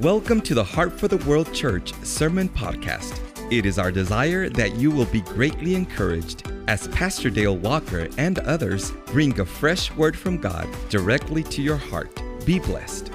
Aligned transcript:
Welcome 0.00 0.40
to 0.40 0.54
the 0.54 0.64
Heart 0.64 0.98
for 0.98 1.06
the 1.06 1.18
World 1.18 1.54
Church 1.54 1.94
Sermon 2.02 2.48
Podcast. 2.48 3.20
It 3.52 3.64
is 3.64 3.78
our 3.78 3.92
desire 3.92 4.48
that 4.48 4.74
you 4.74 4.90
will 4.90 5.04
be 5.06 5.20
greatly 5.20 5.76
encouraged 5.76 6.50
as 6.66 6.88
Pastor 6.88 7.30
Dale 7.30 7.56
Walker 7.56 8.08
and 8.18 8.40
others 8.40 8.90
bring 9.06 9.38
a 9.38 9.44
fresh 9.44 9.92
word 9.92 10.18
from 10.18 10.38
God 10.38 10.68
directly 10.88 11.44
to 11.44 11.62
your 11.62 11.76
heart. 11.76 12.20
Be 12.44 12.58
blessed. 12.58 13.12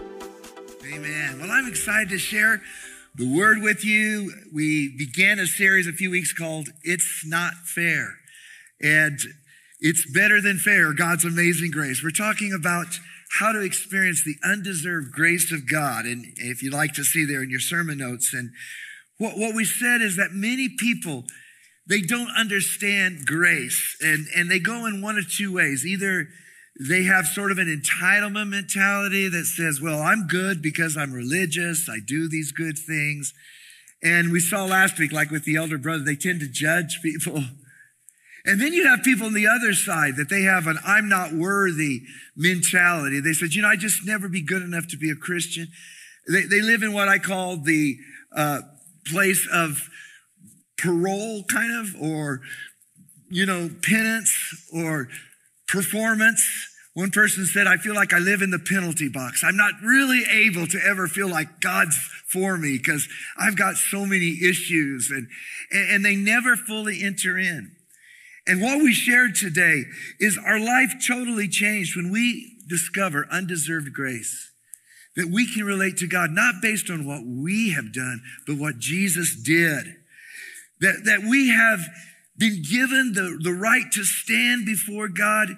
Amen. 0.94 1.40
Well, 1.42 1.52
I'm 1.52 1.68
excited 1.68 2.08
to 2.10 2.18
share 2.18 2.62
the 3.14 3.36
word 3.36 3.62
with 3.62 3.84
you. 3.84 4.32
We 4.54 4.96
began 4.98 5.38
a 5.38 5.48
series 5.48 5.86
a 5.86 5.92
few 5.92 6.10
weeks 6.10 6.32
called 6.32 6.70
It's 6.84 7.26
Not 7.26 7.56
Fair. 7.66 8.20
And 8.82 9.20
it's 9.82 10.10
better 10.14 10.40
than 10.40 10.58
fair, 10.58 10.94
God's 10.94 11.26
amazing 11.26 11.72
grace. 11.72 12.02
We're 12.02 12.12
talking 12.12 12.54
about 12.54 12.88
how 13.38 13.52
to 13.52 13.62
experience 13.62 14.24
the 14.24 14.36
undeserved 14.44 15.12
grace 15.12 15.52
of 15.52 15.70
God. 15.70 16.06
And 16.06 16.26
if 16.38 16.64
you'd 16.64 16.74
like 16.74 16.94
to 16.94 17.04
see 17.04 17.26
there 17.26 17.44
in 17.44 17.50
your 17.50 17.60
sermon 17.60 18.00
notes, 18.00 18.34
and 18.34 18.52
what, 19.18 19.38
what 19.38 19.56
we 19.56 19.66
said 19.66 20.02
is 20.02 20.16
that 20.16 20.32
many 20.32 20.70
people, 20.70 21.26
they 21.88 22.02
don't 22.02 22.32
understand 22.36 23.26
grace 23.26 23.98
and, 24.02 24.26
and 24.36 24.50
they 24.50 24.60
go 24.60 24.86
in 24.86 25.02
one 25.02 25.18
of 25.18 25.32
two 25.32 25.54
ways. 25.54 25.86
Either 25.86 26.28
they 26.80 27.04
have 27.04 27.28
sort 27.28 27.52
of 27.52 27.58
an 27.58 27.68
entitlement 27.68 28.50
mentality 28.50 29.28
that 29.28 29.46
says, 29.46 29.82
well, 29.82 30.02
I'm 30.02 30.28
good 30.28 30.62
because 30.62 30.96
I'm 30.96 31.12
religious. 31.12 31.90
I 31.90 32.00
do 32.06 32.30
these 32.30 32.52
good 32.52 32.78
things. 32.78 33.34
And 34.02 34.32
we 34.32 34.40
saw 34.40 34.64
last 34.64 34.98
week, 34.98 35.12
like 35.12 35.30
with 35.30 35.44
the 35.44 35.58
elder 35.58 35.78
brother, 35.78 36.04
they 36.04 36.16
tend 36.16 36.40
to 36.40 36.48
judge 36.48 37.02
people 37.04 37.44
and 38.46 38.62
then 38.62 38.74
you 38.74 38.88
have 38.88 39.04
people 39.04 39.28
on 39.28 39.34
the 39.34 39.48
other 39.48 39.74
side 39.74 40.16
that 40.16 40.30
they 40.30 40.44
have 40.44 40.68
an 40.68 40.78
I'm 40.86 41.10
not 41.10 41.34
worthy 41.34 42.04
mentality. 42.36 43.20
They 43.20 43.34
said, 43.34 43.54
you 43.54 43.62
know, 43.62 43.68
I 43.68 43.76
just 43.76 44.06
never 44.06 44.30
be 44.30 44.42
good 44.42 44.62
enough 44.62 44.88
to 44.90 44.98
be 44.98 45.10
a 45.10 45.16
Christian. 45.16 45.68
They, 46.28 46.44
they 46.44 46.62
live 46.62 46.84
in 46.84 46.94
what 46.94 47.10
I 47.10 47.20
call 47.20 47.58
the 47.58 47.98
uh, 48.36 48.62
place 49.08 49.48
of 49.52 49.90
parole, 50.78 51.44
kind 51.44 51.72
of, 51.80 52.02
or, 52.02 52.42
you 53.30 53.46
know, 53.46 53.70
penance 53.82 54.34
or 54.74 55.10
performance. 55.68 56.48
One 56.94 57.12
person 57.12 57.46
said, 57.46 57.68
I 57.68 57.78
feel 57.78 57.96
like 57.96 58.14
I 58.14 58.20
live 58.20 58.42
in 58.42 58.52
the 58.52 58.60
penalty 58.60 59.10
box. 59.10 59.44
I'm 59.44 59.58
not 59.58 59.74
really 59.84 60.24
able 60.30 60.68
to 60.68 60.80
ever 60.86 61.08
feel 61.08 61.30
like 61.30 61.60
God's 61.62 61.98
for 62.28 62.58
me 62.58 62.78
because 62.78 63.08
I've 63.38 63.58
got 63.58 63.76
so 63.76 64.06
many 64.06 64.38
issues 64.44 65.12
and, 65.12 65.28
and 65.72 66.06
they 66.06 66.16
never 66.16 66.56
fully 66.56 67.04
enter 67.04 67.38
in. 67.38 67.76
And 68.50 68.64
what 68.64 68.82
we 68.82 68.94
shared 68.94 69.36
today 69.36 69.84
is 70.20 70.36
our 70.44 70.60
life 70.60 70.96
totally 71.08 71.48
changed 71.48 71.96
when 71.96 72.12
we 72.12 72.58
discover 72.68 73.28
undeserved 73.30 73.94
grace. 73.94 74.50
That 75.16 75.30
we 75.30 75.46
can 75.54 75.66
relate 75.66 75.98
to 75.98 76.08
God 76.08 76.32
not 76.32 76.56
based 76.60 76.90
on 76.90 77.06
what 77.06 77.22
we 77.24 77.74
have 77.74 77.94
done, 77.94 78.24
but 78.48 78.58
what 78.58 78.80
Jesus 78.80 79.36
did. 79.36 79.98
That, 80.82 81.04
that 81.06 81.30
we 81.30 81.50
have 81.50 81.80
been 82.40 82.64
given 82.68 83.14
the, 83.14 83.40
the 83.40 83.54
right 83.54 83.86
to 83.92 84.04
stand 84.04 84.66
before 84.66 85.10
God, 85.10 85.50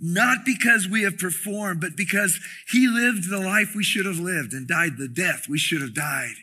not 0.00 0.38
because 0.44 0.88
we 0.88 1.04
have 1.04 1.18
performed, 1.18 1.80
but 1.80 1.96
because 1.96 2.40
He 2.72 2.88
lived 2.88 3.30
the 3.30 3.38
life 3.38 3.76
we 3.76 3.84
should 3.84 4.06
have 4.06 4.18
lived 4.18 4.52
and 4.52 4.66
died 4.66 4.96
the 4.98 5.06
death 5.06 5.46
we 5.48 5.58
should 5.58 5.80
have 5.80 5.94
died. 5.94 6.34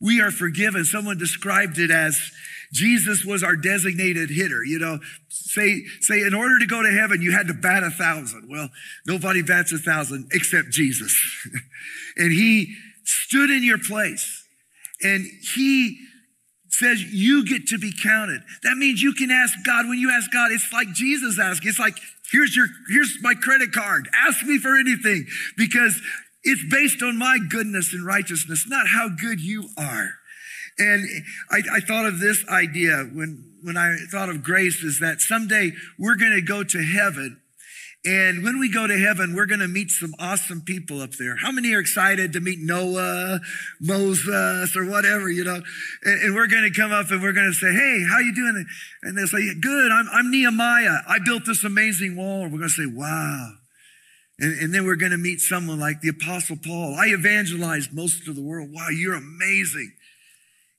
We 0.00 0.22
are 0.22 0.30
forgiven. 0.30 0.86
Someone 0.86 1.18
described 1.18 1.78
it 1.78 1.90
as 1.90 2.32
Jesus 2.72 3.24
was 3.24 3.42
our 3.42 3.56
designated 3.56 4.30
hitter. 4.30 4.64
You 4.64 4.78
know, 4.78 4.98
say, 5.28 5.82
say 6.00 6.20
in 6.22 6.34
order 6.34 6.58
to 6.58 6.66
go 6.66 6.82
to 6.82 6.90
heaven, 6.90 7.20
you 7.20 7.32
had 7.32 7.48
to 7.48 7.54
bat 7.54 7.82
a 7.82 7.90
thousand. 7.90 8.48
Well, 8.48 8.68
nobody 9.06 9.42
bats 9.42 9.72
a 9.72 9.78
thousand 9.78 10.28
except 10.32 10.70
Jesus. 10.70 11.14
and 12.16 12.32
he 12.32 12.74
stood 13.04 13.50
in 13.50 13.64
your 13.64 13.78
place 13.78 14.44
and 15.02 15.24
he 15.54 15.98
says 16.68 17.02
you 17.02 17.44
get 17.46 17.66
to 17.68 17.78
be 17.78 17.92
counted. 18.02 18.40
That 18.62 18.76
means 18.76 19.02
you 19.02 19.12
can 19.12 19.30
ask 19.30 19.54
God. 19.66 19.86
When 19.88 19.98
you 19.98 20.10
ask 20.10 20.30
God, 20.32 20.52
it's 20.52 20.72
like 20.72 20.88
Jesus 20.94 21.38
asked. 21.38 21.62
It's 21.64 21.78
like, 21.78 21.96
here's 22.30 22.54
your, 22.54 22.66
here's 22.90 23.18
my 23.22 23.34
credit 23.34 23.72
card. 23.72 24.08
Ask 24.26 24.44
me 24.44 24.58
for 24.58 24.76
anything 24.76 25.26
because 25.56 26.00
it's 26.42 26.64
based 26.70 27.02
on 27.02 27.18
my 27.18 27.38
goodness 27.50 27.92
and 27.92 28.06
righteousness, 28.06 28.66
not 28.68 28.86
how 28.86 29.08
good 29.08 29.40
you 29.40 29.68
are. 29.76 30.10
And 30.80 31.06
I, 31.50 31.60
I 31.76 31.80
thought 31.80 32.06
of 32.06 32.20
this 32.20 32.42
idea 32.48 33.04
when, 33.12 33.44
when 33.62 33.76
I 33.76 33.96
thought 34.10 34.30
of 34.30 34.42
grace 34.42 34.82
is 34.82 34.98
that 35.00 35.20
someday 35.20 35.72
we're 35.98 36.16
going 36.16 36.32
to 36.32 36.40
go 36.40 36.64
to 36.64 36.82
heaven. 36.82 37.38
And 38.02 38.42
when 38.42 38.58
we 38.58 38.72
go 38.72 38.86
to 38.86 38.98
heaven, 38.98 39.34
we're 39.34 39.44
going 39.44 39.60
to 39.60 39.68
meet 39.68 39.90
some 39.90 40.14
awesome 40.18 40.62
people 40.62 41.02
up 41.02 41.12
there. 41.12 41.36
How 41.36 41.52
many 41.52 41.74
are 41.74 41.80
excited 41.80 42.32
to 42.32 42.40
meet 42.40 42.58
Noah, 42.58 43.40
Moses, 43.78 44.74
or 44.74 44.86
whatever, 44.86 45.28
you 45.28 45.44
know? 45.44 45.60
And, 46.02 46.22
and 46.22 46.34
we're 46.34 46.46
going 46.46 46.62
to 46.62 46.74
come 46.74 46.92
up 46.92 47.10
and 47.10 47.22
we're 47.22 47.34
going 47.34 47.52
to 47.52 47.52
say, 47.52 47.70
Hey, 47.70 48.02
how 48.10 48.18
you 48.20 48.34
doing? 48.34 48.64
And 49.02 49.18
they'll 49.18 49.26
say, 49.26 49.46
Good. 49.60 49.92
I'm, 49.92 50.08
I'm 50.10 50.30
Nehemiah. 50.30 51.00
I 51.06 51.18
built 51.22 51.42
this 51.44 51.62
amazing 51.62 52.16
wall. 52.16 52.44
We're 52.44 52.56
going 52.56 52.62
to 52.62 52.68
say, 52.70 52.86
Wow. 52.86 53.52
And, 54.38 54.58
and, 54.58 54.74
then 54.74 54.86
we're 54.86 54.96
going 54.96 55.12
to 55.12 55.18
meet 55.18 55.40
someone 55.40 55.78
like 55.78 56.00
the 56.00 56.08
apostle 56.08 56.56
Paul. 56.56 56.96
I 56.98 57.08
evangelized 57.08 57.92
most 57.92 58.26
of 58.26 58.34
the 58.34 58.42
world. 58.42 58.70
Wow, 58.72 58.88
you're 58.88 59.14
amazing. 59.14 59.92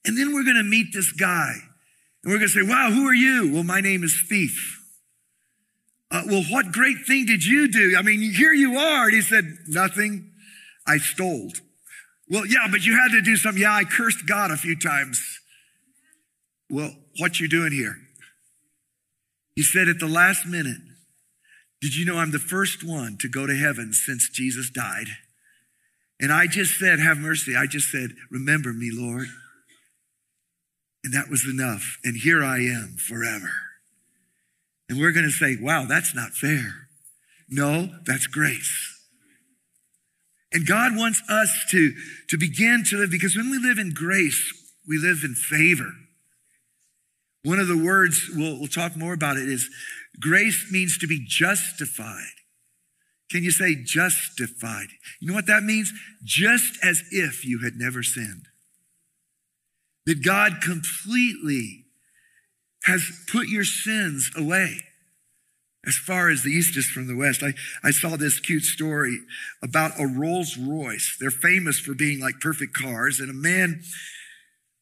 And 0.06 0.17
then 0.17 0.34
we're 0.34 0.44
going 0.44 0.57
to 0.57 0.63
meet 0.63 0.88
this 0.94 1.12
guy. 1.12 1.53
And 2.23 2.31
we're 2.31 2.39
going 2.39 2.50
to 2.50 2.53
say, 2.53 2.67
wow, 2.67 2.89
who 2.91 3.07
are 3.07 3.13
you? 3.13 3.53
Well, 3.53 3.63
my 3.63 3.81
name 3.81 4.03
is 4.03 4.22
Thief. 4.28 4.79
Uh, 6.09 6.23
well, 6.28 6.44
what 6.50 6.72
great 6.72 7.06
thing 7.07 7.25
did 7.25 7.45
you 7.45 7.72
do? 7.72 7.95
I 7.97 8.01
mean, 8.01 8.19
here 8.34 8.53
you 8.53 8.78
are. 8.78 9.06
And 9.06 9.13
he 9.13 9.22
said, 9.22 9.45
nothing. 9.67 10.31
I 10.85 10.97
stole. 10.97 11.51
Well, 12.29 12.45
yeah, 12.45 12.67
but 12.69 12.85
you 12.85 13.00
had 13.00 13.12
to 13.12 13.22
do 13.22 13.35
something. 13.35 13.62
Yeah, 13.62 13.73
I 13.73 13.84
cursed 13.84 14.28
God 14.28 14.51
a 14.51 14.57
few 14.57 14.78
times. 14.78 15.39
Well, 16.69 16.94
what 17.18 17.39
you 17.39 17.47
doing 17.47 17.72
here? 17.72 17.95
He 19.56 19.63
said 19.63 19.88
at 19.88 20.00
the 20.00 20.07
last 20.07 20.45
minute, 20.45 20.78
did 21.81 21.95
you 21.95 22.06
know 22.06 22.18
I'm 22.18 22.31
the 22.31 22.39
first 22.39 22.83
one 22.83 23.18
to 23.19 23.29
go 23.29 23.45
to 23.45 23.56
heaven 23.56 23.94
since 23.94 24.29
Jesus 24.29 24.69
died? 24.69 25.07
And 26.19 26.31
I 26.31 26.47
just 26.47 26.78
said, 26.78 27.00
have 27.00 27.18
mercy. 27.18 27.56
I 27.56 27.66
just 27.66 27.91
said, 27.91 28.12
remember 28.29 28.72
me, 28.72 28.91
Lord. 28.94 29.28
And 31.03 31.13
that 31.13 31.29
was 31.29 31.45
enough. 31.45 31.97
And 32.03 32.16
here 32.17 32.44
I 32.44 32.59
am 32.59 32.95
forever. 32.97 33.51
And 34.89 35.00
we're 35.00 35.12
going 35.12 35.25
to 35.25 35.31
say, 35.31 35.57
wow, 35.59 35.85
that's 35.85 36.13
not 36.13 36.31
fair. 36.31 36.88
No, 37.50 37.89
that's 38.06 38.28
grace. 38.28 38.88
And 40.53 40.67
God 40.67 40.97
wants 40.97 41.22
us 41.29 41.66
to, 41.72 41.94
to 42.29 42.38
begin 42.38 42.84
to 42.89 42.97
live 42.97 43.09
because 43.09 43.35
when 43.35 43.50
we 43.50 43.57
live 43.57 43.78
in 43.78 43.94
grace, 43.94 44.53
we 44.88 44.97
live 44.97 45.22
in 45.23 45.34
favor. 45.34 45.91
One 47.44 47.59
of 47.59 47.68
the 47.68 47.78
words, 47.78 48.29
we'll, 48.35 48.59
we'll 48.59 48.68
talk 48.68 48.95
more 48.95 49.13
about 49.13 49.38
it, 49.38 49.47
is 49.47 49.69
grace 50.19 50.68
means 50.72 50.97
to 51.00 51.07
be 51.07 51.25
justified. 51.25 52.35
Can 53.31 53.44
you 53.44 53.51
say 53.51 53.75
justified? 53.81 54.88
You 55.22 55.29
know 55.29 55.33
what 55.33 55.47
that 55.47 55.63
means? 55.63 55.94
Just 56.23 56.78
as 56.83 57.01
if 57.12 57.45
you 57.45 57.62
had 57.63 57.75
never 57.75 58.03
sinned 58.03 58.47
that 60.11 60.25
God 60.25 60.59
completely 60.61 61.85
has 62.83 63.09
put 63.31 63.47
your 63.47 63.63
sins 63.63 64.29
away 64.35 64.75
as 65.88 65.95
far 65.95 66.29
as 66.29 66.44
the 66.44 66.49
east 66.49 66.75
is 66.75 66.85
from 66.88 67.07
the 67.07 67.16
west. 67.16 67.41
I, 67.41 67.53
I 67.81 67.91
saw 67.91 68.17
this 68.17 68.41
cute 68.41 68.63
story 68.63 69.19
about 69.63 69.97
a 69.97 70.05
Rolls 70.05 70.57
Royce. 70.57 71.16
They're 71.17 71.31
famous 71.31 71.79
for 71.79 71.94
being 71.94 72.19
like 72.19 72.41
perfect 72.41 72.73
cars. 72.73 73.21
And 73.21 73.29
a 73.29 73.33
man 73.33 73.83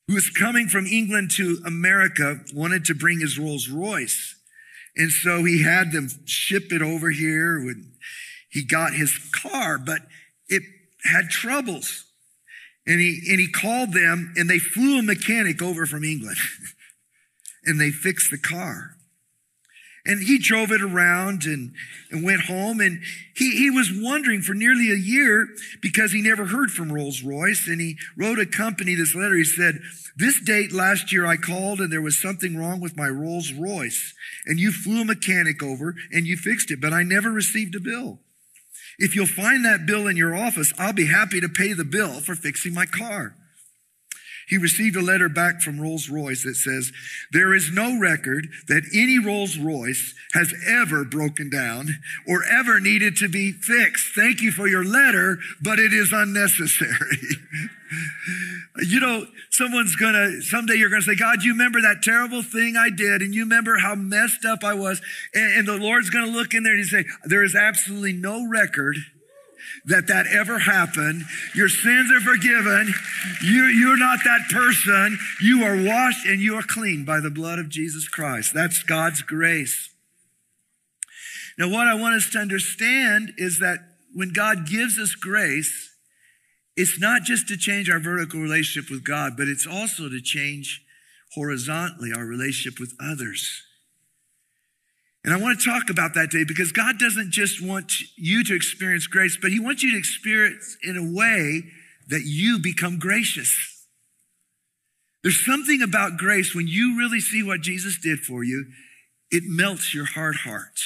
who 0.07 0.15
was 0.15 0.31
coming 0.31 0.67
from 0.67 0.87
England 0.87 1.29
to 1.35 1.59
America 1.63 2.39
wanted 2.51 2.85
to 2.85 2.95
bring 2.95 3.19
his 3.19 3.37
Rolls 3.37 3.69
Royce. 3.69 4.33
And 4.97 5.11
so 5.11 5.43
he 5.43 5.61
had 5.61 5.91
them 5.91 6.09
ship 6.25 6.73
it 6.73 6.81
over 6.81 7.11
here 7.11 7.63
when 7.63 7.91
he 8.49 8.65
got 8.65 8.93
his 8.93 9.15
car, 9.31 9.77
but 9.77 10.01
it 10.47 10.63
had 11.03 11.29
troubles. 11.29 12.08
And 12.89 12.99
he, 12.99 13.21
and 13.29 13.39
he 13.39 13.47
called 13.47 13.93
them 13.93 14.33
and 14.35 14.49
they 14.49 14.57
flew 14.57 14.97
a 14.97 15.03
mechanic 15.03 15.61
over 15.61 15.85
from 15.85 16.03
England 16.03 16.37
and 17.63 17.79
they 17.79 17.91
fixed 17.91 18.31
the 18.31 18.37
car. 18.39 18.95
And 20.07 20.23
he 20.23 20.39
drove 20.39 20.71
it 20.71 20.81
around 20.81 21.43
and, 21.43 21.73
and 22.09 22.23
went 22.23 22.45
home. 22.45 22.79
And 22.79 22.99
he, 23.35 23.51
he 23.51 23.69
was 23.69 23.91
wondering 23.93 24.41
for 24.41 24.55
nearly 24.55 24.89
a 24.91 24.95
year 24.95 25.49
because 25.83 26.13
he 26.13 26.23
never 26.23 26.47
heard 26.47 26.71
from 26.71 26.91
Rolls 26.91 27.21
Royce. 27.21 27.67
And 27.67 27.79
he 27.79 27.95
wrote 28.17 28.39
a 28.39 28.47
company 28.47 28.95
this 28.95 29.13
letter. 29.13 29.35
He 29.35 29.43
said, 29.43 29.81
This 30.17 30.41
date 30.41 30.71
last 30.71 31.13
year 31.13 31.27
I 31.27 31.37
called 31.37 31.79
and 31.81 31.93
there 31.93 32.01
was 32.01 32.19
something 32.19 32.57
wrong 32.57 32.79
with 32.79 32.97
my 32.97 33.07
Rolls 33.07 33.53
Royce. 33.53 34.15
And 34.47 34.59
you 34.59 34.71
flew 34.71 35.01
a 35.01 35.05
mechanic 35.05 35.61
over 35.61 35.93
and 36.11 36.25
you 36.25 36.37
fixed 36.37 36.71
it, 36.71 36.81
but 36.81 36.91
I 36.93 37.03
never 37.03 37.29
received 37.29 37.75
a 37.75 37.79
bill. 37.79 38.19
If 38.99 39.15
you'll 39.15 39.25
find 39.25 39.63
that 39.63 39.85
bill 39.85 40.07
in 40.07 40.17
your 40.17 40.35
office, 40.35 40.73
I'll 40.77 40.93
be 40.93 41.07
happy 41.07 41.39
to 41.39 41.47
pay 41.47 41.71
the 41.71 41.85
bill 41.85 42.19
for 42.19 42.35
fixing 42.35 42.73
my 42.73 42.85
car. 42.85 43.33
He 44.49 44.57
received 44.57 44.95
a 44.95 45.01
letter 45.01 45.29
back 45.29 45.61
from 45.61 45.79
Rolls 45.79 46.09
Royce 46.09 46.43
that 46.43 46.55
says, 46.55 46.91
There 47.31 47.53
is 47.53 47.71
no 47.71 47.99
record 47.99 48.49
that 48.67 48.83
any 48.93 49.19
Rolls 49.19 49.57
Royce 49.57 50.15
has 50.33 50.53
ever 50.67 51.05
broken 51.05 51.49
down 51.49 51.99
or 52.27 52.43
ever 52.43 52.79
needed 52.79 53.15
to 53.17 53.29
be 53.29 53.51
fixed. 53.51 54.15
Thank 54.15 54.41
you 54.41 54.51
for 54.51 54.67
your 54.67 54.83
letter, 54.83 55.37
but 55.61 55.77
it 55.77 55.93
is 55.93 56.11
unnecessary. 56.11 57.17
You 58.81 58.99
know, 58.99 59.25
someone's 59.49 59.95
gonna, 59.95 60.43
someday 60.43 60.75
you're 60.75 60.91
gonna 60.91 61.01
say, 61.01 61.15
God, 61.15 61.41
you 61.41 61.53
remember 61.53 61.81
that 61.81 62.03
terrible 62.03 62.43
thing 62.43 62.77
I 62.77 62.91
did, 62.91 63.23
and 63.23 63.33
you 63.33 63.41
remember 63.41 63.79
how 63.79 63.95
messed 63.95 64.45
up 64.45 64.63
I 64.63 64.75
was. 64.75 65.01
And, 65.33 65.57
and 65.57 65.67
the 65.67 65.75
Lord's 65.75 66.11
gonna 66.11 66.31
look 66.31 66.53
in 66.53 66.61
there 66.61 66.75
and 66.75 66.85
say, 66.85 67.05
There 67.25 67.43
is 67.43 67.55
absolutely 67.55 68.13
no 68.13 68.47
record 68.47 68.95
that 69.85 70.07
that 70.07 70.27
ever 70.27 70.59
happened. 70.59 71.23
Your 71.55 71.69
sins 71.69 72.11
are 72.11 72.21
forgiven. 72.21 72.93
You, 73.43 73.65
you're 73.65 73.97
not 73.97 74.19
that 74.23 74.41
person. 74.51 75.17
You 75.41 75.63
are 75.63 75.75
washed 75.75 76.25
and 76.25 76.39
you 76.39 76.55
are 76.55 76.63
clean 76.63 77.05
by 77.05 77.19
the 77.19 77.29
blood 77.29 77.59
of 77.59 77.69
Jesus 77.69 78.07
Christ. 78.07 78.53
That's 78.53 78.83
God's 78.83 79.21
grace. 79.21 79.89
Now, 81.57 81.69
what 81.69 81.87
I 81.87 81.95
want 81.95 82.15
us 82.15 82.29
to 82.31 82.39
understand 82.39 83.33
is 83.37 83.59
that 83.59 83.79
when 84.13 84.31
God 84.31 84.65
gives 84.65 84.97
us 84.97 85.13
grace, 85.15 85.89
it's 86.75 86.99
not 86.99 87.23
just 87.23 87.47
to 87.49 87.57
change 87.57 87.89
our 87.89 87.99
vertical 87.99 88.39
relationship 88.39 88.89
with 88.89 89.03
God, 89.03 89.33
but 89.37 89.49
it's 89.49 89.67
also 89.67 90.07
to 90.07 90.21
change 90.21 90.81
horizontally 91.35 92.11
our 92.15 92.25
relationship 92.25 92.79
with 92.79 92.93
others. 93.01 93.63
And 95.23 95.33
I 95.33 95.37
want 95.37 95.59
to 95.59 95.65
talk 95.65 95.89
about 95.89 96.13
that 96.13 96.29
day 96.31 96.45
because 96.47 96.71
God 96.71 96.97
doesn't 96.97 97.31
just 97.31 97.61
want 97.61 97.91
you 98.17 98.43
to 98.45 98.55
experience 98.55 99.05
grace, 99.07 99.37
but 99.41 99.51
He 99.51 99.59
wants 99.59 99.83
you 99.83 99.91
to 99.91 99.97
experience 99.97 100.77
in 100.81 100.95
a 100.95 101.03
way 101.03 101.63
that 102.07 102.23
you 102.23 102.59
become 102.59 102.99
gracious. 102.99 103.85
There's 105.23 105.45
something 105.45 105.81
about 105.81 106.17
grace 106.17 106.55
when 106.55 106.67
you 106.67 106.97
really 106.97 107.19
see 107.19 107.43
what 107.43 107.61
Jesus 107.61 107.99
did 108.01 108.19
for 108.19 108.43
you, 108.43 108.65
it 109.31 109.43
melts 109.45 109.93
your 109.93 110.05
hard 110.05 110.37
heart. 110.37 110.79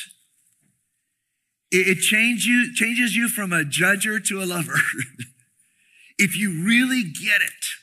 It, 1.71 1.88
it 1.88 2.01
change 2.01 2.45
you, 2.45 2.74
changes 2.74 3.15
you 3.15 3.30
from 3.30 3.53
a 3.53 3.63
judger 3.63 4.24
to 4.27 4.41
a 4.41 4.45
lover. 4.45 4.80
if 6.18 6.35
you 6.35 6.65
really 6.65 7.03
get 7.03 7.41
it. 7.41 7.82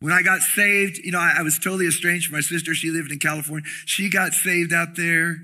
When 0.00 0.12
I 0.12 0.22
got 0.22 0.40
saved, 0.40 0.98
you 0.98 1.12
know, 1.12 1.18
I, 1.18 1.36
I 1.38 1.42
was 1.42 1.58
totally 1.58 1.86
estranged 1.86 2.28
from 2.28 2.36
my 2.36 2.40
sister. 2.40 2.74
She 2.74 2.90
lived 2.90 3.12
in 3.12 3.18
California. 3.18 3.68
She 3.84 4.08
got 4.08 4.32
saved 4.32 4.72
out 4.72 4.96
there. 4.96 5.36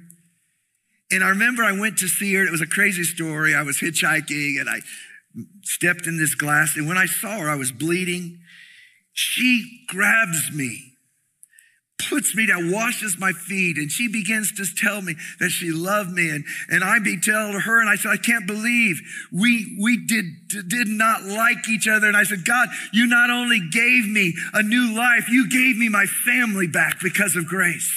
And 1.11 1.23
I 1.23 1.29
remember 1.29 1.62
I 1.62 1.79
went 1.79 1.99
to 1.99 2.08
see 2.08 2.35
her. 2.35 2.44
It 2.44 2.50
was 2.50 2.62
a 2.62 2.67
crazy 2.67 3.05
story. 3.05 3.55
I 3.55 3.62
was 3.62 3.79
hitchhiking 3.79 4.58
and 4.58 4.69
I 4.69 4.81
stepped 5.62 6.06
in 6.06 6.19
this 6.19 6.35
glass. 6.35 6.76
And 6.76 6.88
when 6.88 6.99
I 6.99 7.06
saw 7.06 7.38
her, 7.38 7.50
I 7.50 7.56
was 7.56 7.70
bleeding. 7.70 8.41
She 9.12 9.85
grabs 9.88 10.50
me 10.53 10.95
puts 11.98 12.37
me 12.37 12.46
down, 12.46 12.70
washes 12.70 13.19
my 13.19 13.32
feet, 13.32 13.78
and 13.78 13.90
she 13.90 14.08
begins 14.08 14.52
to 14.52 14.64
tell 14.76 15.00
me 15.00 15.14
that 15.40 15.50
she 15.50 15.70
loved 15.70 16.10
me. 16.10 16.31
And, 16.31 16.44
and 16.69 16.84
I 16.84 16.98
be 16.98 17.19
telling 17.19 17.58
her, 17.58 17.81
and 17.81 17.88
I 17.88 17.96
said, 17.96 18.10
I 18.10 18.16
can't 18.16 18.46
believe 18.46 19.00
we, 19.32 19.78
we 19.81 19.96
did, 20.06 20.69
did 20.69 20.88
not 20.88 21.25
like 21.25 21.69
each 21.69 21.88
other. 21.88 22.06
And 22.06 22.16
I 22.16 22.25
said, 22.25 22.44
God, 22.44 22.69
you 22.93 23.06
not 23.06 23.31
only 23.31 23.60
gave 23.70 24.08
me 24.08 24.34
a 24.52 24.62
new 24.62 24.96
life, 24.96 25.28
you 25.28 25.48
gave 25.48 25.76
me 25.76 25.88
my 25.88 26.06
family 26.06 26.66
back 26.66 26.98
because 27.02 27.34
of 27.37 27.46
grace. 27.46 27.93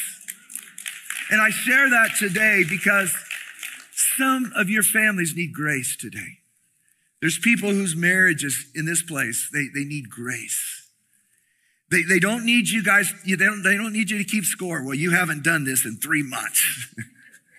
And 1.32 1.42
I 1.42 1.50
share 1.50 1.90
that 1.90 2.12
today 2.18 2.64
because 2.68 3.14
some 4.18 4.52
of 4.56 4.70
your 4.70 4.84
families 4.84 5.36
need 5.36 5.54
grace 5.54 5.96
today. 5.96 6.40
There's 7.22 7.38
people 7.38 7.70
whose 7.70 7.96
marriages 7.96 8.66
in 8.74 8.86
this 8.86 9.04
place, 9.04 9.50
they, 9.52 9.68
they 9.74 9.86
need 9.86 10.10
grace. 10.10 10.79
They, 11.92 12.04
they 12.04 12.20
don't 12.20 12.46
need 12.46 12.70
you 12.70 12.84
guys, 12.84 13.12
they 13.26 13.36
don't, 13.36 13.64
they 13.64 13.76
don't 13.76 13.94
need 13.94 14.12
you 14.12 14.20
to 14.20 14.24
keep 14.24 14.44
score. 14.44 14.84
Well, 14.84 14.94
you 14.94 15.12
haven't 15.12 15.44
done 15.44 15.66
this 15.66 15.86
in 15.86 15.98
three 15.98 16.24
months. 16.24 16.94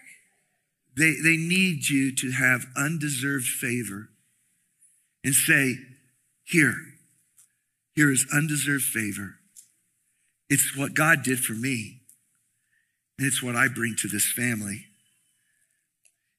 they, 0.96 1.14
they 1.22 1.36
need 1.36 1.88
you 1.88 2.14
to 2.14 2.30
have 2.32 2.66
undeserved 2.76 3.46
favor 3.46 4.08
and 5.24 5.34
say, 5.34 5.78
Here, 6.44 6.76
here 7.94 8.10
is 8.10 8.26
undeserved 8.32 8.84
favor. 8.84 9.36
It's 10.48 10.76
what 10.76 10.94
God 10.94 11.22
did 11.22 11.40
for 11.40 11.52
me, 11.52 12.00
and 13.18 13.26
it's 13.26 13.42
what 13.42 13.56
I 13.56 13.68
bring 13.68 13.96
to 13.98 14.08
this 14.08 14.30
family. 14.30 14.86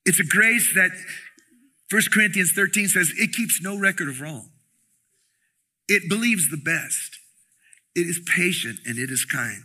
It's 0.06 0.20
a 0.20 0.26
grace 0.26 0.74
that 0.76 0.92
1 1.92 2.02
Corinthians 2.12 2.54
13 2.54 2.88
says 2.88 3.14
it 3.18 3.34
keeps 3.34 3.62
no 3.62 3.78
record 3.78 4.08
of 4.08 4.22
wrong. 4.22 4.50
It 5.88 6.10
believes 6.10 6.50
the 6.50 6.58
best. 6.58 7.21
It 7.96 8.08
is 8.08 8.22
patient 8.36 8.80
and 8.86 8.98
it 8.98 9.10
is 9.10 9.26
kind. 9.26 9.64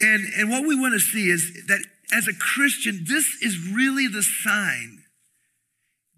And, 0.00 0.24
and 0.36 0.50
what 0.50 0.66
we 0.66 0.78
want 0.78 0.94
to 0.94 1.00
see 1.00 1.28
is 1.28 1.64
that 1.66 1.84
as 2.12 2.28
a 2.28 2.34
Christian, 2.34 3.04
this 3.06 3.26
is 3.42 3.72
really 3.72 4.06
the 4.06 4.22
sign. 4.22 5.02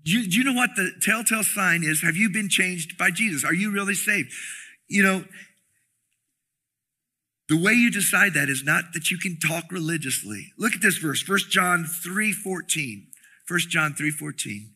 Do 0.05 0.13
you, 0.13 0.31
do 0.31 0.39
you 0.39 0.45
know 0.45 0.53
what 0.53 0.71
the 0.77 0.93
telltale 1.01 1.43
sign 1.43 1.83
is? 1.83 2.03
Have 2.03 2.17
you 2.17 2.31
been 2.31 2.49
changed 2.49 2.97
by 2.99 3.11
Jesus? 3.11 3.45
Are 3.45 3.55
you 3.55 3.73
really 3.73 3.95
saved? 3.95 4.33
You 4.89 5.03
know, 5.03 5.25
the 7.49 7.61
way 7.61 7.73
you 7.73 7.91
decide 7.91 8.35
that 8.35 8.49
is 8.49 8.63
not 8.65 8.93
that 8.95 9.11
you 9.11 9.19
can 9.19 9.39
talk 9.39 9.65
religiously. 9.71 10.53
Look 10.59 10.75
at 10.75 10.83
this 10.83 10.99
verse, 10.99 11.27
1 11.27 11.39
John 11.51 11.85
3 11.85 12.33
14. 12.33 13.07
1 13.49 13.61
John 13.69 13.95
3 13.95 14.11
14. 14.11 14.71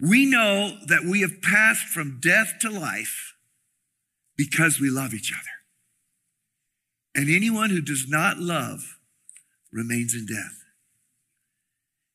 We 0.00 0.26
know 0.26 0.76
that 0.88 1.04
we 1.04 1.20
have 1.20 1.40
passed 1.42 1.86
from 1.86 2.18
death 2.20 2.54
to 2.60 2.70
life 2.70 3.31
because 4.36 4.80
we 4.80 4.90
love 4.90 5.14
each 5.14 5.32
other. 5.32 5.50
And 7.14 7.28
anyone 7.28 7.70
who 7.70 7.82
does 7.82 8.06
not 8.08 8.38
love 8.38 8.98
remains 9.72 10.14
in 10.14 10.26
death. 10.26 10.62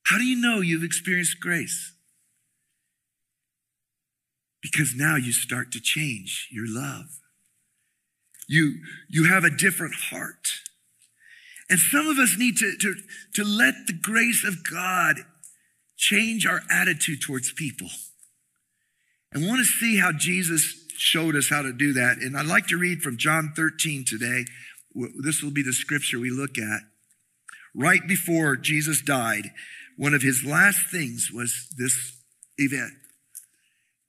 How 0.06 0.18
do 0.18 0.24
you 0.24 0.40
know 0.40 0.62
you've 0.62 0.84
experienced 0.84 1.40
grace? 1.40 1.94
Because 4.62 4.96
now 4.96 5.16
you 5.16 5.32
start 5.32 5.72
to 5.74 5.80
change 5.82 6.48
your 6.52 6.66
love. 6.68 7.06
You, 8.48 8.76
you 9.10 9.26
have 9.26 9.44
a 9.44 9.56
different 9.56 9.96
heart. 9.96 10.48
And 11.70 11.80
some 11.80 12.08
of 12.08 12.18
us 12.18 12.38
need 12.38 12.58
to, 12.58 12.78
to, 12.80 12.96
to 13.36 13.44
let 13.44 13.76
the 13.88 13.98
grace 14.02 14.46
of 14.48 14.64
God 14.70 15.18
change 15.98 16.46
our 16.46 16.62
attitude 16.72 17.22
towards 17.22 17.52
people. 17.52 17.90
And 19.34 19.46
want 19.46 19.60
to 19.60 19.66
see 19.66 19.98
how 19.98 20.12
Jesus 20.14 20.87
showed 20.98 21.36
us 21.36 21.50
how 21.50 21.62
to 21.62 21.74
do 21.74 21.94
that. 21.94 22.18
And 22.18 22.38
I'd 22.38 22.46
like 22.46 22.68
to 22.68 22.78
read 22.78 23.02
from 23.02 23.18
John 23.18 23.54
13 23.56 24.06
today. 24.06 24.46
This 25.24 25.42
will 25.42 25.52
be 25.52 25.64
the 25.64 25.74
scripture 25.74 26.20
we 26.20 26.30
look 26.30 26.58
at. 26.58 26.82
Right 27.76 28.02
before 28.08 28.56
Jesus 28.56 29.02
died, 29.02 29.52
one 29.98 30.14
of 30.14 30.22
his 30.22 30.44
last 30.44 30.90
things 30.92 31.30
was 31.32 31.68
this 31.78 32.22
event. 32.58 32.94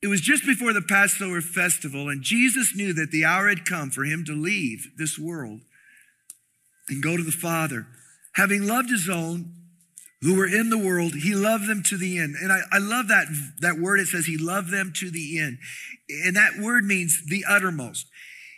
It 0.00 0.06
was 0.06 0.20
just 0.20 0.46
before 0.46 0.72
the 0.72 0.80
Passover 0.80 1.40
festival, 1.40 2.08
and 2.08 2.22
Jesus 2.22 2.74
knew 2.74 2.92
that 2.92 3.10
the 3.10 3.24
hour 3.24 3.48
had 3.48 3.66
come 3.66 3.90
for 3.90 4.04
him 4.04 4.24
to 4.26 4.32
leave 4.32 4.92
this 4.96 5.18
world 5.18 5.60
and 6.88 7.02
go 7.02 7.16
to 7.16 7.22
the 7.22 7.32
Father. 7.32 7.86
Having 8.34 8.66
loved 8.66 8.90
his 8.90 9.08
own, 9.08 9.54
who 10.22 10.36
were 10.36 10.46
in 10.46 10.70
the 10.70 10.78
world, 10.78 11.14
he 11.14 11.34
loved 11.34 11.68
them 11.68 11.82
to 11.84 11.96
the 11.96 12.18
end. 12.18 12.34
And 12.40 12.52
I, 12.52 12.60
I 12.72 12.78
love 12.78 13.08
that, 13.08 13.26
that 13.60 13.78
word. 13.78 14.00
It 14.00 14.08
says 14.08 14.26
he 14.26 14.36
loved 14.36 14.70
them 14.70 14.92
to 14.96 15.10
the 15.10 15.38
end. 15.38 15.58
And 16.08 16.36
that 16.36 16.58
word 16.58 16.84
means 16.84 17.22
the 17.26 17.44
uttermost. 17.48 18.06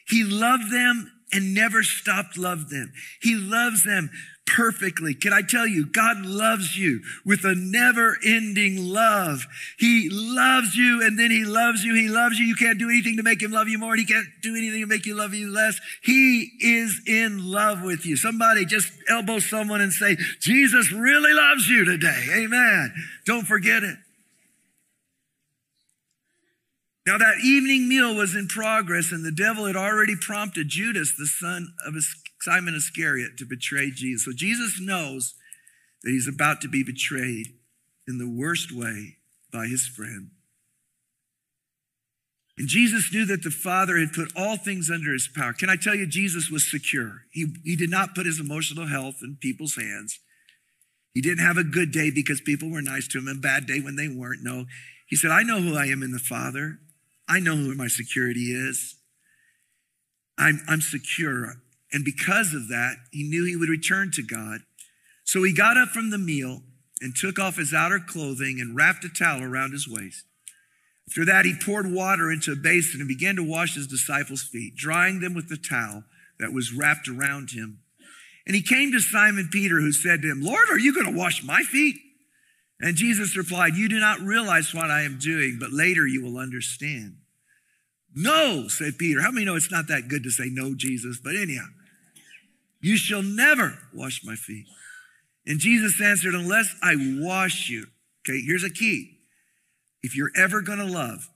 He 0.08 0.24
loved 0.24 0.72
them 0.72 1.12
and 1.32 1.54
never 1.54 1.82
stopped 1.82 2.38
loving 2.38 2.68
them. 2.70 2.92
He 3.20 3.34
loves 3.36 3.84
them 3.84 4.10
perfectly. 4.56 5.14
Can 5.14 5.32
I 5.32 5.42
tell 5.42 5.66
you, 5.66 5.86
God 5.86 6.18
loves 6.24 6.76
you 6.76 7.00
with 7.24 7.44
a 7.44 7.54
never 7.54 8.18
ending 8.24 8.84
love. 8.84 9.46
He 9.78 10.08
loves 10.10 10.76
you 10.76 11.02
and 11.02 11.18
then 11.18 11.30
he 11.30 11.44
loves 11.44 11.84
you. 11.84 11.94
He 11.94 12.08
loves 12.08 12.38
you. 12.38 12.46
You 12.46 12.56
can't 12.56 12.78
do 12.78 12.88
anything 12.88 13.16
to 13.16 13.22
make 13.22 13.42
him 13.42 13.52
love 13.52 13.68
you 13.68 13.78
more 13.78 13.92
and 13.92 14.00
he 14.00 14.06
can't 14.06 14.26
do 14.42 14.56
anything 14.56 14.80
to 14.80 14.86
make 14.86 15.06
you 15.06 15.14
love 15.14 15.34
you 15.34 15.50
less. 15.50 15.80
He 16.02 16.50
is 16.60 17.00
in 17.06 17.50
love 17.50 17.82
with 17.82 18.04
you. 18.04 18.16
Somebody 18.16 18.64
just 18.64 18.92
elbow 19.08 19.38
someone 19.38 19.80
and 19.80 19.92
say, 19.92 20.16
Jesus 20.40 20.92
really 20.92 21.32
loves 21.32 21.68
you 21.68 21.84
today. 21.84 22.26
Amen. 22.34 22.92
Don't 23.26 23.46
forget 23.46 23.82
it. 23.82 23.96
Now, 27.06 27.16
that 27.18 27.40
evening 27.42 27.88
meal 27.88 28.14
was 28.14 28.36
in 28.36 28.46
progress, 28.46 29.10
and 29.10 29.24
the 29.24 29.32
devil 29.32 29.64
had 29.64 29.74
already 29.74 30.14
prompted 30.14 30.68
Judas, 30.68 31.14
the 31.18 31.26
son 31.26 31.74
of 31.84 31.94
Simon 32.40 32.74
Iscariot, 32.74 33.36
to 33.38 33.44
betray 33.44 33.90
Jesus. 33.90 34.24
So 34.24 34.32
Jesus 34.34 34.80
knows 34.80 35.34
that 36.02 36.10
he's 36.10 36.28
about 36.28 36.60
to 36.62 36.68
be 36.68 36.82
betrayed 36.82 37.54
in 38.08 38.18
the 38.18 38.28
worst 38.28 38.72
way 38.74 39.16
by 39.52 39.66
his 39.66 39.86
friend. 39.86 40.30
And 42.56 42.68
Jesus 42.68 43.10
knew 43.12 43.24
that 43.24 43.42
the 43.42 43.50
Father 43.50 43.98
had 43.98 44.12
put 44.12 44.32
all 44.36 44.56
things 44.56 44.90
under 44.90 45.12
his 45.12 45.28
power. 45.34 45.54
Can 45.54 45.70
I 45.70 45.76
tell 45.76 45.94
you, 45.94 46.06
Jesus 46.06 46.50
was 46.50 46.70
secure. 46.70 47.22
He, 47.30 47.46
he 47.64 47.74
did 47.74 47.90
not 47.90 48.14
put 48.14 48.26
his 48.26 48.38
emotional 48.38 48.86
health 48.86 49.16
in 49.22 49.38
people's 49.40 49.76
hands. 49.76 50.18
He 51.14 51.20
didn't 51.20 51.44
have 51.44 51.56
a 51.56 51.64
good 51.64 51.90
day 51.90 52.10
because 52.10 52.40
people 52.40 52.70
were 52.70 52.82
nice 52.82 53.08
to 53.08 53.18
him, 53.18 53.28
and 53.28 53.38
a 53.38 53.40
bad 53.40 53.66
day 53.66 53.80
when 53.80 53.96
they 53.96 54.08
weren't. 54.08 54.42
No. 54.42 54.66
He 55.06 55.16
said, 55.16 55.30
I 55.30 55.42
know 55.42 55.60
who 55.60 55.74
I 55.74 55.86
am 55.86 56.02
in 56.02 56.12
the 56.12 56.18
Father. 56.18 56.78
I 57.26 57.40
know 57.40 57.56
who 57.56 57.74
my 57.74 57.88
security 57.88 58.52
is. 58.52 58.96
I'm, 60.36 60.60
I'm 60.68 60.80
secure. 60.80 61.56
And 61.92 62.04
because 62.04 62.54
of 62.54 62.68
that, 62.68 62.96
he 63.10 63.24
knew 63.24 63.44
he 63.44 63.56
would 63.56 63.68
return 63.68 64.10
to 64.12 64.22
God. 64.22 64.60
So 65.24 65.42
he 65.42 65.52
got 65.52 65.76
up 65.76 65.88
from 65.90 66.10
the 66.10 66.18
meal 66.18 66.62
and 67.00 67.14
took 67.14 67.38
off 67.38 67.56
his 67.56 67.74
outer 67.74 67.98
clothing 67.98 68.60
and 68.60 68.76
wrapped 68.76 69.04
a 69.04 69.08
towel 69.08 69.42
around 69.42 69.72
his 69.72 69.88
waist. 69.88 70.24
After 71.08 71.24
that, 71.24 71.44
he 71.44 71.54
poured 71.54 71.90
water 71.90 72.30
into 72.30 72.52
a 72.52 72.56
basin 72.56 73.00
and 73.00 73.08
began 73.08 73.36
to 73.36 73.42
wash 73.42 73.74
his 73.74 73.88
disciples' 73.88 74.42
feet, 74.42 74.76
drying 74.76 75.20
them 75.20 75.34
with 75.34 75.48
the 75.48 75.56
towel 75.56 76.04
that 76.38 76.52
was 76.52 76.72
wrapped 76.72 77.08
around 77.08 77.50
him. 77.50 77.80
And 78.46 78.54
he 78.54 78.62
came 78.62 78.92
to 78.92 79.00
Simon 79.00 79.48
Peter, 79.50 79.80
who 79.80 79.92
said 79.92 80.22
to 80.22 80.30
him, 80.30 80.40
Lord, 80.40 80.68
are 80.70 80.78
you 80.78 80.94
going 80.94 81.12
to 81.12 81.18
wash 81.18 81.42
my 81.42 81.62
feet? 81.62 81.96
And 82.80 82.96
Jesus 82.96 83.36
replied, 83.36 83.74
You 83.74 83.88
do 83.88 84.00
not 84.00 84.20
realize 84.20 84.72
what 84.72 84.90
I 84.90 85.02
am 85.02 85.18
doing, 85.18 85.58
but 85.60 85.72
later 85.72 86.06
you 86.06 86.22
will 86.22 86.38
understand. 86.38 87.16
No, 88.14 88.68
said 88.68 88.98
Peter. 88.98 89.20
How 89.20 89.30
many 89.30 89.46
know 89.46 89.56
it's 89.56 89.70
not 89.70 89.88
that 89.88 90.08
good 90.08 90.22
to 90.24 90.30
say 90.30 90.48
no, 90.50 90.74
Jesus? 90.74 91.20
But 91.22 91.36
anyhow, 91.36 91.66
you 92.80 92.96
shall 92.96 93.22
never 93.22 93.78
wash 93.92 94.22
my 94.24 94.34
feet. 94.34 94.66
And 95.46 95.58
Jesus 95.58 96.00
answered, 96.00 96.34
Unless 96.34 96.74
I 96.82 96.94
wash 97.20 97.68
you. 97.68 97.86
Okay, 98.22 98.40
here's 98.40 98.64
a 98.64 98.70
key. 98.70 99.18
If 100.02 100.16
you're 100.16 100.30
ever 100.36 100.62
going 100.62 100.78
to 100.78 100.84
love, 100.84 101.28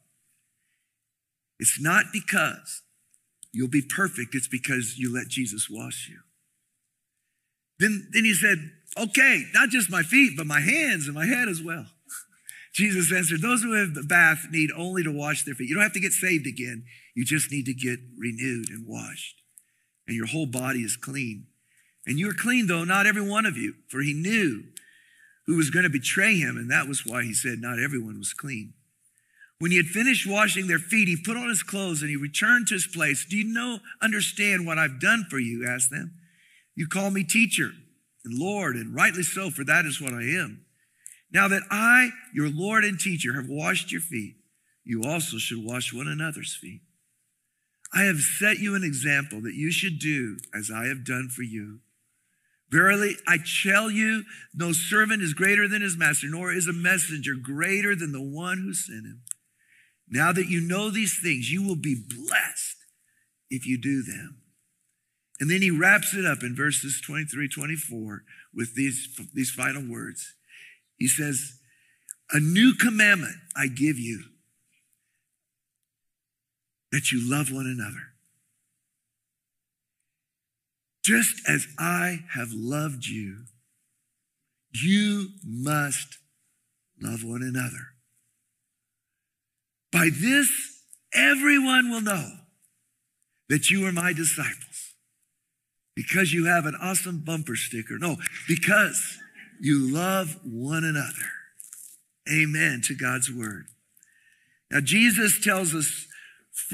it's 1.58 1.80
not 1.80 2.06
because 2.12 2.82
you'll 3.52 3.68
be 3.68 3.82
perfect, 3.82 4.34
it's 4.34 4.48
because 4.48 4.98
you 4.98 5.14
let 5.14 5.28
Jesus 5.28 5.68
wash 5.70 6.08
you. 6.10 6.18
Then, 7.78 8.08
then 8.12 8.24
he 8.24 8.34
said, 8.34 8.58
Okay, 8.96 9.44
not 9.52 9.70
just 9.70 9.90
my 9.90 10.02
feet, 10.02 10.34
but 10.36 10.46
my 10.46 10.60
hands 10.60 11.06
and 11.06 11.14
my 11.14 11.26
head 11.26 11.48
as 11.48 11.62
well. 11.62 11.86
Jesus 12.74 13.12
answered, 13.12 13.42
Those 13.42 13.62
who 13.62 13.72
have 13.72 13.94
the 13.94 14.02
bath 14.02 14.46
need 14.50 14.70
only 14.76 15.02
to 15.02 15.10
wash 15.10 15.44
their 15.44 15.54
feet. 15.54 15.68
You 15.68 15.74
don't 15.74 15.82
have 15.82 15.92
to 15.92 16.00
get 16.00 16.12
saved 16.12 16.46
again. 16.46 16.84
You 17.14 17.24
just 17.24 17.50
need 17.50 17.66
to 17.66 17.74
get 17.74 17.98
renewed 18.18 18.70
and 18.70 18.86
washed. 18.86 19.43
And 20.06 20.16
your 20.16 20.26
whole 20.26 20.46
body 20.46 20.80
is 20.80 20.96
clean. 20.96 21.46
And 22.06 22.18
you 22.18 22.30
are 22.30 22.34
clean, 22.34 22.66
though, 22.66 22.84
not 22.84 23.06
every 23.06 23.26
one 23.26 23.46
of 23.46 23.56
you, 23.56 23.74
for 23.88 24.00
he 24.00 24.12
knew 24.12 24.64
who 25.46 25.56
was 25.56 25.70
going 25.70 25.84
to 25.84 25.90
betray 25.90 26.36
him, 26.36 26.56
and 26.56 26.70
that 26.70 26.88
was 26.88 27.04
why 27.06 27.22
he 27.22 27.34
said 27.34 27.58
not 27.60 27.78
everyone 27.78 28.18
was 28.18 28.32
clean. 28.32 28.74
When 29.58 29.70
he 29.70 29.76
had 29.76 29.86
finished 29.86 30.26
washing 30.26 30.66
their 30.66 30.78
feet, 30.78 31.08
he 31.08 31.16
put 31.16 31.36
on 31.36 31.48
his 31.48 31.62
clothes 31.62 32.02
and 32.02 32.10
he 32.10 32.16
returned 32.16 32.66
to 32.68 32.74
his 32.74 32.86
place. 32.86 33.24
Do 33.24 33.36
you 33.36 33.44
know, 33.44 33.78
understand 34.02 34.66
what 34.66 34.78
I've 34.78 35.00
done 35.00 35.26
for 35.30 35.38
you? 35.38 35.66
asked 35.66 35.90
them. 35.90 36.14
You 36.74 36.88
call 36.88 37.10
me 37.10 37.24
teacher 37.24 37.70
and 38.24 38.38
Lord, 38.38 38.76
and 38.76 38.94
rightly 38.94 39.22
so, 39.22 39.50
for 39.50 39.64
that 39.64 39.84
is 39.84 40.00
what 40.00 40.12
I 40.12 40.22
am. 40.22 40.64
Now 41.30 41.48
that 41.48 41.62
I, 41.70 42.10
your 42.32 42.48
Lord 42.48 42.84
and 42.84 42.98
teacher, 42.98 43.34
have 43.34 43.48
washed 43.48 43.92
your 43.92 44.00
feet, 44.00 44.36
you 44.84 45.02
also 45.04 45.38
should 45.38 45.64
wash 45.64 45.92
one 45.92 46.08
another's 46.08 46.54
feet. 46.54 46.80
I 47.94 48.02
have 48.04 48.18
set 48.18 48.58
you 48.58 48.74
an 48.74 48.82
example 48.82 49.40
that 49.42 49.54
you 49.54 49.70
should 49.70 50.00
do 50.00 50.38
as 50.52 50.70
I 50.74 50.86
have 50.86 51.04
done 51.04 51.28
for 51.28 51.42
you. 51.42 51.78
Verily, 52.68 53.14
I 53.28 53.38
tell 53.62 53.88
you, 53.88 54.24
no 54.52 54.72
servant 54.72 55.22
is 55.22 55.32
greater 55.32 55.68
than 55.68 55.80
his 55.80 55.96
master, 55.96 56.26
nor 56.28 56.52
is 56.52 56.66
a 56.66 56.72
messenger 56.72 57.34
greater 57.40 57.94
than 57.94 58.10
the 58.10 58.20
one 58.20 58.58
who 58.58 58.74
sent 58.74 59.06
him. 59.06 59.22
Now 60.08 60.32
that 60.32 60.48
you 60.48 60.60
know 60.60 60.90
these 60.90 61.20
things, 61.22 61.52
you 61.52 61.62
will 61.62 61.76
be 61.76 61.94
blessed 61.94 62.76
if 63.48 63.64
you 63.64 63.80
do 63.80 64.02
them. 64.02 64.38
And 65.38 65.48
then 65.48 65.62
he 65.62 65.70
wraps 65.70 66.14
it 66.14 66.24
up 66.24 66.42
in 66.42 66.56
verses 66.56 67.00
23, 67.04 67.48
24 67.48 68.22
with 68.52 68.74
these, 68.74 69.08
these 69.32 69.50
final 69.50 69.88
words. 69.88 70.34
He 70.96 71.06
says, 71.06 71.58
A 72.32 72.40
new 72.40 72.74
commandment 72.74 73.36
I 73.56 73.68
give 73.68 73.98
you 73.98 74.24
that 76.94 77.10
you 77.10 77.28
love 77.28 77.50
one 77.50 77.66
another. 77.66 78.12
Just 81.04 81.42
as 81.48 81.66
I 81.76 82.20
have 82.34 82.52
loved 82.52 83.04
you, 83.04 83.46
you 84.70 85.30
must 85.44 86.18
love 87.02 87.24
one 87.24 87.42
another. 87.42 87.88
By 89.90 90.08
this, 90.12 90.48
everyone 91.12 91.90
will 91.90 92.00
know 92.00 92.30
that 93.48 93.70
you 93.72 93.84
are 93.88 93.92
my 93.92 94.12
disciples 94.12 94.94
because 95.96 96.32
you 96.32 96.44
have 96.46 96.64
an 96.64 96.76
awesome 96.80 97.24
bumper 97.26 97.56
sticker. 97.56 97.98
No, 97.98 98.18
because 98.46 99.18
you 99.60 99.92
love 99.92 100.38
one 100.44 100.84
another. 100.84 101.26
Amen 102.32 102.82
to 102.84 102.94
God's 102.94 103.32
word. 103.32 103.66
Now, 104.70 104.78
Jesus 104.80 105.42
tells 105.42 105.74
us 105.74 106.06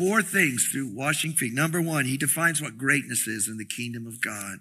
four 0.00 0.22
things 0.22 0.66
through 0.66 0.94
washing 0.94 1.32
feet. 1.32 1.52
Number 1.52 1.82
one, 1.82 2.06
he 2.06 2.16
defines 2.16 2.62
what 2.62 2.78
greatness 2.78 3.26
is 3.26 3.48
in 3.48 3.58
the 3.58 3.66
kingdom 3.66 4.06
of 4.06 4.22
God. 4.22 4.60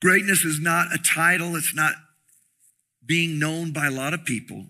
Greatness 0.00 0.44
is 0.44 0.60
not 0.60 0.94
a 0.94 0.98
title, 0.98 1.56
it's 1.56 1.74
not 1.74 1.94
being 3.04 3.40
known 3.40 3.72
by 3.72 3.86
a 3.86 3.90
lot 3.90 4.14
of 4.14 4.24
people. 4.24 4.66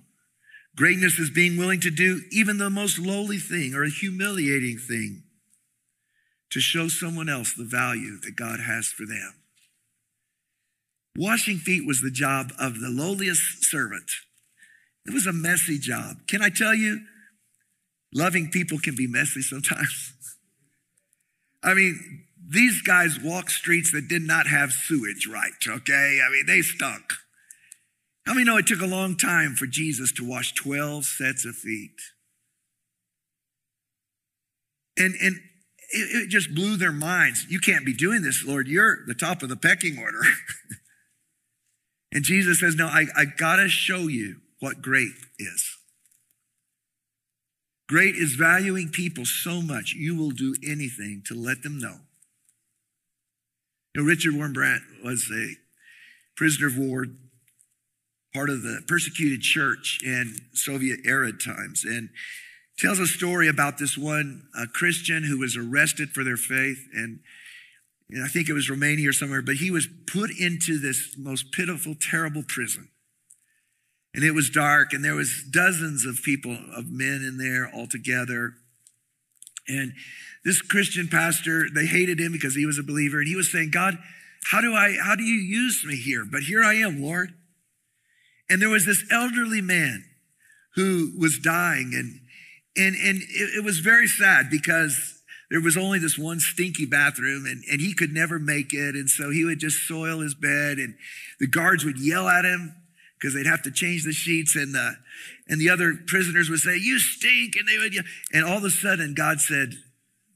Greatness 0.75 1.19
is 1.19 1.31
being 1.31 1.59
willing 1.59 1.81
to 1.81 1.91
do 1.91 2.23
even 2.31 2.57
the 2.57 2.71
most 2.71 2.99
lowly 2.99 3.39
thing 3.39 3.75
or 3.75 3.85
a 3.85 3.91
humiliating 3.91 4.79
thing 4.79 5.25
to 6.51 6.61
show 6.61 6.89
someone 6.89 7.29
else 7.29 7.53
the 7.53 7.65
value 7.65 8.19
that 8.21 8.37
God 8.37 8.61
has 8.61 8.87
for 8.87 9.05
them. 9.05 9.35
Washing 11.19 11.59
feet 11.59 11.87
was 11.87 12.01
the 12.01 12.11
job 12.11 12.53
of 12.59 12.81
the 12.81 12.91
lowliest 12.91 13.65
servant. 13.65 14.11
It 15.05 15.13
was 15.13 15.27
a 15.27 15.33
messy 15.33 15.79
job. 15.79 16.27
Can 16.29 16.41
I 16.41 16.49
tell 16.49 16.75
you, 16.75 17.01
loving 18.17 18.51
people 18.51 18.79
can 18.79 18.97
be 18.97 19.07
messy 19.07 19.43
sometimes. 19.43 20.15
I 21.63 21.75
mean, 21.75 22.25
these 22.49 22.81
guys 22.83 23.19
walked 23.23 23.51
streets 23.51 23.93
that 23.93 24.09
did 24.09 24.23
not 24.23 24.47
have 24.47 24.73
sewage 24.73 25.29
right, 25.31 25.53
okay? 25.69 26.21
I 26.25 26.31
mean, 26.31 26.47
they 26.47 26.63
stunk. 26.63 27.13
How 28.25 28.35
many 28.35 28.45
know 28.45 28.57
it 28.57 28.67
took 28.67 28.81
a 28.81 28.87
long 28.87 29.17
time 29.17 29.55
for 29.55 29.67
Jesus 29.67 30.13
to 30.13 30.29
wash 30.29 30.55
12 30.55 31.05
sets 31.05 31.45
of 31.45 31.55
feet? 31.55 32.01
And, 34.99 35.15
and 35.21 35.37
it, 35.91 36.25
it 36.25 36.29
just 36.29 36.55
blew 36.55 36.77
their 36.77 36.93
minds. 36.93 37.47
You 37.49 37.61
can't 37.61 37.85
be 37.85 37.93
doing 37.93 38.23
this, 38.23 38.45
Lord. 38.45 38.67
You're 38.67 39.05
the 39.07 39.15
top 39.15 39.43
of 39.43 39.49
the 39.49 39.57
pecking 39.57 39.99
order. 39.99 40.23
and 42.13 42.25
Jesus 42.25 42.61
says, 42.61 42.75
No, 42.75 42.87
I, 42.87 43.07
I 43.17 43.27
gotta 43.27 43.69
show 43.69 44.09
you 44.09 44.37
what 44.59 44.83
great 44.83 45.13
is. 45.39 45.76
Great 47.89 48.17
is 48.17 48.35
valuing 48.35 48.89
people 48.89 49.25
so 49.25 49.63
much, 49.63 49.93
you 49.93 50.17
will 50.17 50.31
do 50.31 50.55
anything 50.67 51.23
to 51.27 51.35
let 51.35 51.63
them 51.63 51.79
know. 51.79 51.97
You 53.95 54.03
know, 54.03 54.09
Richard 54.09 54.35
Wurmbrand 54.35 54.81
was 55.05 55.31
a 55.33 55.55
prisoner 56.37 56.67
of 56.67 56.77
war, 56.77 57.07
part 58.35 58.51
of 58.51 58.63
the 58.63 58.83
persecuted 58.87 59.41
church 59.41 60.01
in 60.05 60.37
Soviet 60.53 61.01
era 61.05 61.33
times. 61.33 61.85
And 61.85 62.11
tells 62.79 62.99
a 62.99 63.07
story 63.07 63.49
about 63.49 63.79
this 63.79 63.97
one 63.97 64.43
Christian 64.73 65.25
who 65.25 65.39
was 65.39 65.57
arrested 65.57 66.11
for 66.11 66.25
their 66.25 66.37
faith. 66.37 66.87
And, 66.93 67.21
and 68.11 68.25
I 68.25 68.29
think 68.29 68.49
it 68.49 68.53
was 68.53 68.69
Romania 68.69 69.09
or 69.09 69.13
somewhere, 69.13 69.43
but 69.43 69.57
he 69.57 69.71
was 69.71 69.89
put 70.07 70.31
into 70.39 70.79
this 70.79 71.17
most 71.17 71.53
pitiful, 71.53 71.95
terrible 71.99 72.43
prison. 72.47 72.89
And 74.17 74.25
it 74.25 74.33
was 74.33 74.49
dark, 74.49 74.95
and 74.95 75.05
there 75.05 75.15
was 75.15 75.45
dozens 75.49 76.07
of 76.07 76.23
people, 76.25 76.57
of 76.75 76.91
men 76.91 77.23
in 77.23 77.37
there 77.37 77.71
all 77.73 77.87
together. 77.87 78.55
And 79.69 79.93
this 80.43 80.63
Christian 80.63 81.07
pastor, 81.07 81.67
they 81.73 81.85
hated 81.85 82.19
him 82.19 82.33
because 82.33 82.55
he 82.55 82.65
was 82.65 82.79
a 82.79 82.83
believer, 82.83 83.19
and 83.19 83.29
he 83.29 83.37
was 83.37 83.53
saying, 83.53 83.71
God, 83.71 83.99
how 84.51 84.63
do 84.63 84.75
I, 84.75 84.97
how 85.05 85.17
do 85.17 85.23
you 85.23 85.39
use 85.39 85.85
me 85.87 85.97
here? 85.97 86.25
But 86.25 86.45
here 86.45 86.65
I 86.65 86.75
am, 86.75 87.03
Lord. 87.03 87.35
And 88.49 88.63
there 88.63 88.71
was 88.71 88.87
this 88.87 89.05
elderly 89.11 89.61
man 89.61 90.07
who 90.77 91.13
was 91.19 91.39
dying, 91.39 91.93
and 91.95 92.21
and, 92.77 92.95
and 92.97 93.19
it, 93.19 93.59
it 93.59 93.65
was 93.65 93.79
very 93.79 94.07
sad 94.07 94.51
because 94.51 95.23
there 95.51 95.61
was 95.61 95.77
only 95.77 95.99
this 95.99 96.19
one 96.19 96.41
stinky 96.41 96.85
bathroom 96.85 97.47
and, 97.47 97.63
and 97.71 97.81
he 97.81 97.95
could 97.95 98.13
never 98.13 98.39
make 98.39 98.75
it. 98.75 98.95
And 98.95 99.09
so 99.09 99.31
he 99.31 99.45
would 99.45 99.61
just 99.61 99.89
soil 99.89 100.21
his 100.21 100.35
bed 100.35 100.79
and 100.79 100.95
the 101.41 101.47
guards 101.47 101.85
would 101.85 101.99
yell 101.99 102.29
at 102.29 102.45
him 102.45 102.75
because 103.19 103.35
they'd 103.35 103.47
have 103.47 103.63
to 103.63 103.71
change 103.71 104.05
the 104.05 104.13
sheets 104.13 104.57
and 104.57 104.75
the, 104.75 104.97
and 105.49 105.61
the 105.61 105.71
other 105.71 105.95
prisoners 106.07 106.51
would 106.51 106.61
say, 106.61 106.77
you 106.77 106.99
stink. 106.99 107.57
And 107.57 107.67
they 107.67 107.79
would, 107.79 107.95
and 108.33 108.45
all 108.45 108.59
of 108.59 108.65
a 108.65 108.71
sudden 108.71 109.15
God 109.15 109.41
said, 109.41 109.75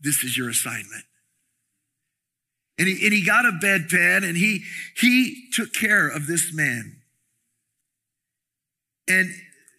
this 0.01 0.25
is 0.25 0.37
your 0.37 0.49
assignment. 0.49 1.05
And 2.79 2.89
he, 2.89 3.05
and 3.05 3.13
he 3.13 3.25
got 3.25 3.45
a 3.45 3.53
bedpan 3.53 4.27
and 4.27 4.37
he, 4.37 4.63
he 4.97 5.49
took 5.53 5.75
care 5.75 6.09
of 6.09 6.27
this 6.27 6.51
man. 6.55 6.97
And 9.07 9.31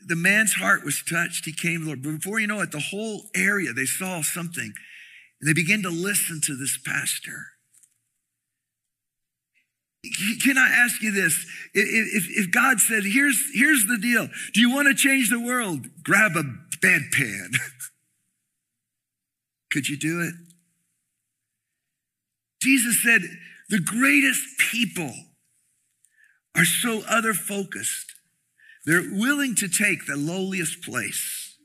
the 0.05 0.15
man's 0.15 0.53
heart 0.53 0.84
was 0.84 1.01
touched. 1.01 1.46
He 1.46 1.53
came 1.53 1.79
to 1.79 1.86
the 1.86 1.88
Lord. 1.88 2.03
But 2.03 2.20
before 2.20 2.39
you 2.39 2.48
know 2.48 2.62
it, 2.62 2.72
the 2.72 2.79
whole 2.79 3.24
area, 3.36 3.74
they 3.74 3.86
saw 3.86 4.22
something. 4.22 4.74
And 5.39 5.50
they 5.50 5.53
began 5.53 5.81
to 5.81 5.89
listen 5.89 6.41
to 6.46 6.55
this 6.55 6.77
pastor. 6.77 7.48
Can 10.43 10.58
I 10.58 10.67
ask 10.70 11.01
you 11.01 11.12
this? 11.12 11.46
If, 11.74 12.25
if 12.29 12.51
God 12.51 12.79
said, 12.79 13.03
here's, 13.03 13.39
here's 13.53 13.86
the 13.86 13.98
deal. 13.98 14.27
Do 14.53 14.60
you 14.60 14.74
want 14.74 14.88
to 14.88 14.96
change 14.96 15.29
the 15.29 15.39
world? 15.39 15.88
Grab 16.03 16.31
a 16.36 16.43
bedpan. 16.79 17.55
Could 19.72 19.88
you 19.88 19.98
do 19.98 20.22
it? 20.22 20.34
Jesus 22.62 23.01
said, 23.03 23.22
the 23.70 23.79
greatest 23.79 24.43
people 24.72 25.13
are 26.55 26.65
so 26.65 27.03
other 27.08 27.34
focused 27.34 28.12
They're 28.86 29.10
willing 29.12 29.55
to 29.55 29.67
take 29.67 30.05
the 30.05 30.15
lowliest 30.15 30.81
place. 30.84 31.55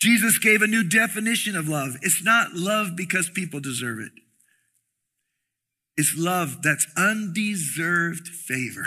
Jesus 0.00 0.38
gave 0.38 0.62
a 0.62 0.66
new 0.66 0.82
definition 0.82 1.56
of 1.56 1.68
love. 1.68 1.96
It's 2.02 2.24
not 2.24 2.54
love 2.54 2.96
because 2.96 3.30
people 3.30 3.60
deserve 3.60 4.00
it. 4.00 4.12
It's 5.96 6.14
love 6.16 6.62
that's 6.62 6.86
undeserved 6.96 8.28
favor. 8.28 8.86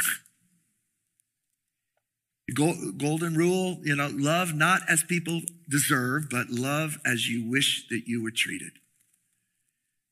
Golden 2.54 3.36
rule, 3.36 3.80
you 3.84 3.96
know, 3.96 4.10
love 4.14 4.54
not 4.54 4.82
as 4.88 5.04
people 5.04 5.42
deserve, 5.70 6.30
but 6.30 6.50
love 6.50 6.98
as 7.06 7.28
you 7.28 7.50
wish 7.50 7.88
that 7.90 8.04
you 8.06 8.22
were 8.22 8.32
treated. 8.32 8.74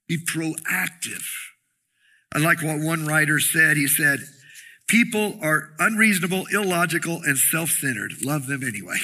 Be 0.07 0.17
proactive. 0.17 1.25
I 2.33 2.39
like 2.39 2.63
what 2.63 2.79
one 2.79 3.05
writer 3.05 3.39
said. 3.39 3.77
He 3.77 3.87
said, 3.87 4.19
People 4.87 5.37
are 5.41 5.73
unreasonable, 5.79 6.45
illogical, 6.51 7.21
and 7.23 7.37
self 7.37 7.69
centered. 7.69 8.13
Love 8.23 8.47
them 8.47 8.63
anyway. 8.63 8.97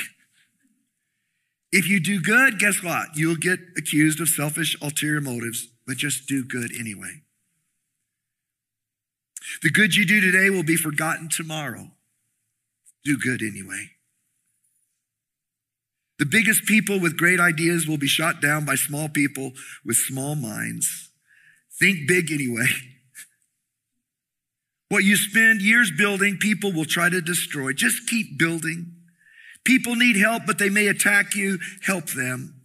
If 1.71 1.87
you 1.87 1.99
do 1.99 2.19
good, 2.19 2.57
guess 2.57 2.83
what? 2.83 3.09
You'll 3.15 3.35
get 3.35 3.59
accused 3.77 4.19
of 4.19 4.27
selfish, 4.27 4.75
ulterior 4.81 5.21
motives, 5.21 5.67
but 5.85 5.97
just 5.97 6.27
do 6.27 6.43
good 6.43 6.71
anyway. 6.77 7.21
The 9.61 9.69
good 9.69 9.95
you 9.95 10.05
do 10.05 10.21
today 10.21 10.49
will 10.49 10.63
be 10.63 10.75
forgotten 10.75 11.29
tomorrow. 11.29 11.91
Do 13.03 13.17
good 13.17 13.41
anyway. 13.41 13.91
The 16.17 16.25
biggest 16.25 16.65
people 16.65 16.99
with 16.99 17.17
great 17.17 17.39
ideas 17.39 17.87
will 17.87 17.97
be 17.97 18.07
shot 18.07 18.41
down 18.41 18.65
by 18.65 18.75
small 18.75 19.07
people 19.07 19.53
with 19.85 19.95
small 19.95 20.35
minds. 20.35 21.09
Think 21.79 22.07
big 22.07 22.31
anyway. 22.31 22.67
What 24.89 25.03
you 25.03 25.17
spend 25.17 25.61
years 25.61 25.91
building, 25.95 26.37
people 26.37 26.73
will 26.73 26.83
try 26.83 27.09
to 27.09 27.21
destroy. 27.21 27.73
Just 27.73 28.09
keep 28.09 28.39
building. 28.39 28.95
People 29.63 29.95
need 29.95 30.15
help, 30.15 30.47
but 30.47 30.57
they 30.57 30.69
may 30.69 30.87
attack 30.87 31.35
you. 31.35 31.59
Help 31.83 32.07
them. 32.07 32.58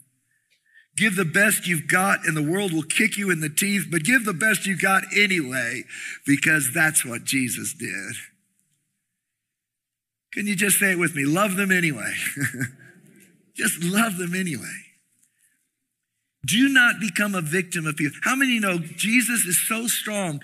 Give 0.97 1.17
the 1.17 1.25
best 1.25 1.67
you've 1.67 1.89
got, 1.89 2.27
and 2.27 2.37
the 2.37 2.43
world 2.43 2.73
will 2.73 2.85
kick 2.85 3.19
you 3.19 3.31
in 3.31 3.41
the 3.41 3.49
teeth, 3.49 3.87
but 3.91 4.05
give 4.05 4.25
the 4.25 4.33
best 4.33 4.67
you've 4.67 4.81
got 4.83 5.03
anyway, 5.17 5.83
because 6.27 6.73
that's 6.73 7.05
what 7.05 7.25
Jesus 7.25 7.75
did. 7.75 8.15
Can 10.33 10.47
you 10.47 10.55
just 10.55 10.79
say 10.79 10.93
it 10.93 10.99
with 10.99 11.15
me? 11.15 11.25
Love 11.25 11.57
them 11.57 11.73
anyway. 11.73 12.13
just 13.57 13.83
love 13.83 14.19
them 14.19 14.35
anyway. 14.35 14.81
Do 16.47 16.69
not 16.69 17.01
become 17.01 17.35
a 17.35 17.41
victim 17.41 17.87
of 17.87 17.97
people. 17.97 18.19
How 18.23 18.37
many 18.37 18.59
know 18.59 18.79
Jesus 18.79 19.45
is 19.47 19.67
so 19.67 19.87
strong 19.87 20.41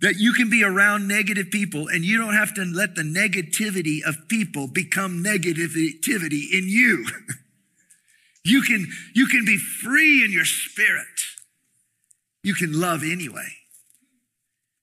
that 0.00 0.16
you 0.16 0.32
can 0.32 0.48
be 0.48 0.62
around 0.62 1.08
negative 1.08 1.50
people 1.50 1.88
and 1.88 2.04
you 2.04 2.18
don't 2.18 2.34
have 2.34 2.54
to 2.54 2.64
let 2.64 2.94
the 2.94 3.02
negativity 3.02 3.98
of 4.06 4.28
people 4.28 4.68
become 4.68 5.24
negativity 5.24 6.44
in 6.52 6.68
you. 6.68 7.06
you 8.44 8.62
can, 8.62 8.86
you 9.14 9.26
can 9.26 9.44
be 9.44 9.58
free 9.58 10.24
in 10.24 10.32
your 10.32 10.44
spirit. 10.44 11.06
You 12.42 12.54
can 12.54 12.78
love 12.78 13.02
anyway. 13.02 13.48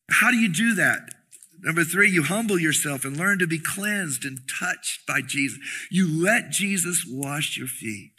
How 0.09 0.31
do 0.31 0.37
you 0.37 0.51
do 0.51 0.75
that? 0.75 1.09
Number 1.61 1.83
three, 1.83 2.11
you 2.11 2.23
humble 2.23 2.59
yourself 2.59 3.05
and 3.05 3.17
learn 3.17 3.39
to 3.39 3.47
be 3.47 3.57
cleansed 3.57 4.23
and 4.23 4.39
touched 4.59 5.07
by 5.07 5.21
Jesus. 5.21 5.57
You 5.89 6.07
let 6.07 6.51
Jesus 6.51 7.05
wash 7.09 7.57
your 7.57 7.67
feet. 7.67 8.11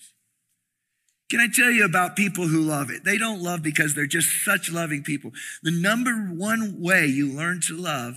Can 1.30 1.40
I 1.40 1.46
tell 1.52 1.70
you 1.70 1.84
about 1.84 2.16
people 2.16 2.48
who 2.48 2.60
love 2.60 2.90
it? 2.90 3.04
They 3.04 3.18
don't 3.18 3.42
love 3.42 3.62
because 3.62 3.94
they're 3.94 4.06
just 4.06 4.44
such 4.44 4.70
loving 4.70 5.02
people. 5.02 5.32
The 5.62 5.70
number 5.70 6.12
one 6.12 6.80
way 6.80 7.06
you 7.06 7.32
learn 7.32 7.60
to 7.68 7.76
love 7.76 8.14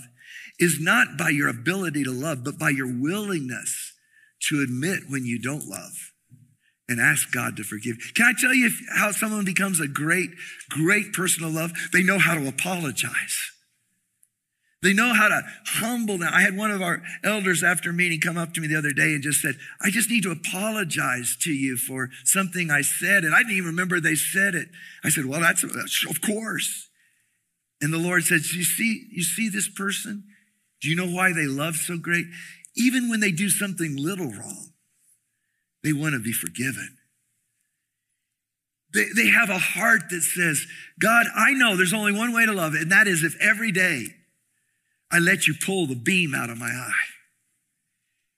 is 0.58 0.80
not 0.80 1.16
by 1.16 1.30
your 1.30 1.48
ability 1.48 2.04
to 2.04 2.12
love, 2.12 2.44
but 2.44 2.58
by 2.58 2.70
your 2.70 2.86
willingness 2.86 3.92
to 4.48 4.62
admit 4.62 5.04
when 5.08 5.24
you 5.24 5.40
don't 5.40 5.66
love 5.66 6.09
and 6.90 7.00
ask 7.00 7.32
God 7.32 7.56
to 7.56 7.64
forgive. 7.64 7.96
Can 8.14 8.26
I 8.26 8.32
tell 8.38 8.52
you 8.52 8.70
how 8.94 9.12
someone 9.12 9.44
becomes 9.44 9.80
a 9.80 9.88
great, 9.88 10.30
great 10.68 11.14
person 11.14 11.44
of 11.44 11.54
love? 11.54 11.72
They 11.92 12.02
know 12.02 12.18
how 12.18 12.34
to 12.34 12.46
apologize. 12.46 13.38
They 14.82 14.94
know 14.94 15.12
how 15.12 15.28
to 15.28 15.42
humble 15.66 16.18
them. 16.18 16.30
I 16.32 16.40
had 16.40 16.56
one 16.56 16.70
of 16.70 16.80
our 16.80 17.02
elders 17.22 17.62
after 17.62 17.92
meeting 17.92 18.18
come 18.20 18.38
up 18.38 18.54
to 18.54 18.60
me 18.60 18.66
the 18.66 18.78
other 18.78 18.92
day 18.92 19.12
and 19.14 19.22
just 19.22 19.42
said, 19.42 19.56
I 19.80 19.90
just 19.90 20.10
need 20.10 20.22
to 20.22 20.30
apologize 20.30 21.36
to 21.42 21.50
you 21.50 21.76
for 21.76 22.08
something 22.24 22.70
I 22.70 22.80
said. 22.80 23.24
And 23.24 23.34
I 23.34 23.40
didn't 23.40 23.56
even 23.58 23.70
remember 23.70 24.00
they 24.00 24.14
said 24.14 24.54
it. 24.54 24.68
I 25.04 25.10
said, 25.10 25.26
well, 25.26 25.40
that's, 25.40 25.62
of 25.62 26.20
course. 26.22 26.88
And 27.82 27.92
the 27.92 27.98
Lord 27.98 28.24
said, 28.24 28.40
you 28.54 28.64
see, 28.64 29.06
you 29.12 29.22
see 29.22 29.48
this 29.48 29.68
person? 29.68 30.24
Do 30.80 30.88
you 30.88 30.96
know 30.96 31.08
why 31.08 31.34
they 31.34 31.46
love 31.46 31.76
so 31.76 31.98
great? 31.98 32.26
Even 32.74 33.10
when 33.10 33.20
they 33.20 33.32
do 33.32 33.50
something 33.50 33.96
little 33.96 34.30
wrong, 34.30 34.69
they 35.82 35.92
want 35.92 36.14
to 36.14 36.20
be 36.20 36.32
forgiven. 36.32 36.96
They, 38.92 39.06
they 39.14 39.28
have 39.28 39.50
a 39.50 39.58
heart 39.58 40.02
that 40.10 40.22
says, 40.22 40.66
God, 40.98 41.26
I 41.34 41.52
know 41.52 41.76
there's 41.76 41.94
only 41.94 42.12
one 42.12 42.32
way 42.32 42.44
to 42.44 42.52
love 42.52 42.74
and 42.74 42.90
that 42.90 43.06
is 43.06 43.22
if 43.22 43.36
every 43.40 43.72
day 43.72 44.06
I 45.12 45.18
let 45.18 45.46
you 45.46 45.54
pull 45.54 45.86
the 45.86 45.96
beam 45.96 46.34
out 46.34 46.50
of 46.50 46.58
my 46.58 46.66
eye. 46.66 47.06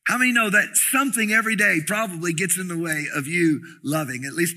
How 0.06 0.18
many 0.18 0.32
know 0.32 0.50
that 0.50 0.76
something 0.76 1.32
every 1.32 1.56
day 1.56 1.80
probably 1.86 2.32
gets 2.32 2.58
in 2.58 2.68
the 2.68 2.78
way 2.78 3.06
of 3.14 3.26
you 3.26 3.60
loving? 3.84 4.24
At 4.24 4.32
least, 4.32 4.56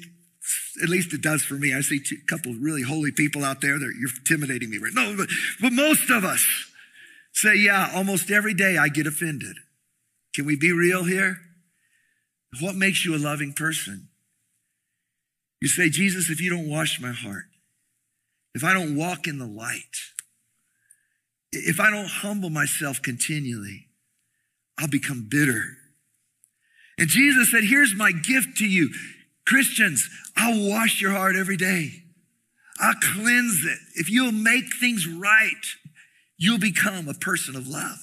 at 0.82 0.89
least 0.89 1.13
it 1.13 1.21
does 1.21 1.43
for 1.43 1.54
me. 1.54 1.74
I 1.74 1.82
see 1.82 2.02
a 2.12 2.26
couple 2.26 2.54
really 2.54 2.82
holy 2.82 3.12
people 3.12 3.43
out 3.43 3.62
there 3.62 3.78
that 3.78 3.93
you're 4.00 4.10
intimidating 4.17 4.69
me. 4.69 4.80
Right? 4.80 4.93
No, 4.93 5.15
but, 5.15 5.30
but 5.62 5.71
most 5.71 6.10
of 6.10 6.24
us 6.24 6.45
say, 7.32 7.56
yeah, 7.56 7.91
almost 7.93 8.32
every 8.32 8.54
day 8.54 8.78
I 8.78 8.88
get 8.88 9.08
offended. 9.08 9.58
Can 10.34 10.45
we 10.45 10.56
be 10.56 10.71
real 10.71 11.04
here? 11.04 11.38
What 12.60 12.76
makes 12.76 13.06
you 13.06 13.15
a 13.15 13.18
loving 13.18 13.54
person? 13.54 14.10
You 15.62 15.68
say, 15.68 15.89
Jesus, 15.89 16.30
if 16.30 16.41
you 16.41 16.50
don't 16.50 16.70
wash 16.70 17.00
my 17.02 17.12
heart, 17.12 17.46
if 18.54 18.63
I 18.63 18.74
don't 18.74 18.96
walk 18.96 19.28
in 19.28 19.39
the 19.39 19.48
light, 19.48 19.98
if 21.52 21.80
I 21.80 21.89
don't 21.89 22.08
humble 22.08 22.50
myself 22.50 23.02
continually, 23.02 23.88
I'll 24.78 24.88
become 24.88 25.28
bitter. 25.30 25.78
And 26.98 27.08
Jesus 27.08 27.52
said, 27.52 27.63
Here's 27.63 27.96
my 27.96 28.12
gift 28.12 28.58
to 28.58 28.65
you. 28.65 28.89
Christians, 29.48 30.10
I'll 30.36 30.70
wash 30.70 31.02
your 31.02 31.12
heart 31.12 31.36
every 31.36 31.58
day. 31.58 32.04
I'll 32.80 32.96
cleanse 32.96 33.63
it. 33.65 33.80
If 33.96 34.10
you'll 34.10 34.32
make 34.32 34.76
things 34.76 35.08
right, 35.08 35.65
you'll 36.38 36.60
become 36.60 37.08
a 37.08 37.13
person 37.13 37.56
of 37.56 37.68
love. 37.68 38.00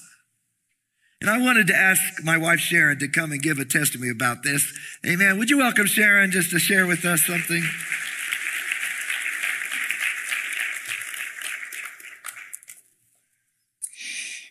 And 1.23 1.31
I 1.31 1.37
wanted 1.37 1.67
to 1.67 1.73
ask 1.73 2.21
my 2.21 2.37
wife 2.37 2.59
Sharon 2.59 2.99
to 2.99 3.07
come 3.07 3.31
and 3.31 3.41
give 3.41 3.57
a 3.57 3.63
testimony 3.63 4.11
about 4.11 4.43
this. 4.43 4.77
Amen. 5.05 5.37
Would 5.37 5.49
you 5.49 5.59
welcome 5.59 5.85
Sharon 5.85 6.31
just 6.31 6.51
to 6.51 6.59
share 6.59 6.85
with 6.85 7.05
us 7.05 7.25
something? 7.25 7.63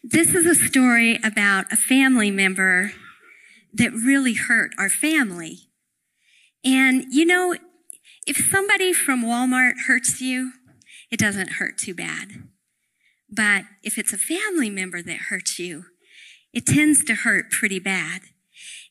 This 0.03 0.35
is 0.35 0.47
a 0.47 0.55
story 0.55 1.19
about 1.23 1.71
a 1.71 1.77
family 1.77 2.31
member 2.31 2.93
that 3.75 3.93
really 3.93 4.33
hurt 4.33 4.73
our 4.79 4.89
family. 4.89 5.69
And 6.65 7.05
you 7.11 7.27
know, 7.27 7.55
if 8.27 8.49
somebody 8.51 8.95
from 8.95 9.23
Walmart 9.23 9.75
hurts 9.87 10.23
you, 10.23 10.53
it 11.11 11.21
doesn't 11.21 11.53
hurt 11.53 11.77
too 11.77 11.93
bad. 11.95 12.45
But 13.29 13.65
if 13.83 13.99
it's 13.99 14.15
a 14.15 14.19
family 14.19 14.71
member 14.71 15.03
that 15.03 15.29
hurts 15.29 15.59
you, 15.59 15.85
it 16.53 16.67
tends 16.67 17.05
to 17.05 17.15
hurt 17.15 17.51
pretty 17.51 17.79
bad. 17.79 18.23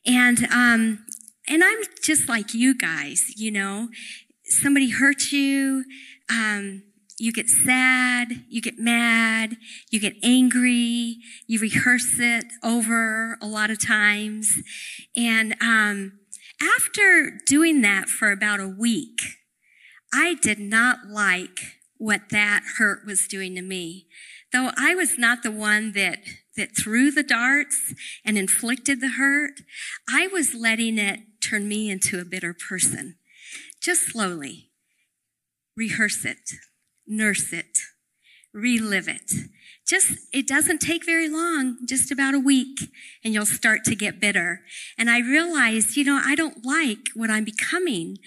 And, 0.06 0.46
um, 0.52 1.06
and 1.48 1.64
I'm 1.64 1.80
just 2.04 2.28
like 2.28 2.54
you 2.54 2.76
guys, 2.76 3.34
you 3.38 3.52
know, 3.52 3.90
somebody 4.46 4.90
hurts 4.90 5.32
you, 5.32 5.86
um, 6.30 6.84
you 7.18 7.32
get 7.32 7.50
sad, 7.50 8.46
you 8.50 8.62
get 8.62 8.80
mad, 8.80 9.58
you 9.92 10.00
get 10.00 10.16
angry, 10.24 11.18
you 11.46 11.60
rehearse 11.60 12.16
it 12.18 12.46
over 12.64 13.38
a 13.42 13.46
lot 13.46 13.70
of 13.70 13.80
times. 13.80 14.52
And 15.16 15.56
um, 15.62 16.14
after 16.60 17.40
doing 17.46 17.82
that 17.82 18.10
for 18.10 18.32
about 18.32 18.60
a 18.60 18.68
week, 18.68 19.20
I 20.12 20.36
did 20.42 20.60
not 20.60 21.08
like 21.10 21.60
what 21.98 22.30
that 22.32 22.64
hurt 22.78 23.06
was 23.06 23.28
doing 23.28 23.54
to 23.56 23.62
me. 23.62 24.08
Though 24.52 24.72
I 24.76 24.96
was 24.96 25.20
not 25.20 25.44
the 25.44 25.52
one 25.52 25.92
that, 25.94 26.20
that 26.58 26.76
threw 26.76 27.12
the 27.12 27.24
darts 27.24 27.94
and 28.26 28.38
inflicted 28.38 29.02
the 29.02 29.14
hurt, 29.18 29.62
I 30.10 30.28
was 30.28 30.54
letting 30.54 30.98
it 30.98 31.22
turn 31.42 31.68
me 31.68 31.90
into 31.90 32.20
a 32.20 32.26
bitter 32.26 32.54
person. 32.54 33.16
Just 33.82 34.08
slowly. 34.12 34.70
Rehearse 35.76 36.26
it 36.26 36.52
nurse 37.12 37.52
it, 37.52 37.78
relive 38.54 39.08
it. 39.08 39.32
Just, 39.88 40.14
it 40.32 40.48
doesn't 40.48 40.80
take 40.80 41.06
very 41.06 41.28
long, 41.28 41.78
just 41.86 42.12
about 42.12 42.34
a 42.34 42.40
week, 42.40 42.80
and 43.24 43.34
you'll 43.34 43.46
start 43.46 43.84
to 43.86 43.96
get 43.96 44.22
bitter. 44.22 44.62
And 44.98 45.10
I 45.10 45.20
realized, 45.20 45.98
you 45.98 46.06
know, 46.06 46.22
I 46.24 46.36
don't 46.36 46.64
like 46.64 47.10
what 47.14 47.30
I'm 47.30 47.44
becoming. 47.44 48.18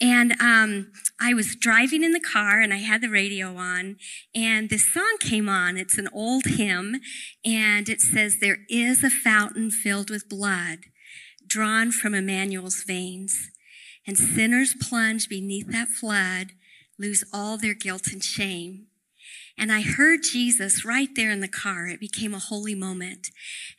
And 0.00 0.32
um, 0.40 0.90
I 1.20 1.34
was 1.34 1.54
driving 1.54 2.02
in 2.02 2.12
the 2.12 2.20
car 2.20 2.60
and 2.60 2.72
I 2.72 2.78
had 2.78 3.02
the 3.02 3.08
radio 3.08 3.56
on, 3.56 3.96
and 4.34 4.70
this 4.70 4.92
song 4.92 5.16
came 5.20 5.48
on. 5.48 5.76
It's 5.76 5.98
an 5.98 6.08
old 6.12 6.46
hymn, 6.46 7.00
and 7.44 7.88
it 7.88 8.00
says, 8.00 8.38
There 8.40 8.58
is 8.68 9.04
a 9.04 9.10
fountain 9.10 9.70
filled 9.70 10.10
with 10.10 10.28
blood 10.28 10.78
drawn 11.52 11.92
from 11.92 12.14
Emmanuel's 12.14 12.82
veins, 12.82 13.50
and 14.06 14.16
sinners 14.16 14.74
plunge 14.80 15.28
beneath 15.28 15.70
that 15.70 15.88
flood 15.88 16.52
lose 16.98 17.24
all 17.30 17.58
their 17.58 17.74
guilt 17.74 18.06
and 18.10 18.24
shame. 18.24 18.86
And 19.58 19.70
I 19.70 19.82
heard 19.82 20.22
Jesus 20.22 20.84
right 20.84 21.08
there 21.14 21.30
in 21.30 21.40
the 21.40 21.48
car. 21.48 21.86
It 21.86 22.00
became 22.00 22.34
a 22.34 22.38
holy 22.38 22.74
moment. 22.74 23.28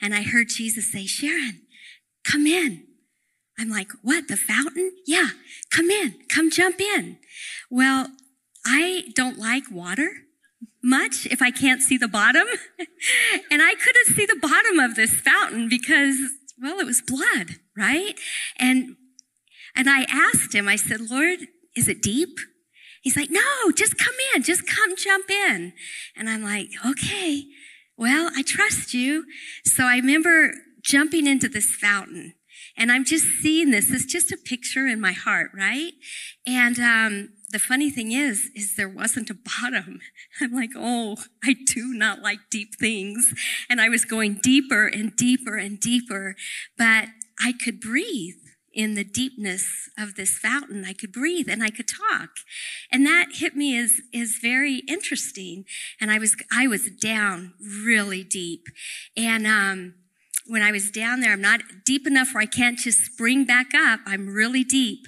And 0.01 0.13
I 0.13 0.21
heard 0.21 0.49
Jesus 0.49 0.91
say, 0.91 1.05
Sharon, 1.05 1.61
come 2.23 2.45
in. 2.45 2.85
I'm 3.57 3.69
like, 3.69 3.91
what? 4.01 4.27
The 4.27 4.37
fountain? 4.37 4.91
Yeah, 5.05 5.29
come 5.69 5.89
in. 5.89 6.15
Come 6.33 6.49
jump 6.49 6.79
in. 6.79 7.17
Well, 7.69 8.07
I 8.65 9.05
don't 9.15 9.37
like 9.37 9.63
water 9.71 10.09
much 10.83 11.25
if 11.27 11.41
I 11.41 11.51
can't 11.51 11.81
see 11.81 11.97
the 11.97 12.07
bottom. 12.07 12.47
and 13.51 13.61
I 13.61 13.75
couldn't 13.75 14.15
see 14.15 14.25
the 14.25 14.39
bottom 14.39 14.79
of 14.79 14.95
this 14.95 15.13
fountain 15.15 15.69
because, 15.69 16.17
well, 16.61 16.79
it 16.79 16.85
was 16.85 17.01
blood, 17.01 17.55
right? 17.77 18.15
And, 18.57 18.95
and 19.75 19.89
I 19.89 20.03
asked 20.03 20.53
him, 20.53 20.67
I 20.67 20.75
said, 20.75 21.09
Lord, 21.09 21.39
is 21.75 21.87
it 21.87 22.01
deep? 22.01 22.37
He's 23.03 23.17
like, 23.17 23.29
no, 23.29 23.71
just 23.75 23.97
come 23.97 24.15
in, 24.33 24.43
just 24.43 24.65
come 24.65 24.95
jump 24.95 25.29
in. 25.29 25.73
And 26.15 26.29
I'm 26.29 26.41
like, 26.41 26.69
okay, 26.85 27.43
well, 27.97 28.31
I 28.33 28.43
trust 28.43 28.93
you. 28.93 29.25
So 29.65 29.83
I 29.83 29.97
remember 29.97 30.53
jumping 30.81 31.27
into 31.27 31.49
this 31.49 31.75
fountain 31.75 32.33
and 32.77 32.91
I'm 32.91 33.03
just 33.03 33.25
seeing 33.25 33.71
this. 33.71 33.91
It's 33.91 34.05
just 34.05 34.31
a 34.31 34.37
picture 34.37 34.87
in 34.87 35.01
my 35.01 35.11
heart, 35.11 35.51
right? 35.53 35.91
And, 36.47 36.79
um, 36.79 37.29
the 37.51 37.59
funny 37.59 37.91
thing 37.91 38.11
is, 38.11 38.49
is 38.55 38.75
there 38.75 38.89
wasn't 38.89 39.29
a 39.29 39.35
bottom. 39.35 39.99
I'm 40.41 40.53
like, 40.53 40.71
oh, 40.75 41.17
I 41.43 41.55
do 41.67 41.93
not 41.93 42.21
like 42.21 42.39
deep 42.49 42.75
things. 42.79 43.33
And 43.69 43.79
I 43.79 43.89
was 43.89 44.05
going 44.05 44.39
deeper 44.41 44.87
and 44.87 45.15
deeper 45.15 45.55
and 45.55 45.79
deeper, 45.79 46.35
but 46.77 47.09
I 47.39 47.53
could 47.53 47.79
breathe 47.79 48.42
in 48.73 48.95
the 48.95 49.03
deepness 49.03 49.89
of 49.97 50.15
this 50.15 50.37
fountain. 50.37 50.83
I 50.85 50.93
could 50.93 51.11
breathe 51.11 51.47
and 51.49 51.63
I 51.63 51.69
could 51.69 51.87
talk. 51.87 52.29
And 52.91 53.05
that 53.05 53.27
hit 53.33 53.55
me 53.55 53.77
as, 53.77 54.01
is 54.11 54.39
very 54.41 54.77
interesting. 54.87 55.65
And 56.01 56.11
I 56.11 56.19
was, 56.19 56.35
I 56.51 56.67
was 56.67 56.89
down 56.89 57.53
really 57.61 58.23
deep. 58.23 58.67
And, 59.15 59.45
um, 59.45 59.95
when 60.45 60.61
I 60.61 60.71
was 60.71 60.91
down 60.91 61.21
there, 61.21 61.31
I'm 61.31 61.41
not 61.41 61.61
deep 61.85 62.05
enough 62.05 62.33
where 62.33 62.43
I 62.43 62.47
can't 62.47 62.77
just 62.77 62.99
spring 63.05 63.45
back 63.45 63.67
up. 63.73 64.01
I'm 64.05 64.27
really 64.27 64.63
deep. 64.63 65.07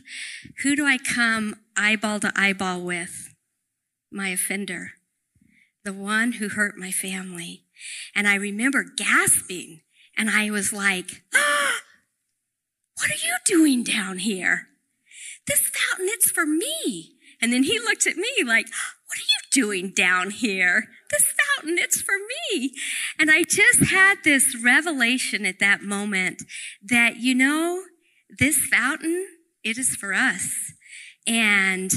Who 0.63 0.75
do 0.75 0.85
I 0.85 0.97
come 0.97 1.57
eyeball 1.75 2.21
to 2.21 2.31
eyeball 2.35 2.81
with? 2.81 3.33
My 4.11 4.29
offender. 4.29 4.91
The 5.83 5.93
one 5.93 6.33
who 6.33 6.49
hurt 6.49 6.77
my 6.77 6.91
family. 6.91 7.63
And 8.15 8.27
I 8.27 8.35
remember 8.35 8.85
gasping 8.95 9.81
and 10.17 10.29
I 10.29 10.49
was 10.49 10.71
like, 10.71 11.23
ah! 11.35 11.81
What 12.97 13.09
are 13.11 13.25
you 13.25 13.35
doing 13.45 13.83
down 13.83 14.19
here? 14.19 14.67
This 15.47 15.69
fountain, 15.69 16.07
it's 16.09 16.31
for 16.31 16.45
me. 16.45 17.15
And 17.41 17.51
then 17.51 17.63
he 17.63 17.79
looked 17.79 18.07
at 18.07 18.15
me 18.15 18.29
like, 18.45 18.67
What 18.67 19.17
are 19.17 19.21
you 19.21 19.63
doing 19.63 19.91
down 19.91 20.31
here? 20.31 20.85
This 21.11 21.33
fountain, 21.57 21.77
it's 21.77 22.01
for 22.01 22.15
me. 22.17 22.71
And 23.19 23.29
I 23.29 23.43
just 23.43 23.91
had 23.91 24.19
this 24.23 24.55
revelation 24.63 25.45
at 25.45 25.59
that 25.59 25.81
moment 25.81 26.43
that, 26.81 27.17
you 27.17 27.35
know, 27.35 27.83
this 28.39 28.57
fountain, 28.57 29.27
it 29.63 29.77
is 29.77 29.95
for 29.95 30.13
us. 30.13 30.73
And 31.27 31.91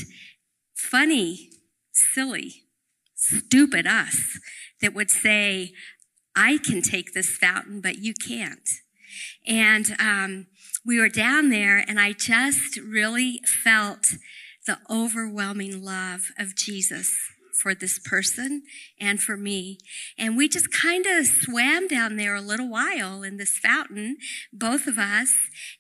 funny, 0.75 1.51
silly, 1.93 2.65
stupid 3.15 3.87
us 3.87 4.39
that 4.81 4.95
would 4.95 5.11
say, 5.11 5.73
I 6.37 6.59
can 6.59 6.83
take 6.83 7.15
this 7.15 7.37
fountain, 7.37 7.81
but 7.81 7.99
you 7.99 8.15
can't. 8.15 8.69
And 9.47 9.97
um, 9.99 10.47
we 10.89 10.99
were 10.99 11.11
down 11.11 11.51
there, 11.51 11.85
and 11.87 12.01
I 12.01 12.15
just 12.15 12.79
really 12.79 13.43
felt 13.45 14.07
the 14.67 14.79
overwhelming 14.89 15.85
love 15.85 16.31
of 16.39 16.57
Jesus 16.57 17.15
for 17.63 17.75
this 17.75 17.99
person 17.99 18.63
and 18.99 19.21
for 19.21 19.37
me. 19.37 19.77
And 20.17 20.35
we 20.35 20.49
just 20.49 20.73
kind 20.73 21.05
of 21.05 21.27
swam 21.27 21.89
down 21.89 22.17
there 22.17 22.35
a 22.35 22.41
little 22.41 22.71
while 22.71 23.23
in 23.23 23.37
this 23.37 23.59
fountain, 23.59 24.17
both 24.51 24.87
of 24.87 24.97
us. 24.97 25.35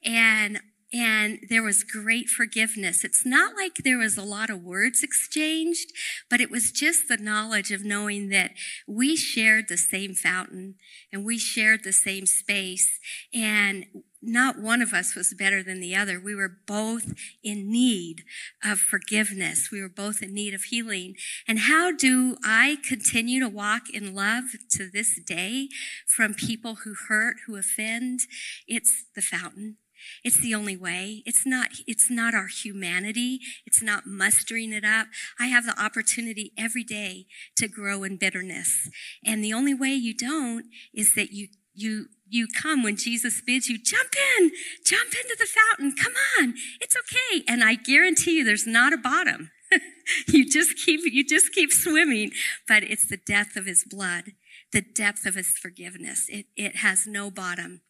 And 0.04 0.60
and 0.90 1.40
there 1.50 1.62
was 1.62 1.84
great 1.84 2.28
forgiveness. 2.28 3.04
It's 3.04 3.26
not 3.26 3.54
like 3.54 3.74
there 3.84 3.98
was 3.98 4.16
a 4.16 4.22
lot 4.22 4.48
of 4.48 4.62
words 4.62 5.02
exchanged, 5.02 5.92
but 6.30 6.40
it 6.40 6.50
was 6.50 6.72
just 6.72 7.08
the 7.08 7.18
knowledge 7.18 7.70
of 7.70 7.84
knowing 7.84 8.30
that 8.30 8.52
we 8.86 9.14
shared 9.14 9.68
the 9.68 9.76
same 9.76 10.14
fountain 10.14 10.76
and 11.12 11.26
we 11.26 11.36
shared 11.36 11.84
the 11.84 11.92
same 11.92 12.24
space 12.24 12.98
and 13.34 13.84
not 14.20 14.58
one 14.58 14.82
of 14.82 14.92
us 14.92 15.14
was 15.14 15.34
better 15.34 15.62
than 15.62 15.80
the 15.80 15.94
other. 15.94 16.20
We 16.20 16.34
were 16.34 16.56
both 16.66 17.14
in 17.42 17.70
need 17.70 18.24
of 18.64 18.80
forgiveness. 18.80 19.70
We 19.70 19.80
were 19.80 19.88
both 19.88 20.22
in 20.22 20.34
need 20.34 20.54
of 20.54 20.64
healing. 20.64 21.14
And 21.46 21.60
how 21.60 21.92
do 21.92 22.36
I 22.44 22.78
continue 22.86 23.40
to 23.40 23.48
walk 23.48 23.82
in 23.92 24.14
love 24.14 24.44
to 24.70 24.90
this 24.90 25.20
day 25.24 25.68
from 26.06 26.34
people 26.34 26.76
who 26.84 26.94
hurt, 27.08 27.36
who 27.46 27.56
offend? 27.56 28.20
It's 28.66 29.04
the 29.14 29.22
fountain. 29.22 29.76
It's 30.24 30.40
the 30.40 30.54
only 30.54 30.76
way. 30.76 31.22
It's 31.26 31.46
not, 31.46 31.68
it's 31.86 32.10
not 32.10 32.34
our 32.34 32.46
humanity. 32.46 33.40
It's 33.66 33.82
not 33.82 34.06
mustering 34.06 34.72
it 34.72 34.84
up. 34.84 35.08
I 35.38 35.46
have 35.46 35.64
the 35.66 35.80
opportunity 35.80 36.52
every 36.56 36.84
day 36.84 37.26
to 37.56 37.68
grow 37.68 38.04
in 38.04 38.16
bitterness. 38.16 38.90
And 39.24 39.42
the 39.42 39.52
only 39.52 39.74
way 39.74 39.90
you 39.90 40.14
don't 40.14 40.66
is 40.94 41.14
that 41.14 41.32
you, 41.32 41.48
you, 41.74 42.06
you 42.30 42.46
come 42.46 42.82
when 42.82 42.96
Jesus 42.96 43.40
bids 43.40 43.68
you, 43.68 43.78
jump 43.78 44.10
in, 44.38 44.50
jump 44.84 45.08
into 45.08 45.36
the 45.38 45.46
fountain. 45.46 45.94
Come 45.96 46.14
on. 46.38 46.54
It's 46.80 46.96
okay. 46.96 47.44
And 47.48 47.62
I 47.62 47.74
guarantee 47.74 48.38
you 48.38 48.44
there's 48.44 48.66
not 48.66 48.92
a 48.92 48.98
bottom. 48.98 49.50
you 50.28 50.48
just 50.48 50.76
keep, 50.84 51.00
you 51.04 51.24
just 51.24 51.52
keep 51.52 51.72
swimming, 51.72 52.30
but 52.66 52.82
it's 52.82 53.06
the 53.08 53.16
depth 53.18 53.56
of 53.56 53.66
his 53.66 53.84
blood, 53.84 54.32
the 54.72 54.80
depth 54.80 55.26
of 55.26 55.34
his 55.34 55.48
forgiveness. 55.58 56.26
It, 56.28 56.46
it 56.56 56.76
has 56.76 57.06
no 57.06 57.30
bottom. 57.30 57.82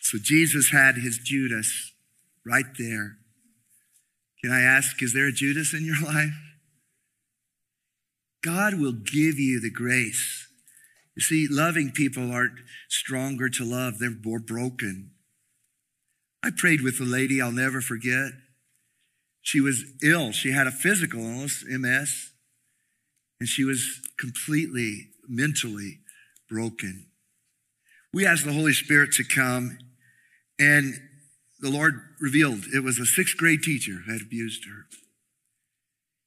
So 0.00 0.18
Jesus 0.18 0.70
had 0.72 0.96
his 0.96 1.16
Judas 1.16 1.92
right 2.44 2.66
there. 2.78 3.16
Can 4.42 4.52
I 4.52 4.62
ask, 4.62 5.02
is 5.02 5.12
there 5.12 5.26
a 5.26 5.32
Judas 5.32 5.72
in 5.72 5.84
your 5.84 6.00
life? 6.04 6.32
God 8.42 8.74
will 8.74 8.92
give 8.92 9.38
you 9.38 9.60
the 9.60 9.70
grace. 9.70 10.48
You 11.14 11.22
see, 11.22 11.46
loving 11.48 11.92
people 11.92 12.32
aren't 12.32 12.58
stronger 12.88 13.48
to 13.50 13.64
love, 13.64 13.98
they're 13.98 14.10
more 14.24 14.40
broken. 14.40 15.12
I 16.42 16.50
prayed 16.56 16.80
with 16.80 17.00
a 17.00 17.04
lady 17.04 17.40
I'll 17.40 17.52
never 17.52 17.80
forget. 17.80 18.32
She 19.42 19.60
was 19.60 19.84
ill. 20.02 20.32
She 20.32 20.52
had 20.52 20.66
a 20.66 20.72
physical 20.72 21.20
illness, 21.20 21.64
MS, 21.68 22.30
and 23.38 23.48
she 23.48 23.64
was 23.64 24.00
completely 24.18 25.10
mentally 25.28 26.00
broken. 26.48 27.06
We 28.12 28.26
asked 28.26 28.44
the 28.44 28.52
Holy 28.52 28.72
Spirit 28.72 29.12
to 29.12 29.24
come 29.24 29.78
and 30.58 30.94
the 31.62 31.70
Lord 31.70 31.94
revealed 32.20 32.64
it 32.74 32.82
was 32.82 32.98
a 32.98 33.06
sixth 33.06 33.36
grade 33.36 33.62
teacher 33.62 34.02
who 34.04 34.12
had 34.12 34.20
abused 34.20 34.64
her. 34.64 34.86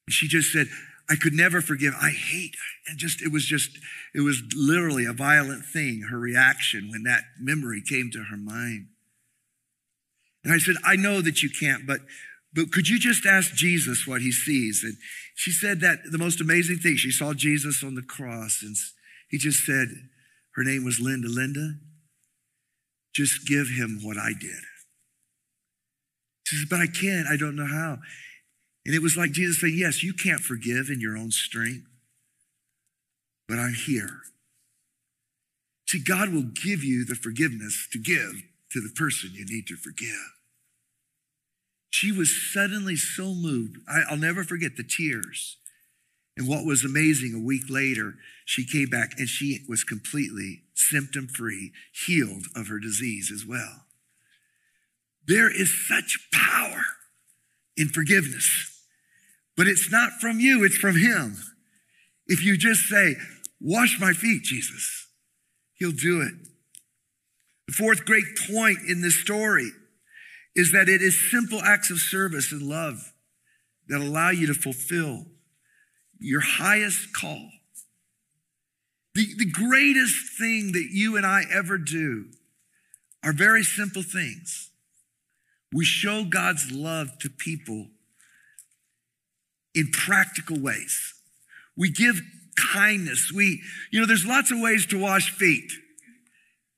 And 0.08 0.14
she 0.14 0.28
just 0.28 0.52
said, 0.52 0.68
I 1.10 1.16
could 1.16 1.34
never 1.34 1.62
forgive. 1.62 1.94
I 2.02 2.10
hate. 2.10 2.56
And 2.88 2.98
just, 2.98 3.22
it 3.22 3.32
was 3.32 3.46
just, 3.46 3.70
it 4.16 4.22
was 4.22 4.42
literally 4.56 5.06
a 5.06 5.14
violent 5.14 5.66
thing, 5.66 6.08
her 6.10 6.18
reaction 6.18 6.90
when 6.90 7.04
that 7.04 7.24
memory 7.40 7.84
came 7.88 8.10
to 8.14 8.24
her 8.32 8.38
mind. 8.38 8.88
And 10.44 10.54
I 10.54 10.58
said, 10.58 10.76
I 10.86 10.96
know 10.96 11.22
that 11.22 11.44
you 11.44 11.50
can't, 11.50 11.86
but, 11.86 12.00
but 12.54 12.72
could 12.72 12.88
you 12.88 12.98
just 12.98 13.26
ask 13.26 13.54
Jesus 13.54 14.08
what 14.08 14.22
he 14.22 14.32
sees? 14.32 14.84
And 14.84 14.96
she 15.36 15.52
said 15.52 15.82
that 15.82 16.00
the 16.12 16.18
most 16.18 16.40
amazing 16.40 16.78
thing, 16.78 16.96
she 16.96 17.12
saw 17.12 17.34
Jesus 17.34 17.84
on 17.84 17.96
the 17.96 18.02
cross 18.02 18.62
and 18.64 18.76
he 19.30 19.38
just 19.38 19.66
said, 19.66 19.88
her 20.56 20.64
name 20.64 20.86
was 20.86 21.00
Linda. 21.00 21.28
Linda, 21.28 21.74
just 23.14 23.46
give 23.48 23.68
him 23.68 24.00
what 24.02 24.18
I 24.18 24.32
did. 24.40 24.62
She 26.46 26.58
says, 26.58 26.68
But 26.70 26.80
I 26.80 26.88
can't. 26.88 27.28
I 27.28 27.38
don't 27.38 27.56
know 27.56 27.68
how. 27.68 28.00
And 28.86 28.96
it 28.96 29.02
was 29.02 29.18
like 29.18 29.32
Jesus 29.32 29.62
saying, 29.62 29.76
Yes, 29.78 30.04
you 30.04 30.14
can't 30.14 30.42
forgive 30.42 30.90
in 30.90 31.02
your 31.02 31.18
own 31.18 31.32
strength, 31.32 31.88
but 33.48 33.60
I'm 33.60 33.74
here. 33.74 34.22
See, 35.88 36.00
God 36.04 36.34
will 36.34 36.44
give 36.44 36.84
you 36.84 37.06
the 37.06 37.16
forgiveness 37.16 37.88
to 37.92 38.00
give 38.00 38.44
to 38.72 38.82
the 38.82 38.94
person 38.96 39.32
you 39.34 39.46
need 39.46 39.68
to 39.68 39.76
forgive. 39.76 40.34
she 41.90 42.12
was 42.12 42.36
suddenly 42.54 42.96
so 42.98 43.34
moved. 43.34 43.78
I, 43.88 44.02
I'll 44.10 44.18
never 44.18 44.44
forget 44.44 44.76
the 44.76 44.84
tears. 44.84 45.58
And 46.38 46.48
what 46.48 46.66
was 46.66 46.84
amazing, 46.84 47.34
a 47.34 47.40
week 47.40 47.64
later, 47.70 48.16
she 48.44 48.66
came 48.66 48.90
back 48.90 49.14
and 49.18 49.30
she 49.30 49.62
was 49.70 49.86
completely 49.86 50.64
symptom 50.74 51.28
free, 51.28 51.72
healed 52.06 52.48
of 52.56 52.68
her 52.68 52.80
disease 52.80 53.32
as 53.34 53.46
well. 53.46 53.85
There 55.28 55.50
is 55.50 55.88
such 55.88 56.30
power 56.32 56.84
in 57.76 57.90
forgiveness, 57.90 58.86
but 59.58 59.68
it's 59.68 59.92
not 59.92 60.14
from 60.22 60.40
you, 60.40 60.64
it's 60.64 60.78
from 60.78 60.98
Him. 60.98 61.38
If 62.28 62.44
you 62.44 62.58
just 62.58 62.82
say, 62.82 63.16
Wash 63.62 64.00
my 64.00 64.14
feet, 64.14 64.44
Jesus, 64.44 65.08
He'll 65.74 65.92
do 65.92 66.22
it. 66.22 66.34
The 67.68 67.74
fourth 67.74 68.06
great 68.06 68.26
point 68.52 68.80
in 68.88 69.02
this 69.02 69.20
story 69.20 69.72
is 70.56 70.72
that 70.72 70.88
it 70.88 71.02
is 71.02 71.32
simple 71.32 71.62
acts 71.62 71.90
of 71.90 71.98
service 71.98 72.52
and 72.52 72.62
love 72.62 73.14
that 73.88 74.02
allow 74.02 74.30
you 74.30 74.48
to 74.48 74.54
fulfill 74.54 75.26
your 76.20 76.42
highest 76.42 77.14
call. 77.14 77.50
The, 79.16 79.28
the 79.38 79.50
greatest 79.50 80.38
thing 80.38 80.74
that 80.74 80.90
you 80.92 81.18
and 81.18 81.26
I 81.26 81.44
ever 81.52 81.78
do 81.78 82.26
are 83.24 83.34
very 83.34 83.64
simple 83.64 84.04
things. 84.04 84.72
We 85.74 85.86
show 85.86 86.24
God's 86.24 86.72
love 86.72 87.18
to 87.20 87.30
people 87.30 87.88
in 89.74 89.90
practical 89.92 90.60
ways. 90.60 91.14
We 91.78 91.92
give 91.92 92.22
kindness. 92.74 93.32
We, 93.34 93.62
you 93.92 94.00
know, 94.00 94.06
there's 94.06 94.26
lots 94.26 94.52
of 94.52 94.60
ways 94.60 94.86
to 94.88 95.00
wash 95.00 95.32
feet. 95.32 95.72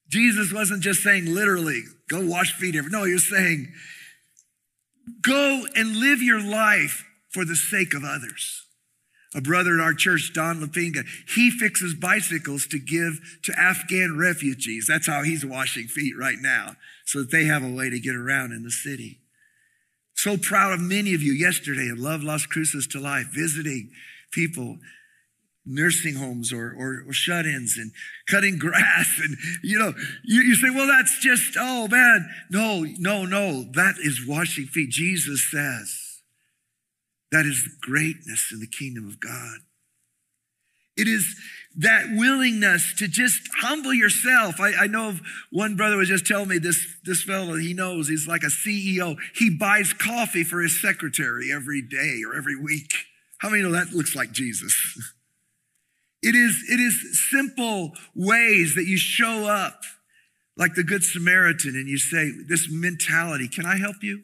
Jesus 0.10 0.54
wasn't 0.54 0.82
just 0.82 1.04
saying 1.04 1.34
literally, 1.34 1.84
go 2.10 2.26
wash 2.26 2.54
feet. 2.54 2.76
No, 2.89 3.04
he 3.04 3.13
was 3.13 3.30
saying, 3.30 3.71
go 5.21 5.65
and 5.76 5.97
live 5.97 6.21
your 6.21 6.41
life 6.41 7.06
for 7.30 7.45
the 7.45 7.56
sake 7.56 7.93
of 7.93 8.04
others. 8.04 8.66
A 9.38 9.41
brother 9.41 9.73
in 9.73 9.80
our 9.80 9.93
church, 9.93 10.32
Don 10.34 10.62
Lapinga, 10.62 11.06
he 11.36 11.52
fixes 11.52 11.93
bicycles 11.93 12.65
to 12.67 12.80
give 12.80 13.19
to 13.43 13.54
Afghan 13.56 14.17
refugees. 14.17 14.88
That's 14.88 15.06
how 15.06 15.21
he's 15.21 15.45
washing 15.45 15.86
feet 15.86 16.15
right 16.19 16.39
now, 16.41 16.76
so 17.06 17.19
that 17.19 17.30
they 17.30 17.45
have 17.45 17.63
a 17.63 17.71
way 17.71 17.91
to 17.91 18.00
get 18.00 18.15
around 18.15 18.52
in 18.52 18.63
the 18.63 18.71
city. 18.71 19.19
So 20.15 20.38
proud 20.38 20.73
of 20.73 20.80
many 20.80 21.13
of 21.13 21.21
you 21.21 21.34
yesterday 21.34 21.88
at 21.91 22.00
Love 22.00 22.23
Las 22.23 22.47
Cruces 22.47 22.88
to 22.88 23.00
Life, 23.00 23.28
visiting 23.32 23.91
people 24.32 24.80
nursing 25.67 26.15
homes 26.15 26.52
or, 26.52 26.73
or, 26.76 27.04
or 27.08 27.13
shut-ins 27.13 27.78
and 27.78 27.91
cutting 28.28 28.58
grass 28.60 29.19
and 29.21 29.38
you 29.62 29.78
know 29.78 29.93
you, 30.23 30.41
you 30.41 30.56
say 30.56 30.69
well 30.69 30.88
that's 30.88 31.19
just 31.19 31.58
oh 31.60 31.88
man 31.89 32.28
no 32.50 32.86
no 32.97 33.26
no 33.26 33.63
that 33.73 33.95
is 34.00 34.26
washing 34.26 34.65
feet 34.65 34.89
jesus 34.89 35.45
says 35.52 36.07
that 37.32 37.46
is 37.46 37.68
greatness 37.82 38.50
in 38.52 38.60
the 38.60 38.68
kingdom 38.68 39.08
of 39.08 39.20
god 39.20 39.60
it 40.98 41.08
is 41.08 41.40
that 41.78 42.08
willingness 42.16 42.96
to 42.98 43.08
just 43.08 43.48
humble 43.60 43.94
yourself. 43.94 44.60
I, 44.60 44.74
I, 44.74 44.88
know 44.88 45.10
of 45.10 45.22
one 45.52 45.76
brother 45.76 45.96
was 45.96 46.10
just 46.10 46.26
telling 46.26 46.50
me 46.50 46.58
this, 46.58 46.84
this 47.04 47.24
fellow 47.24 47.56
he 47.56 47.76
knows, 47.76 48.10
he's 48.10 48.28
like 48.28 48.42
a 48.42 48.48
CEO. 48.48 49.16
He 49.36 49.56
buys 49.56 49.94
coffee 49.94 50.44
for 50.44 50.60
his 50.60 50.82
secretary 50.82 51.52
every 51.54 51.84
day 51.84 52.24
or 52.28 52.36
every 52.36 52.56
week. 52.56 52.92
How 53.38 53.52
many 53.52 53.62
know 53.62 53.72
that 53.72 53.92
looks 53.92 54.16
like 54.16 54.32
Jesus? 54.32 54.76
It 56.24 56.34
is, 56.34 56.66
it 56.68 56.80
is 56.80 57.28
simple 57.30 57.92
ways 58.16 58.74
that 58.74 58.86
you 58.86 58.98
show 58.98 59.46
up 59.46 59.82
like 60.58 60.74
the 60.74 60.84
Good 60.84 61.04
Samaritan 61.04 61.76
and 61.76 61.88
you 61.88 62.00
say, 62.00 62.32
This 62.48 62.68
mentality, 62.72 63.48
can 63.48 63.68
I 63.68 63.78
help 63.78 63.98
you? 64.02 64.24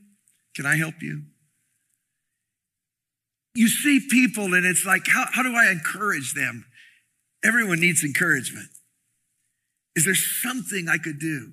Can 0.55 0.65
I 0.65 0.75
help 0.75 0.95
you? 1.01 1.25
You 3.55 3.67
see 3.67 3.99
people 4.09 4.53
and 4.53 4.65
it's 4.65 4.85
like, 4.85 5.07
how, 5.07 5.25
how 5.31 5.43
do 5.43 5.55
I 5.55 5.71
encourage 5.71 6.33
them? 6.33 6.65
Everyone 7.43 7.79
needs 7.79 8.03
encouragement. 8.03 8.69
Is 9.95 10.05
there 10.05 10.15
something 10.15 10.87
I 10.89 10.97
could 10.97 11.19
do? 11.19 11.51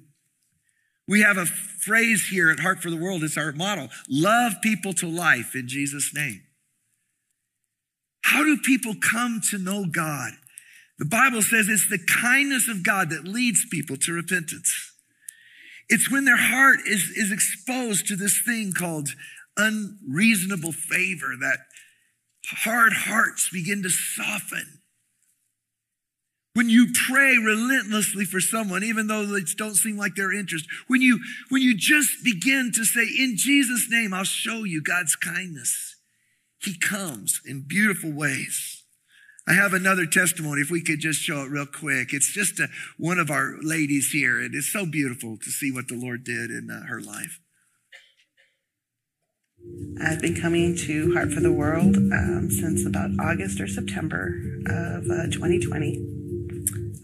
We 1.07 1.23
have 1.23 1.37
a 1.37 1.47
phrase 1.47 2.29
here 2.31 2.51
at 2.51 2.61
Heart 2.61 2.83
for 2.83 2.91
the 2.91 2.97
World, 2.97 3.25
it's 3.25 3.37
our 3.37 3.53
motto 3.53 3.89
love 4.09 4.55
people 4.63 4.93
to 4.95 5.09
life 5.09 5.55
in 5.55 5.67
Jesus' 5.67 6.15
name. 6.15 6.43
How 8.23 8.45
do 8.45 8.59
people 8.59 8.95
come 8.95 9.41
to 9.51 9.59
know 9.59 9.87
God? 9.87 10.33
The 10.99 11.07
Bible 11.07 11.43
says 11.43 11.69
it's 11.69 11.89
the 11.89 11.99
kindness 11.99 12.69
of 12.69 12.85
God 12.85 13.11
that 13.11 13.25
leads 13.25 13.67
people 13.71 13.97
to 13.97 14.13
repentance. 14.13 14.93
It's 15.89 16.11
when 16.11 16.27
their 16.27 16.37
heart 16.37 16.79
is, 16.87 17.11
is 17.17 17.33
exposed 17.33 18.07
to 18.07 18.17
this 18.17 18.41
thing 18.47 18.73
called 18.73 19.09
unreasonable 19.57 20.73
favor 20.73 21.35
that 21.41 21.59
hard 22.59 22.93
hearts 22.93 23.49
begin 23.53 23.83
to 23.83 23.91
soften. 23.91 24.81
When 26.55 26.69
you 26.69 26.89
pray 27.09 27.37
relentlessly 27.39 28.25
for 28.25 28.41
someone, 28.41 28.83
even 28.83 29.07
though 29.07 29.25
they 29.25 29.43
don't 29.57 29.77
seem 29.77 29.97
like 29.97 30.17
they're 30.17 30.33
interested, 30.33 30.69
when 30.89 31.01
you, 31.01 31.21
when 31.49 31.63
you 31.63 31.77
just 31.77 32.25
begin 32.25 32.73
to 32.75 32.85
say, 32.85 33.03
in 33.03 33.35
Jesus' 33.37 33.89
name, 33.89 34.13
I'll 34.13 34.25
show 34.25 34.65
you 34.65 34.83
God's 34.83 35.15
kindness. 35.15 35.97
He 36.61 36.77
comes 36.77 37.41
in 37.47 37.67
beautiful 37.67 38.13
ways. 38.13 38.85
I 39.49 39.55
have 39.55 39.73
another 39.73 40.07
testimony, 40.07 40.61
if 40.61 40.71
we 40.71 40.83
could 40.83 41.01
just 41.01 41.21
show 41.21 41.43
it 41.43 41.51
real 41.51 41.67
quick. 41.67 42.13
It's 42.13 42.33
just 42.33 42.61
a, 42.61 42.69
one 42.99 43.19
of 43.19 43.31
our 43.31 43.55
ladies 43.63 44.11
here. 44.11 44.39
and 44.39 44.55
It 44.55 44.59
is 44.59 44.73
so 44.73 44.85
beautiful 44.87 45.39
to 45.39 45.51
see 45.51 45.73
what 45.73 45.89
the 45.89 45.97
Lord 45.97 46.25
did 46.25 46.51
in 46.51 46.69
uh, 46.71 46.87
her 46.87 47.01
life. 47.01 47.40
I've 50.03 50.21
been 50.21 50.35
coming 50.41 50.77
to 50.87 51.13
Heart 51.13 51.33
for 51.33 51.41
the 51.41 51.53
World 51.53 51.97
um, 51.97 52.49
since 52.51 52.87
about 52.87 53.11
August 53.21 53.61
or 53.61 53.67
September 53.67 54.35
of 54.67 55.05
uh, 55.05 55.27
2020. 55.31 56.07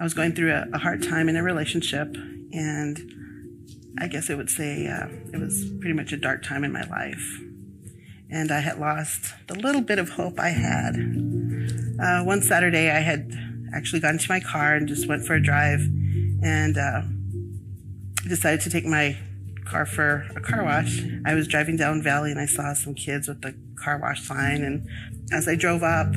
I 0.01 0.05
was 0.05 0.15
going 0.15 0.35
through 0.35 0.53
a, 0.53 0.67
a, 0.73 0.79
hard 0.79 1.03
time 1.03 1.29
in 1.29 1.37
a 1.37 1.43
relationship, 1.43 2.17
and 2.53 3.13
I 3.99 4.09
guess 4.09 4.31
I 4.31 4.35
would 4.35 4.51
say 4.51 4.87
uh, 4.87 5.09
it 5.33 5.41
was 5.41 5.71
pretty 5.81 5.95
much 5.95 6.13
a 6.13 6.17
dark 6.17 6.43
time 6.43 6.65
in 6.65 6.73
my 6.73 6.83
life 6.83 7.41
and 8.31 8.51
I 8.51 8.61
had 8.61 8.79
lost 8.79 9.35
the 9.47 9.55
little 9.55 9.81
bit 9.81 9.99
of 9.99 10.11
hope 10.11 10.39
I 10.39 10.49
had. 10.49 10.97
Uh, 12.01 12.25
one 12.25 12.43
Saturday, 12.43 12.91
I 12.91 13.01
had 13.01 13.33
actually 13.75 14.01
got 14.01 14.13
into 14.13 14.27
my 14.29 14.41
car 14.41 14.75
and 14.75 14.89
just 14.89 15.09
went 15.09 15.25
for 15.25 15.35
a 15.35 15.43
drive 15.43 15.81
and 16.43 16.77
uh, 16.77 17.03
decided 18.29 18.61
to 18.63 18.71
take 18.71 18.85
my 18.85 19.17
car 19.67 19.87
for 19.87 20.27
a 20.35 20.41
car 20.41 20.65
wash. 20.65 21.03
I 21.25 21.35
was 21.35 21.47
driving 21.47 21.77
down 21.77 22.03
Valley 22.03 22.31
and 22.31 22.41
I 22.41 22.47
saw 22.47 22.73
some 22.73 22.95
kids 22.95 23.29
with 23.29 23.43
the 23.43 23.55
car 23.83 23.99
wash 23.99 24.23
sign. 24.23 24.63
And 24.63 24.89
as 25.33 25.49
I 25.49 25.55
drove 25.55 25.83
up, 25.83 26.09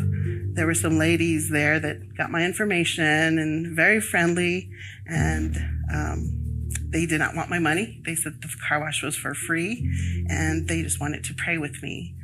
there 0.54 0.66
were 0.66 0.76
some 0.76 0.98
ladies 0.98 1.50
there 1.50 1.80
that 1.80 2.16
got 2.18 2.32
my 2.32 2.44
information 2.44 3.38
and 3.38 3.76
very 3.76 4.00
friendly. 4.00 4.70
And 5.06 5.58
um, 5.94 6.70
they 6.90 7.06
did 7.06 7.20
not 7.20 7.36
want 7.36 7.50
my 7.50 7.60
money. 7.60 8.02
They 8.06 8.16
said 8.16 8.42
the 8.42 8.50
car 8.68 8.80
wash 8.80 9.04
was 9.04 9.16
for 9.16 9.34
free 9.34 9.92
and 10.30 10.68
they 10.68 10.82
just 10.82 11.00
wanted 11.00 11.24
to 11.26 11.34
pray 11.34 11.58
with 11.58 11.82
me. 11.84 12.16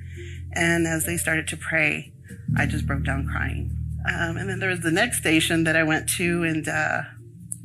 And 0.53 0.87
as 0.87 1.05
they 1.05 1.17
started 1.17 1.47
to 1.49 1.57
pray, 1.57 2.13
I 2.57 2.65
just 2.65 2.87
broke 2.87 3.03
down 3.03 3.27
crying. 3.27 3.77
Um, 4.07 4.37
and 4.37 4.49
then 4.49 4.59
there 4.59 4.69
was 4.69 4.81
the 4.81 4.91
next 4.91 5.17
station 5.17 5.63
that 5.63 5.75
I 5.75 5.83
went 5.83 6.07
to, 6.17 6.43
and 6.43 6.67
uh, 6.67 7.01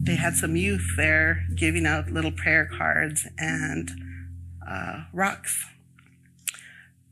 they 0.00 0.16
had 0.16 0.34
some 0.34 0.56
youth 0.56 0.94
there 0.96 1.46
giving 1.54 1.86
out 1.86 2.10
little 2.10 2.32
prayer 2.32 2.66
cards 2.66 3.26
and 3.38 3.90
uh, 4.66 5.04
rocks. 5.12 5.66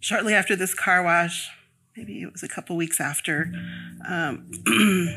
Shortly 0.00 0.32
after 0.32 0.56
this 0.56 0.74
car 0.74 1.02
wash, 1.02 1.50
maybe 1.96 2.22
it 2.22 2.32
was 2.32 2.42
a 2.42 2.48
couple 2.48 2.76
weeks 2.76 3.00
after, 3.00 3.52
um, 4.08 4.50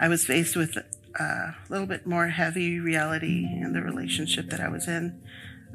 I 0.00 0.08
was 0.08 0.24
faced 0.24 0.56
with 0.56 0.76
a 1.18 1.54
little 1.68 1.86
bit 1.86 2.06
more 2.06 2.28
heavy 2.28 2.80
reality 2.80 3.46
in 3.46 3.72
the 3.72 3.82
relationship 3.82 4.50
that 4.50 4.60
I 4.60 4.68
was 4.68 4.88
in. 4.88 5.22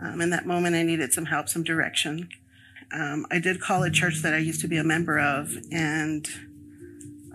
Um, 0.01 0.19
in 0.19 0.31
that 0.31 0.45
moment, 0.45 0.75
I 0.75 0.83
needed 0.83 1.13
some 1.13 1.25
help, 1.25 1.47
some 1.47 1.63
direction. 1.63 2.29
Um, 2.91 3.25
I 3.31 3.39
did 3.39 3.61
call 3.61 3.83
a 3.83 3.91
church 3.91 4.21
that 4.21 4.33
I 4.33 4.37
used 4.37 4.59
to 4.61 4.67
be 4.67 4.77
a 4.77 4.83
member 4.83 5.17
of, 5.19 5.55
and 5.71 6.27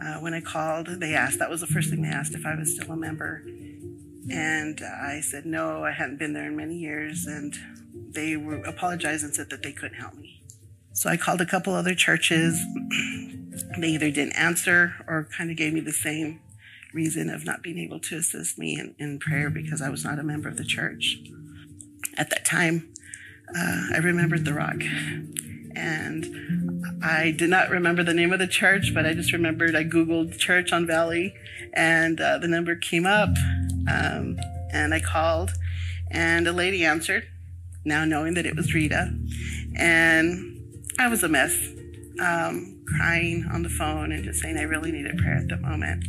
uh, 0.03 0.17
when 0.17 0.35
I 0.35 0.41
called, 0.41 0.89
they 1.01 1.15
asked, 1.15 1.39
that 1.39 1.49
was 1.49 1.61
the 1.61 1.67
first 1.67 1.89
thing 1.89 2.03
they 2.03 2.09
asked, 2.09 2.35
if 2.35 2.45
I 2.45 2.55
was 2.57 2.75
still 2.75 2.93
a 2.93 2.97
member. 2.97 3.43
And 4.31 4.81
I 4.81 5.21
said 5.21 5.47
no, 5.47 5.85
I 5.85 5.93
hadn't 5.93 6.19
been 6.19 6.33
there 6.33 6.47
in 6.47 6.57
many 6.57 6.77
years, 6.77 7.27
and 7.27 7.55
they 7.95 8.37
were, 8.37 8.57
apologized 8.57 9.25
and 9.25 9.35
said 9.35 9.51
that 9.51 9.63
they 9.63 9.73
couldn't 9.73 9.99
help 9.99 10.15
me. 10.15 10.43
So 10.93 11.11
I 11.11 11.17
called 11.17 11.41
a 11.41 11.47
couple 11.47 11.75
other 11.75 11.95
churches. 11.95 12.65
they 13.79 13.89
either 13.89 14.11
didn't 14.11 14.33
answer 14.33 14.95
or 15.07 15.29
kind 15.37 15.51
of 15.51 15.57
gave 15.57 15.73
me 15.73 15.81
the 15.81 15.93
same 15.93 16.41
reason 16.93 17.29
of 17.29 17.45
not 17.45 17.63
being 17.63 17.79
able 17.79 18.01
to 18.01 18.17
assist 18.17 18.59
me 18.59 18.79
in, 18.79 18.95
in 18.99 19.19
prayer 19.19 19.51
because 19.51 19.83
I 19.83 19.91
was 19.91 20.05
not 20.05 20.19
a 20.19 20.23
member 20.23 20.49
of 20.49 20.57
the 20.57 20.65
church. 20.65 21.19
At 22.17 22.31
that 22.31 22.45
time, 22.45 22.93
uh, 23.55 23.89
I 23.93 23.99
remembered 23.99 24.45
the 24.45 24.55
rock. 24.55 24.83
And 25.77 26.97
I 27.05 27.33
did 27.33 27.51
not 27.51 27.69
remember 27.69 28.03
the 28.03 28.15
name 28.15 28.33
of 28.33 28.39
the 28.39 28.47
church, 28.47 28.93
but 28.95 29.05
I 29.05 29.13
just 29.13 29.33
remembered 29.33 29.77
I 29.77 29.85
Googled 29.85 30.39
church 30.39 30.73
on 30.73 30.87
Valley 30.87 31.35
and 31.75 32.19
uh, 32.19 32.39
the 32.39 32.49
number 32.49 32.75
came 32.75 33.05
up. 33.05 33.29
Um, 33.89 34.39
and 34.73 34.93
I 34.93 35.01
called, 35.01 35.53
and 36.11 36.47
a 36.47 36.53
lady 36.53 36.85
answered, 36.85 37.29
now 37.85 38.05
knowing 38.05 38.35
that 38.35 38.45
it 38.45 38.57
was 38.57 38.75
Rita. 38.75 39.15
And 39.77 40.61
I 40.99 41.09
was 41.09 41.23
a 41.23 41.29
mess, 41.29 41.57
um, 42.21 42.85
crying 42.97 43.49
on 43.53 43.63
the 43.63 43.69
phone 43.69 44.13
and 44.13 44.25
just 44.25 44.41
saying 44.41 44.57
I 44.57 44.63
really 44.63 44.93
needed 44.93 45.19
prayer 45.19 45.37
at 45.37 45.49
the 45.49 45.57
moment. 45.57 46.05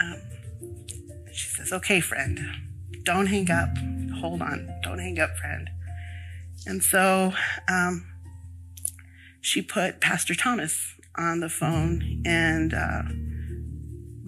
Um, 0.00 0.20
she 1.32 1.46
says, 1.48 1.72
Okay, 1.72 2.00
friend, 2.00 2.40
don't 3.04 3.26
hang 3.26 3.50
up. 3.50 3.70
Hold 4.20 4.42
on. 4.42 4.68
Don't 4.82 4.98
hang 4.98 5.18
up, 5.18 5.36
friend. 5.36 5.68
And 6.66 6.82
so 6.82 7.32
um, 7.68 8.06
she 9.40 9.62
put 9.62 10.00
Pastor 10.00 10.34
Thomas 10.34 10.94
on 11.16 11.40
the 11.40 11.48
phone 11.48 12.22
and 12.24 12.74
uh, 12.74 13.02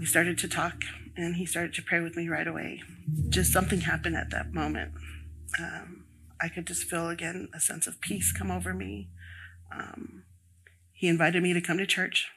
we 0.02 0.06
started 0.06 0.36
to 0.36 0.48
talk 0.48 0.82
and 1.16 1.36
he 1.36 1.46
started 1.46 1.72
to 1.72 1.80
pray 1.80 2.00
with 2.00 2.16
me 2.16 2.28
right 2.28 2.48
away. 2.48 2.82
Just 3.28 3.52
something 3.52 3.82
happened 3.82 4.16
at 4.16 4.30
that 4.30 4.52
moment. 4.52 4.90
Um, 5.60 6.06
I 6.40 6.48
could 6.48 6.66
just 6.66 6.90
feel 6.90 7.08
again 7.08 7.48
a 7.54 7.60
sense 7.60 7.86
of 7.86 8.00
peace 8.00 8.32
come 8.32 8.50
over 8.50 8.74
me. 8.74 9.10
Um, 9.72 10.24
he 10.92 11.06
invited 11.06 11.40
me 11.40 11.52
to 11.52 11.60
come 11.60 11.78
to 11.78 11.86
church, 11.86 12.32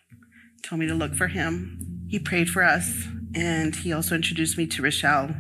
told 0.62 0.80
me 0.80 0.86
to 0.86 0.93
look 0.93 1.15
for 1.15 1.25
him. 1.25 2.06
He 2.08 2.19
prayed 2.19 2.51
for 2.51 2.62
us, 2.62 3.08
and 3.34 3.75
he 3.75 3.91
also 3.91 4.13
introduced 4.13 4.60
me 4.60 4.67
to 4.67 4.84
Rochelle, 4.84 5.36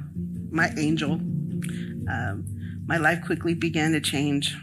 my 0.49 0.73
angel. 0.79 1.11
Um, 2.09 2.81
my 2.87 2.97
life 2.97 3.23
quickly 3.23 3.53
began 3.53 3.91
to 3.91 4.01
change. 4.01 4.57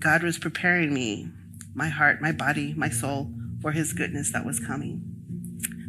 God 0.00 0.24
was 0.24 0.40
preparing 0.40 0.92
me, 0.92 1.30
my 1.72 1.88
heart, 1.88 2.20
my 2.20 2.32
body, 2.32 2.74
my 2.74 2.88
soul, 2.88 3.30
for 3.62 3.70
his 3.70 3.92
goodness 3.92 4.32
that 4.32 4.44
was 4.44 4.58
coming. 4.58 5.07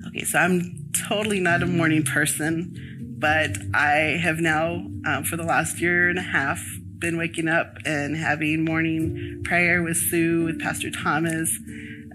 Okay, 0.08 0.24
so 0.24 0.40
I'm 0.40 0.92
totally 1.08 1.40
not 1.40 1.62
a 1.62 1.66
morning 1.66 2.04
person, 2.04 3.16
but 3.20 3.58
I 3.74 4.20
have 4.22 4.40
now, 4.40 4.86
um, 5.06 5.24
for 5.24 5.36
the 5.36 5.44
last 5.44 5.82
year 5.82 6.10
and 6.10 6.18
a 6.18 6.24
half, 6.24 6.64
been 6.98 7.18
waking 7.18 7.48
up 7.48 7.78
and 7.86 8.16
having 8.16 8.64
morning 8.64 9.42
prayer 9.44 9.82
with 9.84 9.98
Sue, 9.98 10.46
with 10.46 10.60
Pastor 10.60 10.90
Thomas, 10.92 11.58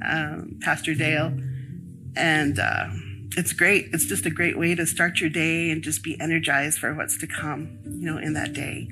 um, 0.05 0.59
Pastor 0.61 0.94
Dale. 0.94 1.38
And 2.16 2.59
uh, 2.59 2.87
it's 3.37 3.53
great. 3.53 3.88
It's 3.92 4.07
just 4.07 4.27
a 4.27 4.31
great 4.31 4.59
way 4.59 4.75
to 4.75 4.87
start 4.87 5.20
your 5.20 5.31
day 5.31 5.70
and 5.70 5.83
just 5.83 6.03
be 6.03 6.18
energized 6.20 6.79
for 6.79 6.94
what's 6.94 7.18
to 7.18 7.27
come, 7.27 7.79
you 7.85 8.11
know, 8.11 8.18
in 8.18 8.35
that 8.35 8.53
day. 8.53 8.88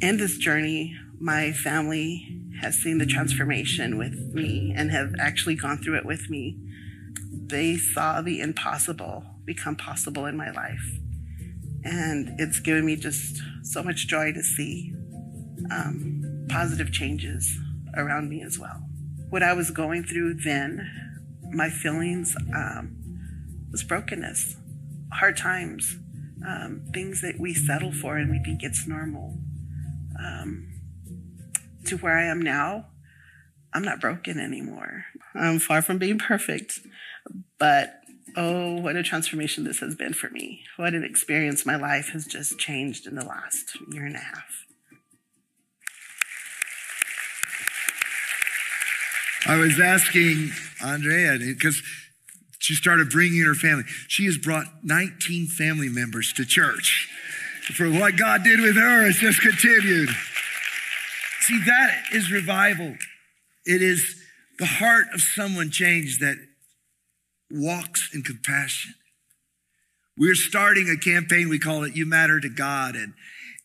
In 0.00 0.16
this 0.16 0.38
journey, 0.38 0.96
my 1.20 1.52
family 1.52 2.40
has 2.60 2.76
seen 2.76 2.98
the 2.98 3.06
transformation 3.06 3.98
with 3.98 4.32
me 4.34 4.72
and 4.76 4.90
have 4.90 5.14
actually 5.18 5.54
gone 5.54 5.78
through 5.78 5.96
it 5.96 6.04
with 6.04 6.28
me 6.28 6.58
they 7.48 7.76
saw 7.76 8.20
the 8.20 8.40
impossible 8.40 9.24
become 9.44 9.76
possible 9.76 10.26
in 10.26 10.36
my 10.36 10.50
life. 10.50 10.98
And 11.84 12.38
it's 12.38 12.60
given 12.60 12.84
me 12.84 12.96
just 12.96 13.40
so 13.62 13.82
much 13.82 14.06
joy 14.06 14.32
to 14.32 14.42
see 14.42 14.92
um, 15.70 16.46
positive 16.48 16.92
changes 16.92 17.58
around 17.96 18.28
me 18.28 18.42
as 18.42 18.58
well. 18.58 18.82
What 19.30 19.42
I 19.42 19.52
was 19.52 19.70
going 19.70 20.04
through 20.04 20.34
then, 20.34 20.88
my 21.50 21.70
feelings 21.70 22.36
um, 22.54 22.96
was 23.70 23.82
brokenness, 23.82 24.56
hard 25.12 25.36
times, 25.36 25.96
um, 26.46 26.84
things 26.92 27.20
that 27.22 27.38
we 27.38 27.54
settle 27.54 27.92
for 27.92 28.16
and 28.16 28.30
we 28.30 28.42
think 28.42 28.62
it's 28.62 28.86
normal. 28.86 29.38
Um, 30.18 30.72
to 31.86 31.96
where 31.98 32.18
I 32.18 32.24
am 32.24 32.40
now, 32.40 32.86
I'm 33.72 33.82
not 33.82 34.00
broken 34.00 34.38
anymore. 34.38 35.04
I'm 35.34 35.58
far 35.58 35.82
from 35.82 35.98
being 35.98 36.18
perfect, 36.18 36.80
but 37.58 38.00
oh, 38.36 38.80
what 38.80 38.96
a 38.96 39.02
transformation 39.02 39.64
this 39.64 39.80
has 39.80 39.94
been 39.94 40.12
for 40.12 40.30
me. 40.30 40.62
What 40.76 40.94
an 40.94 41.04
experience. 41.04 41.66
My 41.66 41.76
life 41.76 42.10
has 42.10 42.26
just 42.26 42.58
changed 42.58 43.06
in 43.06 43.14
the 43.14 43.24
last 43.24 43.76
year 43.90 44.04
and 44.04 44.16
a 44.16 44.20
half. 44.20 44.64
I 49.46 49.56
was 49.56 49.80
asking 49.80 50.50
Andrea 50.84 51.38
because 51.38 51.82
she 52.58 52.74
started 52.74 53.08
bringing 53.08 53.44
her 53.44 53.54
family. 53.54 53.84
She 54.08 54.26
has 54.26 54.36
brought 54.36 54.66
19 54.84 55.46
family 55.46 55.88
members 55.88 56.32
to 56.34 56.44
church. 56.44 57.08
For 57.74 57.90
what 57.90 58.16
God 58.16 58.44
did 58.44 58.60
with 58.60 58.76
her, 58.76 59.06
it's 59.06 59.18
just 59.18 59.40
continued. 59.40 60.10
See, 61.40 61.60
that 61.66 62.02
is 62.12 62.30
revival. 62.30 62.94
It 63.64 63.80
is 63.80 64.22
the 64.58 64.66
heart 64.66 65.06
of 65.14 65.20
someone 65.20 65.70
changed 65.70 66.20
that 66.20 66.36
walks 67.50 68.10
in 68.14 68.22
compassion. 68.22 68.94
We're 70.16 70.34
starting 70.34 70.88
a 70.88 70.96
campaign, 70.96 71.48
we 71.48 71.58
call 71.58 71.84
it 71.84 71.94
You 71.94 72.04
Matter 72.04 72.40
to 72.40 72.48
God. 72.48 72.96
And, 72.96 73.14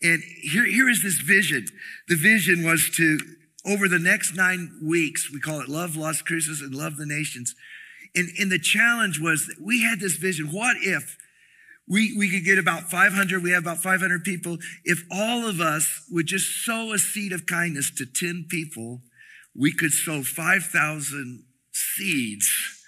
and 0.01 0.21
here, 0.41 0.65
here 0.65 0.89
is 0.89 1.01
this 1.01 1.19
vision. 1.19 1.65
The 2.07 2.15
vision 2.15 2.63
was 2.63 2.91
to, 2.97 3.19
over 3.65 3.87
the 3.87 3.99
next 3.99 4.35
nine 4.35 4.79
weeks, 4.83 5.31
we 5.31 5.39
call 5.39 5.61
it 5.61 5.69
Love 5.69 5.95
Las 5.95 6.21
Cruces 6.21 6.61
and 6.61 6.75
Love 6.75 6.97
the 6.97 7.07
Nations. 7.07 7.55
And, 8.15 8.29
and 8.39 8.51
the 8.51 8.59
challenge 8.59 9.19
was 9.19 9.47
that 9.47 9.57
we 9.59 9.81
had 9.81 9.99
this 9.99 10.17
vision. 10.17 10.49
What 10.51 10.77
if 10.81 11.17
we, 11.87 12.15
we 12.15 12.29
could 12.29 12.45
get 12.45 12.59
about 12.59 12.83
500, 12.83 13.41
we 13.41 13.51
have 13.51 13.63
about 13.63 13.79
500 13.79 14.23
people. 14.23 14.57
If 14.85 15.03
all 15.11 15.47
of 15.47 15.59
us 15.59 16.05
would 16.11 16.27
just 16.27 16.63
sow 16.63 16.93
a 16.93 16.99
seed 16.99 17.33
of 17.33 17.47
kindness 17.47 17.91
to 17.97 18.05
10 18.05 18.45
people, 18.47 19.01
we 19.55 19.73
could 19.73 19.91
sow 19.91 20.21
5,000 20.21 21.43
seeds 21.71 22.82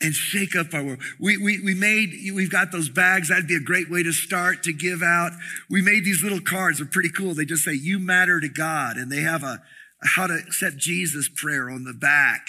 and 0.00 0.14
shake 0.14 0.54
up 0.54 0.72
our 0.72 0.84
world. 0.84 1.02
We, 1.18 1.36
we, 1.38 1.60
we 1.60 1.74
made, 1.74 2.10
we've 2.32 2.50
got 2.50 2.70
those 2.70 2.88
bags. 2.88 3.28
That'd 3.28 3.48
be 3.48 3.56
a 3.56 3.60
great 3.60 3.90
way 3.90 4.02
to 4.02 4.12
start 4.12 4.62
to 4.64 4.72
give 4.72 5.02
out. 5.02 5.32
We 5.68 5.82
made 5.82 6.04
these 6.04 6.22
little 6.22 6.40
cards. 6.40 6.78
They're 6.78 6.86
pretty 6.86 7.10
cool. 7.10 7.34
They 7.34 7.44
just 7.44 7.64
say, 7.64 7.74
you 7.74 7.98
matter 7.98 8.40
to 8.40 8.48
God. 8.48 8.96
And 8.96 9.10
they 9.10 9.22
have 9.22 9.42
a, 9.42 9.60
how 10.02 10.28
to 10.28 10.34
accept 10.34 10.76
Jesus 10.76 11.28
prayer 11.28 11.68
on 11.68 11.84
the 11.84 11.92
back. 11.92 12.48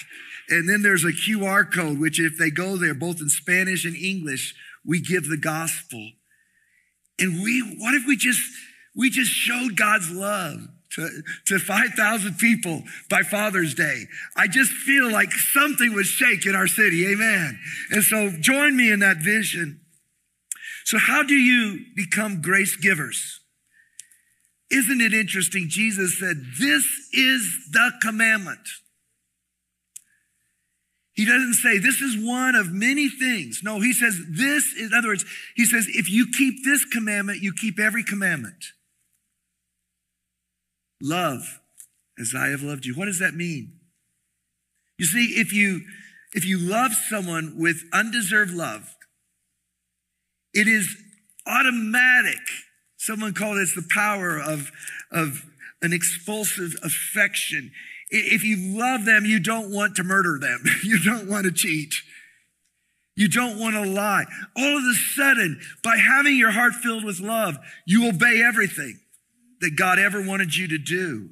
And 0.49 0.69
then 0.69 0.81
there's 0.81 1.03
a 1.03 1.07
QR 1.07 1.71
code, 1.71 1.99
which 1.99 2.19
if 2.19 2.37
they 2.37 2.51
go 2.51 2.77
there, 2.77 2.93
both 2.93 3.19
in 3.19 3.29
Spanish 3.29 3.85
and 3.85 3.95
English, 3.95 4.55
we 4.85 5.01
give 5.01 5.27
the 5.27 5.37
gospel. 5.37 6.11
And 7.17 7.43
we, 7.43 7.61
what 7.79 7.95
if 7.95 8.03
we 8.07 8.15
just, 8.15 8.41
we 8.95 9.09
just 9.09 9.31
showed 9.31 9.75
God's 9.75 10.11
love? 10.11 10.67
To, 10.91 11.21
to 11.45 11.59
5,000 11.59 12.37
people 12.37 12.83
by 13.09 13.21
Father's 13.21 13.73
Day. 13.73 14.05
I 14.35 14.47
just 14.47 14.71
feel 14.71 15.11
like 15.11 15.31
something 15.31 15.93
was 15.93 16.07
shake 16.07 16.45
in 16.45 16.55
our 16.55 16.67
city. 16.67 17.07
Amen. 17.07 17.59
And 17.91 18.03
so 18.03 18.31
join 18.39 18.75
me 18.75 18.91
in 18.91 18.99
that 18.99 19.17
vision. 19.17 19.81
So 20.85 20.97
how 20.97 21.23
do 21.23 21.35
you 21.35 21.85
become 21.95 22.41
grace 22.41 22.75
givers? 22.75 23.39
Isn't 24.71 25.01
it 25.01 25.13
interesting? 25.13 25.65
Jesus 25.67 26.19
said, 26.19 26.37
this 26.59 26.85
is 27.13 27.69
the 27.71 27.91
commandment. 28.01 28.67
He 31.13 31.25
doesn't 31.25 31.55
say 31.55 31.79
this 31.79 32.01
is 32.01 32.15
one 32.25 32.55
of 32.55 32.71
many 32.71 33.09
things. 33.09 33.61
No, 33.61 33.81
he 33.81 33.91
says 33.93 34.19
this, 34.29 34.73
in 34.79 34.91
other 34.95 35.09
words, 35.09 35.25
he 35.55 35.65
says, 35.65 35.85
if 35.89 36.09
you 36.09 36.27
keep 36.31 36.63
this 36.63 36.85
commandment, 36.85 37.41
you 37.41 37.51
keep 37.51 37.77
every 37.77 38.03
commandment. 38.03 38.71
Love 41.01 41.59
as 42.19 42.33
I 42.37 42.47
have 42.47 42.61
loved 42.61 42.85
you. 42.85 42.93
What 42.95 43.05
does 43.05 43.19
that 43.19 43.33
mean? 43.33 43.73
You 44.97 45.05
see, 45.05 45.39
if 45.39 45.53
you, 45.53 45.81
if 46.33 46.45
you 46.45 46.59
love 46.59 46.93
someone 46.93 47.55
with 47.57 47.83
undeserved 47.93 48.51
love, 48.51 48.95
it 50.53 50.67
is 50.67 50.97
automatic. 51.47 52.39
Someone 52.97 53.33
called 53.33 53.57
this 53.57 53.73
the 53.73 53.87
power 53.89 54.37
of, 54.37 54.71
of 55.11 55.45
an 55.81 55.93
expulsive 55.93 56.75
affection. 56.83 57.71
If 58.09 58.43
you 58.43 58.77
love 58.77 59.05
them, 59.05 59.25
you 59.25 59.39
don't 59.39 59.71
want 59.71 59.95
to 59.95 60.03
murder 60.03 60.37
them. 60.39 60.63
You 60.83 61.01
don't 61.01 61.29
want 61.29 61.45
to 61.45 61.51
cheat. 61.51 61.93
You 63.15 63.29
don't 63.29 63.59
want 63.59 63.75
to 63.75 63.85
lie. 63.85 64.25
All 64.55 64.77
of 64.77 64.83
a 64.83 64.95
sudden, 64.95 65.59
by 65.83 65.97
having 65.97 66.35
your 66.35 66.51
heart 66.51 66.73
filled 66.73 67.03
with 67.03 67.19
love, 67.19 67.57
you 67.85 68.09
obey 68.09 68.41
everything 68.41 68.99
that 69.61 69.75
God 69.75 69.99
ever 69.99 70.21
wanted 70.21 70.55
you 70.55 70.67
to 70.69 70.77
do. 70.77 71.29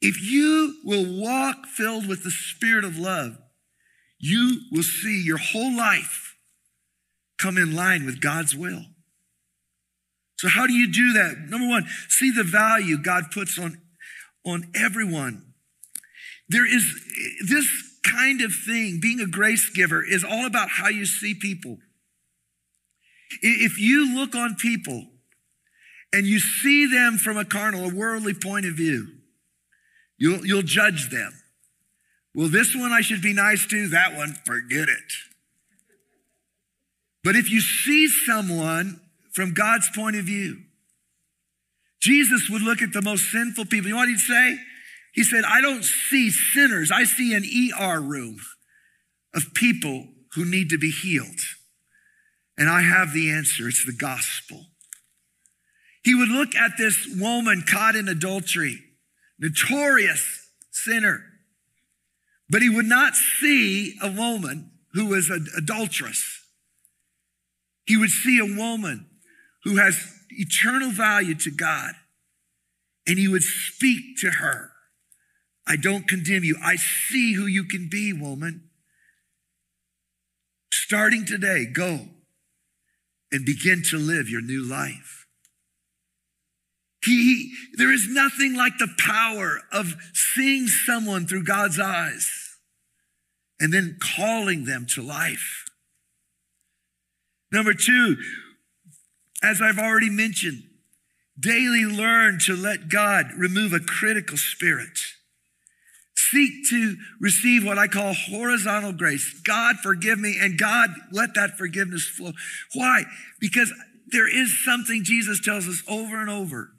If 0.00 0.22
you 0.22 0.76
will 0.84 1.20
walk 1.20 1.66
filled 1.66 2.08
with 2.08 2.24
the 2.24 2.30
spirit 2.30 2.84
of 2.84 2.98
love, 2.98 3.36
you 4.18 4.62
will 4.72 4.82
see 4.82 5.22
your 5.22 5.38
whole 5.38 5.76
life 5.76 6.36
come 7.38 7.58
in 7.58 7.74
line 7.74 8.06
with 8.06 8.20
God's 8.20 8.54
will. 8.54 8.84
So 10.36 10.48
how 10.48 10.66
do 10.66 10.72
you 10.72 10.90
do 10.90 11.12
that? 11.14 11.36
Number 11.48 11.68
one, 11.68 11.86
see 12.08 12.30
the 12.30 12.44
value 12.44 12.96
God 12.96 13.24
puts 13.30 13.58
on, 13.58 13.78
on 14.44 14.70
everyone. 14.74 15.52
There 16.48 16.66
is 16.66 16.84
this 17.46 17.68
kind 18.02 18.40
of 18.40 18.54
thing, 18.54 19.00
being 19.00 19.20
a 19.20 19.26
grace 19.26 19.68
giver 19.70 20.02
is 20.02 20.24
all 20.24 20.46
about 20.46 20.70
how 20.70 20.88
you 20.88 21.04
see 21.04 21.34
people. 21.34 21.78
If 23.42 23.78
you 23.78 24.14
look 24.14 24.34
on 24.34 24.56
people 24.56 25.06
and 26.12 26.26
you 26.26 26.38
see 26.38 26.86
them 26.86 27.18
from 27.18 27.36
a 27.36 27.44
carnal, 27.44 27.88
a 27.88 27.94
worldly 27.94 28.34
point 28.34 28.66
of 28.66 28.74
view, 28.74 29.08
you'll, 30.18 30.44
you'll 30.44 30.62
judge 30.62 31.10
them. 31.10 31.32
Well, 32.34 32.48
this 32.48 32.74
one 32.76 32.92
I 32.92 33.00
should 33.00 33.22
be 33.22 33.32
nice 33.32 33.66
to, 33.66 33.88
that 33.88 34.14
one, 34.14 34.36
forget 34.44 34.88
it. 34.88 35.12
But 37.22 37.36
if 37.36 37.50
you 37.50 37.60
see 37.60 38.08
someone 38.08 39.00
from 39.32 39.52
God's 39.52 39.88
point 39.94 40.16
of 40.16 40.24
view, 40.24 40.58
Jesus 42.00 42.48
would 42.48 42.62
look 42.62 42.82
at 42.82 42.92
the 42.92 43.02
most 43.02 43.30
sinful 43.30 43.66
people. 43.66 43.88
You 43.88 43.94
know 43.94 44.00
what 44.00 44.08
he'd 44.08 44.18
say? 44.18 44.58
He 45.12 45.22
said, 45.22 45.44
I 45.44 45.60
don't 45.60 45.84
see 45.84 46.30
sinners. 46.30 46.90
I 46.90 47.04
see 47.04 47.34
an 47.34 47.44
ER 47.78 48.00
room 48.00 48.38
of 49.34 49.52
people 49.54 50.08
who 50.34 50.44
need 50.44 50.70
to 50.70 50.78
be 50.78 50.90
healed. 50.90 51.40
And 52.56 52.68
I 52.68 52.82
have 52.82 53.12
the 53.12 53.30
answer. 53.30 53.68
It's 53.68 53.84
the 53.84 53.92
gospel. 53.92 54.66
He 56.02 56.14
would 56.14 56.28
look 56.28 56.54
at 56.54 56.72
this 56.78 57.06
woman 57.18 57.64
caught 57.68 57.96
in 57.96 58.08
adultery, 58.08 58.78
notorious 59.38 60.48
sinner, 60.70 61.24
but 62.48 62.62
he 62.62 62.70
would 62.70 62.86
not 62.86 63.14
see 63.14 63.96
a 64.02 64.10
woman 64.10 64.70
who 64.92 65.06
was 65.06 65.30
an 65.30 65.46
adulteress. 65.56 66.40
He 67.84 67.96
would 67.96 68.10
see 68.10 68.38
a 68.38 68.56
woman 68.56 69.06
who 69.64 69.76
has 69.76 70.14
eternal 70.30 70.90
value 70.90 71.34
to 71.34 71.50
God, 71.50 71.94
and 73.06 73.18
he 73.18 73.28
would 73.28 73.42
speak 73.42 74.18
to 74.20 74.30
her. 74.30 74.70
I 75.66 75.76
don't 75.76 76.08
condemn 76.08 76.44
you. 76.44 76.56
I 76.62 76.76
see 76.76 77.34
who 77.34 77.46
you 77.46 77.64
can 77.64 77.88
be, 77.90 78.12
woman. 78.12 78.70
Starting 80.72 81.24
today, 81.24 81.66
go 81.66 82.08
and 83.30 83.44
begin 83.44 83.82
to 83.90 83.98
live 83.98 84.28
your 84.28 84.42
new 84.42 84.64
life. 84.64 85.19
He, 87.02 87.52
there 87.74 87.92
is 87.92 88.08
nothing 88.08 88.54
like 88.54 88.74
the 88.78 88.94
power 88.98 89.60
of 89.72 89.94
seeing 90.12 90.66
someone 90.66 91.26
through 91.26 91.44
God's 91.44 91.80
eyes 91.80 92.28
and 93.58 93.72
then 93.72 93.98
calling 94.00 94.64
them 94.64 94.86
to 94.94 95.02
life. 95.02 95.64
Number 97.52 97.74
two, 97.74 98.16
as 99.42 99.60
I've 99.62 99.78
already 99.78 100.10
mentioned, 100.10 100.62
daily 101.38 101.84
learn 101.84 102.38
to 102.40 102.54
let 102.54 102.88
God 102.88 103.26
remove 103.36 103.72
a 103.72 103.80
critical 103.80 104.36
spirit. 104.36 104.98
Seek 106.14 106.68
to 106.68 106.96
receive 107.20 107.64
what 107.64 107.78
I 107.78 107.88
call 107.88 108.12
horizontal 108.14 108.92
grace. 108.92 109.40
God, 109.44 109.76
forgive 109.82 110.18
me, 110.18 110.36
and 110.40 110.58
God, 110.58 110.90
let 111.10 111.34
that 111.34 111.56
forgiveness 111.56 112.06
flow. 112.06 112.32
Why? 112.74 113.04
Because 113.40 113.72
there 114.08 114.28
is 114.28 114.62
something 114.64 115.02
Jesus 115.02 115.40
tells 115.40 115.66
us 115.66 115.82
over 115.88 116.20
and 116.20 116.30
over, 116.30 116.72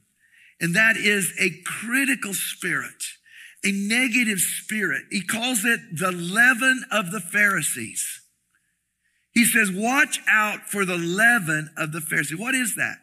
and 0.62 0.76
that 0.76 0.96
is 0.96 1.34
a 1.40 1.50
critical 1.66 2.34
spirit, 2.34 3.04
a 3.66 3.72
negative 3.72 4.40
spirit. 4.40 5.04
He 5.12 5.26
calls 5.26 5.66
it 5.66 5.80
the 5.92 6.12
leaven 6.12 6.86
of 6.92 7.12
the 7.12 7.20
Pharisees. 7.20 8.22
He 9.34 9.44
says, 9.46 9.72
watch 9.72 10.20
out 10.30 10.68
for 10.68 10.86
the 10.86 10.98
leaven 10.98 11.70
of 11.78 11.92
the 11.92 12.02
Pharisees. 12.02 12.40
What 12.40 12.54
is 12.54 12.76
that? 12.76 12.98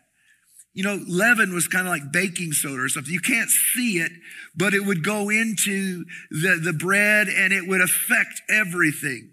You 0.72 0.84
know, 0.84 1.00
leaven 1.08 1.52
was 1.52 1.66
kind 1.66 1.88
of 1.88 1.90
like 1.90 2.12
baking 2.12 2.52
soda 2.52 2.82
or 2.82 2.88
something. 2.88 3.12
You 3.12 3.20
can't 3.20 3.50
see 3.50 3.98
it, 3.98 4.12
but 4.54 4.74
it 4.74 4.84
would 4.84 5.02
go 5.02 5.28
into 5.28 6.04
the, 6.30 6.60
the 6.62 6.72
bread 6.72 7.26
and 7.28 7.52
it 7.52 7.66
would 7.66 7.80
affect 7.80 8.42
everything. 8.48 9.32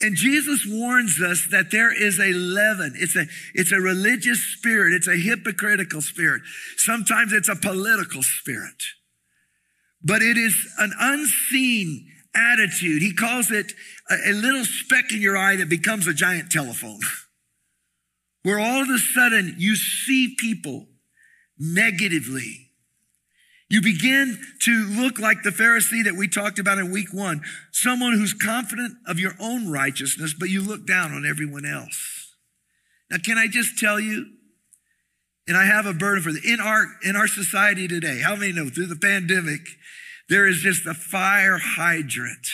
And 0.00 0.14
Jesus 0.14 0.66
warns 0.68 1.20
us 1.22 1.46
that 1.50 1.70
there 1.70 1.90
is 1.90 2.18
a 2.18 2.32
leaven. 2.32 2.92
It's 2.96 3.16
a, 3.16 3.24
it's 3.54 3.72
a 3.72 3.80
religious 3.80 4.40
spirit. 4.40 4.92
It's 4.92 5.08
a 5.08 5.16
hypocritical 5.16 6.02
spirit. 6.02 6.42
Sometimes 6.76 7.32
it's 7.32 7.48
a 7.48 7.56
political 7.56 8.22
spirit. 8.22 8.82
But 10.02 10.22
it 10.22 10.36
is 10.36 10.54
an 10.78 10.92
unseen 11.00 12.06
attitude. 12.34 13.00
He 13.00 13.14
calls 13.14 13.50
it 13.50 13.72
a, 14.10 14.30
a 14.30 14.32
little 14.32 14.64
speck 14.64 15.12
in 15.12 15.20
your 15.20 15.36
eye 15.36 15.56
that 15.56 15.70
becomes 15.70 16.06
a 16.06 16.12
giant 16.12 16.52
telephone, 16.52 17.00
where 18.42 18.60
all 18.60 18.82
of 18.82 18.90
a 18.90 18.98
sudden 18.98 19.54
you 19.58 19.76
see 19.76 20.36
people 20.38 20.86
negatively. 21.58 22.65
You 23.68 23.82
begin 23.82 24.38
to 24.62 24.86
look 24.90 25.18
like 25.18 25.42
the 25.42 25.50
Pharisee 25.50 26.04
that 26.04 26.14
we 26.14 26.28
talked 26.28 26.58
about 26.58 26.78
in 26.78 26.92
week 26.92 27.12
one, 27.12 27.42
someone 27.72 28.12
who's 28.12 28.32
confident 28.32 28.94
of 29.06 29.18
your 29.18 29.32
own 29.40 29.68
righteousness, 29.68 30.34
but 30.38 30.50
you 30.50 30.62
look 30.62 30.86
down 30.86 31.12
on 31.12 31.26
everyone 31.26 31.66
else. 31.66 32.34
Now, 33.10 33.18
can 33.18 33.38
I 33.38 33.48
just 33.48 33.78
tell 33.78 33.98
you, 33.98 34.26
and 35.48 35.56
I 35.56 35.64
have 35.64 35.86
a 35.86 35.92
burden 35.92 36.22
for 36.22 36.32
the 36.32 36.40
in 36.44 36.60
our 36.60 36.86
in 37.02 37.16
our 37.16 37.28
society 37.28 37.86
today. 37.86 38.20
How 38.20 38.34
many 38.34 38.52
know 38.52 38.68
through 38.68 38.86
the 38.86 38.96
pandemic, 38.96 39.60
there 40.28 40.46
is 40.46 40.58
just 40.58 40.86
a 40.86 40.94
fire 40.94 41.58
hydrant 41.58 42.48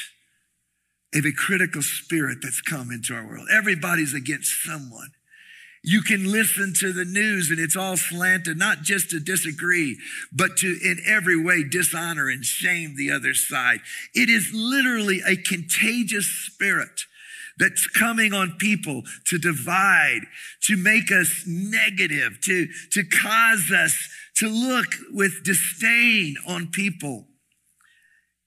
of 1.15 1.25
a 1.25 1.33
critical 1.33 1.83
spirit 1.83 2.39
that's 2.43 2.61
come 2.61 2.91
into 2.91 3.15
our 3.15 3.27
world. 3.27 3.49
Everybody's 3.53 4.15
against 4.15 4.63
someone. 4.65 5.11
You 5.85 6.03
can 6.03 6.31
listen 6.31 6.75
to 6.79 6.93
the 6.93 7.05
news 7.05 7.51
and 7.51 7.59
it's 7.59 7.77
all 7.77 7.97
slanted, 7.97 8.57
not 8.57 8.83
just 8.83 9.11
to 9.11 9.19
disagree, 9.19 9.99
but 10.33 10.57
to 10.59 10.79
in 10.83 11.01
every 11.05 11.37
way 11.37 11.65
dishonor 11.65 12.29
and 12.29 12.45
shame 12.45 12.95
the 12.97 13.11
other 13.11 13.35
side. 13.35 13.81
It 14.15 14.29
is 14.29 14.53
literally 14.55 15.23
a 15.27 15.37
contagious 15.37 16.27
spirit 16.27 17.03
that's 17.59 17.87
coming 17.87 18.33
on 18.33 18.57
people 18.59 19.03
to 19.27 19.39
divide, 19.39 20.23
to 20.63 20.77
make 20.77 21.11
us 21.11 21.45
negative, 21.47 22.39
to, 22.45 22.69
to 22.93 23.05
cause 23.05 23.71
us 23.73 24.09
to 24.37 24.49
look 24.49 24.87
with 25.13 25.45
disdain 25.45 26.37
on 26.47 26.69
people. 26.69 27.27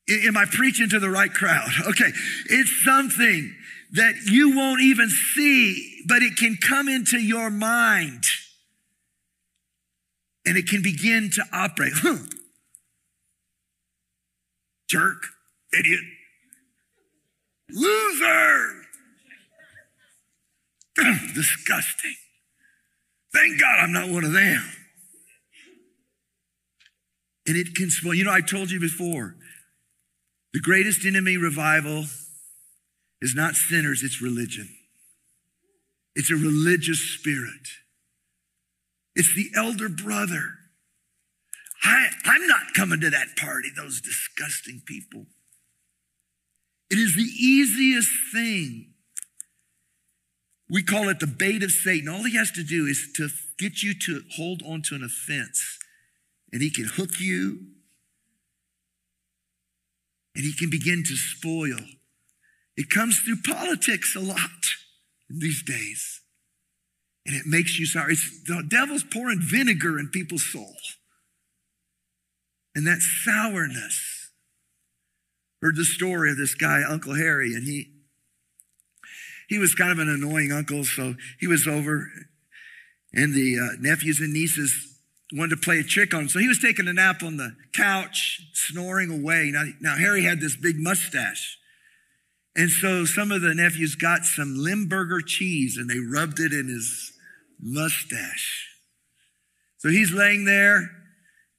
Am 0.09 0.38
I 0.38 0.45
preaching 0.45 0.89
to 0.89 0.99
the 0.99 1.09
right 1.09 1.31
crowd? 1.33 1.69
Okay. 1.88 2.11
It's 2.49 2.83
something 2.83 3.55
that 3.95 4.15
you 4.25 4.55
won't 4.55 4.81
even 4.81 5.09
see, 5.09 6.01
but 6.05 6.21
it 6.21 6.35
can 6.37 6.57
come 6.57 6.89
into 6.89 7.17
your 7.17 7.49
mind 7.49 8.25
and 10.45 10.57
it 10.57 10.67
can 10.67 10.81
begin 10.81 11.29
to 11.31 11.43
operate. 11.53 11.93
Jerk, 14.89 15.27
idiot, 15.77 16.01
loser. 17.71 18.81
Disgusting. 21.33 22.15
Thank 23.33 23.59
God 23.59 23.79
I'm 23.79 23.91
not 23.91 24.09
one 24.09 24.23
of 24.23 24.33
them. 24.33 24.63
And 27.47 27.57
it 27.57 27.75
can 27.75 27.89
spoil. 27.89 28.13
You 28.13 28.25
know, 28.25 28.31
I 28.31 28.41
told 28.41 28.71
you 28.71 28.79
before, 28.79 29.35
the 30.53 30.59
greatest 30.59 31.05
enemy 31.05 31.37
revival 31.37 32.05
is 33.22 33.36
not 33.36 33.55
sinners, 33.55 34.03
it's 34.03 34.22
religion. 34.22 34.70
It's 36.16 36.32
a 36.32 36.36
religious 36.36 36.99
spirit. 36.99 37.68
It's 39.16 39.36
the 39.36 39.49
elder 39.55 39.89
brother. 39.89 40.55
I, 41.84 42.07
I'm 42.26 42.47
not 42.47 42.74
coming 42.76 43.01
to 43.01 43.09
that 43.09 43.36
party, 43.38 43.70
those 43.76 44.01
disgusting 44.01 44.82
people. 44.86 45.26
It 46.89 46.97
is 46.97 47.16
the 47.16 47.22
easiest 47.22 48.11
thing. 48.34 48.93
We 50.70 50.84
call 50.84 51.09
it 51.09 51.20
the 51.20 51.28
bait 51.28 51.63
of 51.63 51.72
Satan. 51.72 52.09
All 52.09 52.24
he 52.24 52.36
has 52.38 52.51
to 52.51 52.63
do 52.63 52.86
is 52.86 53.11
to 53.16 53.30
get 53.59 53.84
you 53.84 53.93
to 54.05 54.24
hold 54.36 54.61
on 54.66 54.82
to 54.84 54.95
an 54.95 55.03
offense, 55.03 55.78
and 56.51 56.61
he 56.61 56.72
can 56.72 56.86
hook 56.86 57.20
you 57.20 57.59
and 60.36 60.43
he 60.43 60.53
can 60.53 60.70
begin 60.70 61.03
to 61.03 61.16
spoil. 61.16 61.80
It 62.78 62.89
comes 62.89 63.19
through 63.19 63.41
politics 63.43 64.15
a 64.15 64.19
lot 64.19 64.65
in 65.30 65.39
these 65.39 65.63
days. 65.63 66.21
And 67.26 67.36
it 67.36 67.45
makes 67.45 67.80
you 67.80 67.86
sorry. 67.86 68.13
It's, 68.13 68.43
the 68.43 68.63
devil's 68.67 69.03
pouring 69.03 69.39
vinegar 69.41 69.97
in 69.97 70.09
people's 70.09 70.51
soul. 70.51 70.76
And 72.76 72.86
that 72.86 72.99
sourness. 73.01 74.32
Heard 75.61 75.78
the 75.78 75.86
story 75.86 76.30
of 76.30 76.38
this 76.38 76.53
guy, 76.53 76.84
Uncle 76.88 77.15
Harry, 77.15 77.53
and 77.55 77.63
he 77.63 77.91
he 79.47 79.57
was 79.57 79.76
kind 79.76 79.91
of 79.91 79.99
an 79.99 80.09
annoying 80.09 80.51
uncle, 80.51 80.84
so 80.84 81.15
he 81.39 81.47
was 81.47 81.67
over, 81.67 82.09
and 83.13 83.34
the 83.34 83.59
uh, 83.59 83.78
nephews 83.80 84.19
and 84.19 84.34
nieces 84.34 84.99
wanted 85.34 85.55
to 85.55 85.61
play 85.61 85.80
a 85.80 85.84
trick 85.84 86.13
on 86.13 86.21
him. 86.21 86.30
So 86.30 86.39
he 86.39 86.47
was 86.47 86.59
taking 86.59 86.88
a 86.88 86.93
nap 86.93 87.23
on 87.23 87.38
the 87.38 87.55
couch, 87.73 88.41
snoring 88.53 89.11
away. 89.11 89.51
Now, 89.53 89.65
now 89.82 89.97
Harry 89.97 90.23
had 90.23 90.39
this 90.39 90.55
big 90.55 90.78
mustache. 90.80 91.57
And 92.56 92.70
so 92.70 93.06
some 93.06 93.32
of 93.32 93.41
the 93.41 93.53
nephews 93.53 93.95
got 93.95 94.24
some 94.24 94.56
Limburger 94.58 95.22
cheese 95.22 95.78
and 95.78 95.89
they 95.89 95.99
rubbed 95.99 96.39
it 96.39 96.53
in 96.53 96.68
his 96.68 97.12
mustache. 97.60 98.70
So 99.78 99.89
he's 99.89 100.14
laying 100.14 100.45
there, 100.45 100.89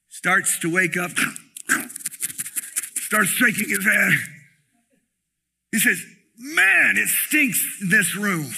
starts 0.08 0.58
to 0.60 0.72
wake 0.72 0.96
up, 0.96 1.10
starts 2.94 3.28
shaking 3.28 3.68
his 3.68 3.84
head. 3.84 4.12
He 5.72 5.78
says, 5.78 6.02
Man, 6.38 6.96
it 6.96 7.08
stinks 7.08 7.78
in 7.80 7.88
this 7.88 8.16
room. 8.16 8.50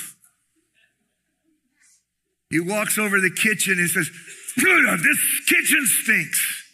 He 2.51 2.61
walks 2.61 2.99
over 2.99 3.21
the 3.21 3.31
kitchen 3.31 3.79
and 3.79 3.89
says, 3.89 4.11
this 4.57 5.19
kitchen 5.47 5.87
stinks. 5.87 6.65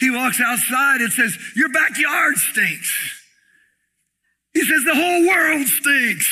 He 0.00 0.10
walks 0.10 0.40
outside 0.40 1.00
and 1.00 1.12
says, 1.12 1.36
Your 1.54 1.68
backyard 1.68 2.36
stinks. 2.36 3.17
He 4.52 4.60
says, 4.62 4.84
The 4.84 4.94
whole 4.94 5.26
world 5.26 5.66
stinks. 5.66 6.30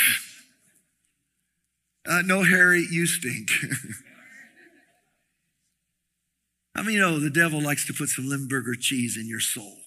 Uh, 2.09 2.23
no, 2.25 2.45
Harry, 2.45 2.87
you 2.91 3.07
stink. 3.07 3.51
I 6.77 6.83
mean, 6.83 6.97
you 6.97 7.01
know 7.01 7.19
the 7.19 7.31
devil 7.31 7.61
likes 7.61 7.87
to 7.87 7.95
put 7.95 8.11
some 8.11 8.29
Limburger 8.29 8.75
cheese 8.75 9.17
in 9.17 9.27
your 9.27 9.41
soul? 9.41 9.79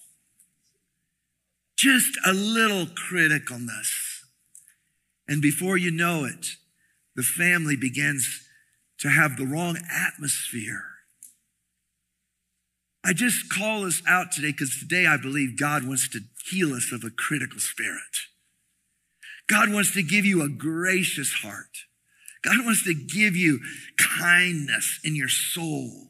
Just 1.76 2.18
a 2.26 2.32
little 2.32 2.86
criticalness. 2.86 3.90
And 5.28 5.40
before 5.40 5.76
you 5.76 5.90
know 5.92 6.24
it, 6.24 6.46
the 7.14 7.22
family 7.22 7.76
begins 7.76 8.46
to 8.98 9.08
have 9.08 9.36
the 9.36 9.46
wrong 9.46 9.78
atmosphere. 9.90 10.84
I 13.04 13.12
just 13.12 13.48
call 13.48 13.86
us 13.86 14.02
out 14.06 14.32
today 14.32 14.50
because 14.50 14.76
today 14.78 15.06
I 15.06 15.16
believe 15.16 15.58
God 15.58 15.86
wants 15.86 16.08
to 16.10 16.20
heal 16.46 16.72
us 16.72 16.92
of 16.92 17.04
a 17.04 17.10
critical 17.10 17.58
spirit. 17.58 18.28
God 19.48 19.72
wants 19.72 19.92
to 19.94 20.02
give 20.02 20.24
you 20.24 20.42
a 20.42 20.48
gracious 20.48 21.32
heart. 21.42 21.84
God 22.42 22.64
wants 22.64 22.84
to 22.84 22.94
give 22.94 23.36
you 23.36 23.60
kindness 23.96 25.00
in 25.04 25.14
your 25.14 25.28
soul. 25.28 26.08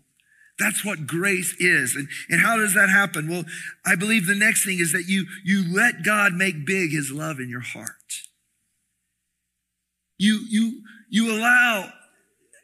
That's 0.58 0.84
what 0.84 1.06
grace 1.06 1.56
is. 1.58 1.96
And, 1.96 2.06
and 2.28 2.42
how 2.42 2.58
does 2.58 2.74
that 2.74 2.90
happen? 2.90 3.28
Well, 3.28 3.44
I 3.84 3.96
believe 3.96 4.26
the 4.26 4.34
next 4.34 4.64
thing 4.64 4.78
is 4.78 4.92
that 4.92 5.06
you, 5.08 5.24
you 5.42 5.64
let 5.74 6.04
God 6.04 6.34
make 6.34 6.66
big 6.66 6.90
his 6.92 7.10
love 7.10 7.40
in 7.40 7.48
your 7.48 7.62
heart. 7.62 7.88
You, 10.18 10.44
you, 10.48 10.82
you 11.08 11.32
allow, 11.32 11.90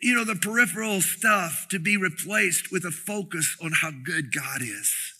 you 0.03 0.15
know, 0.15 0.25
the 0.25 0.35
peripheral 0.35 1.01
stuff 1.01 1.67
to 1.71 1.79
be 1.79 1.97
replaced 1.97 2.71
with 2.71 2.85
a 2.85 2.91
focus 2.91 3.57
on 3.63 3.73
how 3.73 3.91
good 3.91 4.27
God 4.33 4.61
is. 4.61 5.16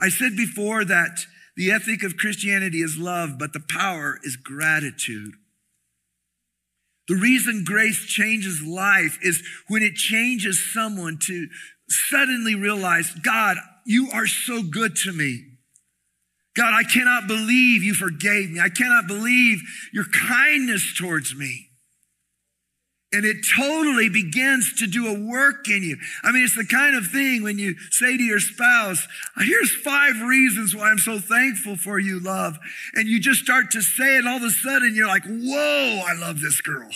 I 0.00 0.08
said 0.08 0.36
before 0.36 0.84
that 0.84 1.20
the 1.56 1.70
ethic 1.70 2.02
of 2.02 2.16
Christianity 2.16 2.78
is 2.78 2.98
love, 2.98 3.38
but 3.38 3.52
the 3.52 3.64
power 3.68 4.18
is 4.22 4.36
gratitude. 4.36 5.34
The 7.06 7.16
reason 7.16 7.64
grace 7.64 8.04
changes 8.06 8.62
life 8.62 9.18
is 9.22 9.42
when 9.68 9.82
it 9.82 9.94
changes 9.94 10.72
someone 10.72 11.18
to 11.26 11.48
suddenly 11.88 12.54
realize, 12.54 13.12
God, 13.22 13.58
you 13.86 14.08
are 14.12 14.26
so 14.26 14.62
good 14.62 14.96
to 15.04 15.12
me. 15.12 15.44
God, 16.56 16.72
I 16.72 16.84
cannot 16.84 17.26
believe 17.26 17.82
you 17.82 17.94
forgave 17.94 18.50
me. 18.50 18.60
I 18.60 18.68
cannot 18.68 19.06
believe 19.06 19.60
your 19.92 20.06
kindness 20.06 20.94
towards 20.96 21.34
me. 21.34 21.68
And 23.14 23.24
it 23.24 23.46
totally 23.56 24.08
begins 24.08 24.74
to 24.80 24.88
do 24.88 25.06
a 25.06 25.16
work 25.16 25.68
in 25.68 25.84
you. 25.84 25.96
I 26.24 26.32
mean, 26.32 26.42
it's 26.42 26.56
the 26.56 26.66
kind 26.66 26.96
of 26.96 27.06
thing 27.06 27.44
when 27.44 27.60
you 27.60 27.76
say 27.90 28.16
to 28.16 28.22
your 28.22 28.40
spouse, 28.40 29.06
here's 29.38 29.72
five 29.72 30.20
reasons 30.20 30.74
why 30.74 30.90
I'm 30.90 30.98
so 30.98 31.20
thankful 31.20 31.76
for 31.76 32.00
you, 32.00 32.18
love. 32.18 32.58
And 32.94 33.06
you 33.06 33.20
just 33.20 33.40
start 33.40 33.70
to 33.70 33.82
say 33.82 34.18
it, 34.18 34.26
all 34.26 34.38
of 34.38 34.42
a 34.42 34.50
sudden 34.50 34.96
you're 34.96 35.06
like, 35.06 35.22
whoa, 35.26 36.02
I 36.04 36.14
love 36.18 36.40
this 36.40 36.60
girl. 36.60 36.90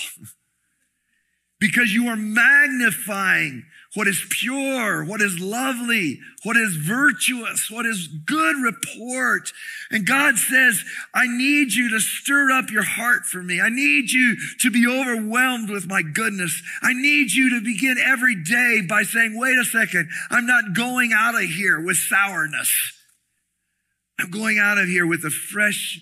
because 1.60 1.92
you 1.92 2.08
are 2.08 2.16
magnifying 2.16 3.64
what 3.98 4.06
is 4.06 4.24
pure, 4.30 5.04
what 5.04 5.20
is 5.20 5.40
lovely, 5.40 6.20
what 6.44 6.56
is 6.56 6.76
virtuous, 6.76 7.68
what 7.68 7.84
is 7.84 8.06
good 8.06 8.54
report. 8.62 9.52
And 9.90 10.06
God 10.06 10.38
says, 10.38 10.84
I 11.12 11.26
need 11.26 11.72
you 11.72 11.90
to 11.90 11.98
stir 11.98 12.52
up 12.52 12.70
your 12.70 12.84
heart 12.84 13.26
for 13.26 13.42
me. 13.42 13.60
I 13.60 13.70
need 13.70 14.12
you 14.12 14.36
to 14.60 14.70
be 14.70 14.86
overwhelmed 14.86 15.68
with 15.68 15.88
my 15.88 16.02
goodness. 16.02 16.62
I 16.80 16.92
need 16.92 17.32
you 17.32 17.58
to 17.58 17.64
begin 17.64 17.96
every 17.98 18.40
day 18.40 18.82
by 18.88 19.02
saying, 19.02 19.36
wait 19.36 19.58
a 19.58 19.64
second, 19.64 20.08
I'm 20.30 20.46
not 20.46 20.76
going 20.76 21.10
out 21.12 21.34
of 21.34 21.50
here 21.50 21.84
with 21.84 21.96
sourness. 21.96 22.70
I'm 24.20 24.30
going 24.30 24.60
out 24.60 24.78
of 24.78 24.86
here 24.86 25.08
with 25.08 25.24
a 25.24 25.30
fresh 25.30 26.00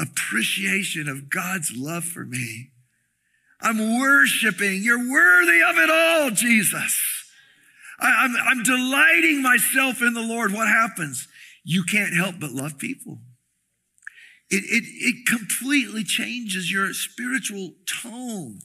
appreciation 0.00 1.06
of 1.10 1.28
God's 1.28 1.70
love 1.76 2.04
for 2.04 2.24
me. 2.24 2.70
I'm 3.64 3.98
worshiping. 3.98 4.82
You're 4.82 5.10
worthy 5.10 5.62
of 5.62 5.78
it 5.78 5.90
all, 5.90 6.30
Jesus. 6.30 7.24
I, 7.98 8.24
am 8.24 8.36
I'm, 8.36 8.58
I'm 8.58 8.62
delighting 8.62 9.42
myself 9.42 10.02
in 10.02 10.12
the 10.12 10.22
Lord. 10.22 10.52
What 10.52 10.68
happens? 10.68 11.26
You 11.64 11.82
can't 11.82 12.14
help 12.14 12.36
but 12.38 12.52
love 12.52 12.76
people. 12.76 13.20
It, 14.50 14.64
it, 14.64 14.84
it 14.86 15.26
completely 15.26 16.04
changes 16.04 16.70
your 16.70 16.92
spiritual 16.92 17.70
tone. 18.02 18.58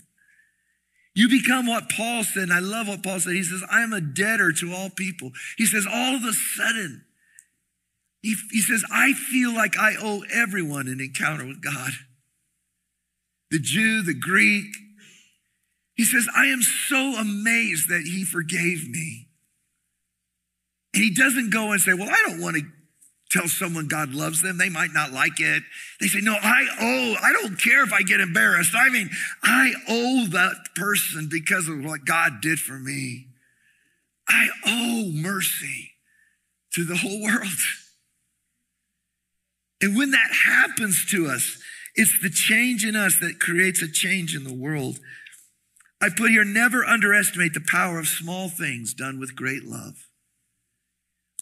You 1.15 1.29
become 1.29 1.65
what 1.65 1.89
Paul 1.89 2.25
said, 2.25 2.43
and 2.43 2.53
I 2.53 2.59
love 2.59 2.89
what 2.89 3.01
Paul 3.01 3.21
said. 3.21 3.33
He 3.33 3.43
says, 3.43 3.63
I 3.71 3.81
am 3.81 3.93
a 3.93 4.01
debtor 4.01 4.51
to 4.51 4.73
all 4.73 4.89
people. 4.89 5.31
He 5.57 5.65
says, 5.65 5.87
all 5.89 6.15
of 6.15 6.23
a 6.23 6.33
sudden, 6.33 7.05
he, 8.21 8.35
he 8.51 8.61
says, 8.61 8.83
I 8.91 9.13
feel 9.13 9.53
like 9.53 9.77
I 9.77 9.93
owe 10.01 10.23
everyone 10.31 10.89
an 10.89 10.99
encounter 10.99 11.45
with 11.45 11.63
God. 11.63 11.91
The 13.49 13.59
Jew, 13.59 14.01
the 14.01 14.13
Greek, 14.13 14.75
he 15.99 16.05
says, 16.05 16.29
I 16.33 16.45
am 16.45 16.61
so 16.61 17.15
amazed 17.19 17.89
that 17.89 18.03
he 18.03 18.23
forgave 18.23 18.89
me. 18.89 19.27
And 20.93 21.03
he 21.03 21.13
doesn't 21.13 21.49
go 21.49 21.73
and 21.73 21.81
say, 21.81 21.93
Well, 21.93 22.07
I 22.09 22.23
don't 22.25 22.39
want 22.39 22.55
to 22.55 22.63
tell 23.29 23.49
someone 23.49 23.89
God 23.89 24.13
loves 24.13 24.41
them. 24.41 24.57
They 24.57 24.69
might 24.69 24.93
not 24.93 25.11
like 25.11 25.41
it. 25.41 25.61
They 25.99 26.07
say, 26.07 26.21
No, 26.21 26.37
I 26.41 26.67
owe, 26.79 27.15
I 27.21 27.33
don't 27.33 27.61
care 27.61 27.83
if 27.83 27.91
I 27.91 28.03
get 28.03 28.21
embarrassed. 28.21 28.73
I 28.77 28.87
mean, 28.87 29.09
I 29.43 29.73
owe 29.89 30.27
that 30.27 30.73
person 30.73 31.27
because 31.29 31.67
of 31.67 31.83
what 31.83 32.05
God 32.05 32.39
did 32.41 32.59
for 32.59 32.79
me. 32.79 33.27
I 34.25 34.47
owe 34.65 35.11
mercy 35.13 35.91
to 36.75 36.85
the 36.85 36.95
whole 36.95 37.21
world. 37.21 37.59
And 39.81 39.97
when 39.97 40.11
that 40.11 40.31
happens 40.45 41.05
to 41.11 41.27
us, 41.27 41.61
it's 41.93 42.17
the 42.21 42.29
change 42.29 42.85
in 42.85 42.95
us 42.95 43.17
that 43.19 43.41
creates 43.41 43.81
a 43.81 43.91
change 43.91 44.33
in 44.33 44.45
the 44.45 44.53
world. 44.53 44.97
I 46.01 46.09
put 46.09 46.31
here 46.31 46.45
never 46.45 46.85
underestimate 46.85 47.53
the 47.53 47.65
power 47.65 47.99
of 47.99 48.07
small 48.07 48.49
things 48.49 48.93
done 48.93 49.19
with 49.19 49.35
great 49.35 49.63
love. 49.63 50.07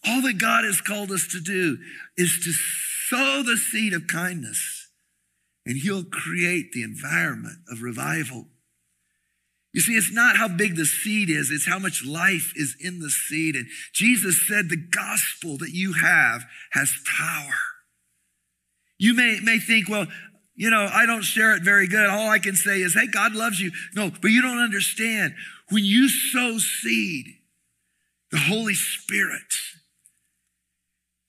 All 0.08 0.22
that 0.22 0.39
God 0.39 0.64
has 0.64 0.82
called 0.82 1.12
us 1.12 1.28
to 1.28 1.39
do 1.39 1.78
is 2.16 2.39
to 2.43 2.51
sow 2.51 3.43
the 3.43 3.58
seed 3.58 3.93
of 3.93 4.08
kindness, 4.08 4.89
and 5.66 5.78
He'll 5.78 6.03
create 6.03 6.72
the 6.72 6.84
environment 6.84 7.60
of 7.70 7.82
revival. 7.82 8.47
You 9.74 9.82
see, 9.82 9.93
it's 9.93 10.12
not 10.12 10.38
how 10.38 10.47
big 10.47 10.76
the 10.76 10.86
seed 10.86 11.30
is, 11.30 11.51
it's 11.51 11.68
how 11.68 11.78
much 11.78 12.03
life 12.03 12.51
is 12.55 12.76
in 12.80 12.99
the 12.99 13.12
seed. 13.12 13.55
And 13.55 13.68
Jesus 13.93 14.47
said 14.47 14.70
the 14.70 14.88
gospel 14.91 15.58
that 15.58 15.72
you 15.72 15.93
have 15.93 16.45
has 16.72 16.97
power. 17.05 17.53
You 18.97 19.14
may, 19.14 19.39
may 19.43 19.60
think, 19.60 19.88
well, 19.88 20.08
you 20.58 20.72
know, 20.72 20.89
I 20.91 21.05
don't 21.05 21.22
share 21.22 21.55
it 21.55 21.62
very 21.62 21.88
good. 21.88 22.10
All 22.10 22.30
I 22.30 22.39
can 22.39 22.55
say 22.55 22.82
is, 22.82 22.95
hey, 22.95 23.05
God 23.05 23.34
loves 23.34 23.60
you. 23.60 23.72
No, 23.95 24.10
but 24.10 24.32
you 24.32 24.41
don't 24.41 24.58
understand. 24.58 25.36
When 25.70 25.86
you 25.86 26.10
sow 26.10 26.58
seed, 26.58 27.28
the 28.32 28.39
Holy 28.39 28.74
Spirit, 28.74 29.53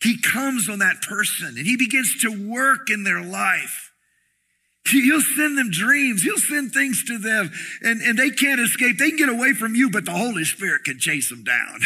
He 0.02 0.18
comes 0.18 0.70
on 0.70 0.78
that 0.78 1.02
person 1.02 1.58
and 1.58 1.66
He 1.66 1.76
begins 1.76 2.22
to 2.22 2.50
work 2.50 2.88
in 2.88 3.04
their 3.04 3.22
life. 3.22 3.92
He'll 4.90 5.20
send 5.20 5.58
them 5.58 5.70
dreams. 5.70 6.22
He'll 6.22 6.38
send 6.38 6.72
things 6.72 7.04
to 7.04 7.18
them 7.18 7.50
and, 7.82 8.00
and 8.00 8.18
they 8.18 8.30
can't 8.30 8.60
escape. 8.60 8.96
They 8.96 9.10
can 9.10 9.18
get 9.18 9.28
away 9.28 9.52
from 9.52 9.74
you, 9.74 9.90
but 9.90 10.06
the 10.06 10.12
Holy 10.12 10.44
Spirit 10.44 10.84
can 10.84 10.98
chase 10.98 11.28
them 11.28 11.44
down. 11.44 11.80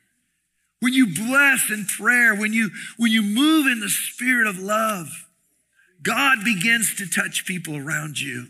when 0.80 0.92
you 0.92 1.14
bless 1.14 1.70
in 1.70 1.86
prayer, 1.86 2.34
when 2.34 2.52
you, 2.52 2.68
when 2.98 3.10
you 3.10 3.22
move 3.22 3.66
in 3.66 3.80
the 3.80 3.88
spirit 3.88 4.46
of 4.46 4.58
love, 4.58 5.08
God 6.04 6.44
begins 6.44 6.94
to 6.96 7.06
touch 7.06 7.46
people 7.46 7.76
around 7.76 8.20
you. 8.20 8.48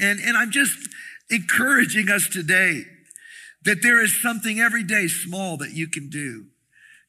And, 0.00 0.18
and 0.20 0.36
I'm 0.36 0.50
just 0.50 0.76
encouraging 1.30 2.10
us 2.10 2.28
today 2.28 2.84
that 3.64 3.82
there 3.82 4.02
is 4.02 4.20
something 4.20 4.60
every 4.60 4.84
day 4.84 5.08
small 5.08 5.56
that 5.58 5.72
you 5.72 5.88
can 5.88 6.08
do. 6.08 6.46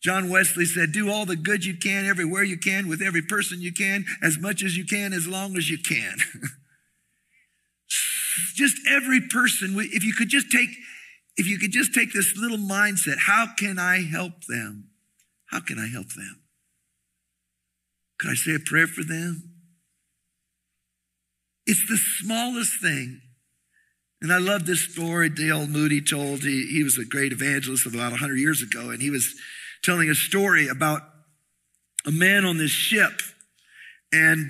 John 0.02 0.30
Wesley 0.30 0.66
said, 0.66 0.92
Do 0.92 1.12
all 1.12 1.26
the 1.26 1.36
good 1.36 1.66
you 1.66 1.76
can, 1.76 2.06
everywhere 2.06 2.44
you 2.44 2.58
can, 2.58 2.88
with 2.88 3.02
every 3.02 3.22
person 3.22 3.62
you 3.62 3.74
can, 3.74 4.06
as 4.22 4.38
much 4.38 4.64
as 4.64 4.78
you 4.78 4.86
can, 4.86 5.14
as 5.14 5.28
long 5.28 5.58
as 5.58 5.70
you 5.70 5.78
can. 5.78 6.18
just 8.54 8.78
every 8.90 9.22
person, 9.30 9.76
if 9.78 10.04
you 10.04 10.14
could 10.14 10.30
just 10.30 10.52
take, 10.52 10.70
if 11.36 11.48
you 11.48 11.58
could 11.58 11.72
just 11.72 11.94
take 11.94 12.14
this 12.14 12.36
little 12.38 12.58
mindset, 12.58 13.18
how 13.26 13.48
can 13.58 13.80
I 13.80 14.04
help 14.04 14.46
them? 14.46 14.90
How 15.48 15.60
can 15.60 15.80
I 15.80 15.88
help 15.88 16.14
them? 16.14 16.42
Could 18.20 18.32
I 18.32 18.36
say 18.36 18.56
a 18.56 18.60
prayer 18.60 18.88
for 18.88 19.04
them? 19.04 19.54
It's 21.66 21.88
the 21.88 21.98
smallest 21.98 22.82
thing. 22.82 23.22
And 24.22 24.34
I 24.34 24.40
love 24.40 24.66
this 24.66 24.82
story 24.92 25.30
D.L. 25.30 25.68
Moody 25.68 26.02
told. 26.02 26.40
He, 26.40 26.68
he 26.72 26.84
was 26.84 26.98
a 26.98 27.06
great 27.06 27.32
evangelist 27.32 27.86
of 27.86 27.94
about 27.94 28.12
100 28.12 28.36
years 28.36 28.64
ago, 28.64 28.90
and 28.90 29.02
he 29.02 29.12
was 29.12 29.36
telling 29.84 30.10
a 30.10 30.16
story 30.16 30.68
about 30.68 31.02
a 32.06 32.12
man 32.12 32.46
on 32.46 32.58
this 32.58 32.72
ship. 32.72 33.22
And 34.12 34.50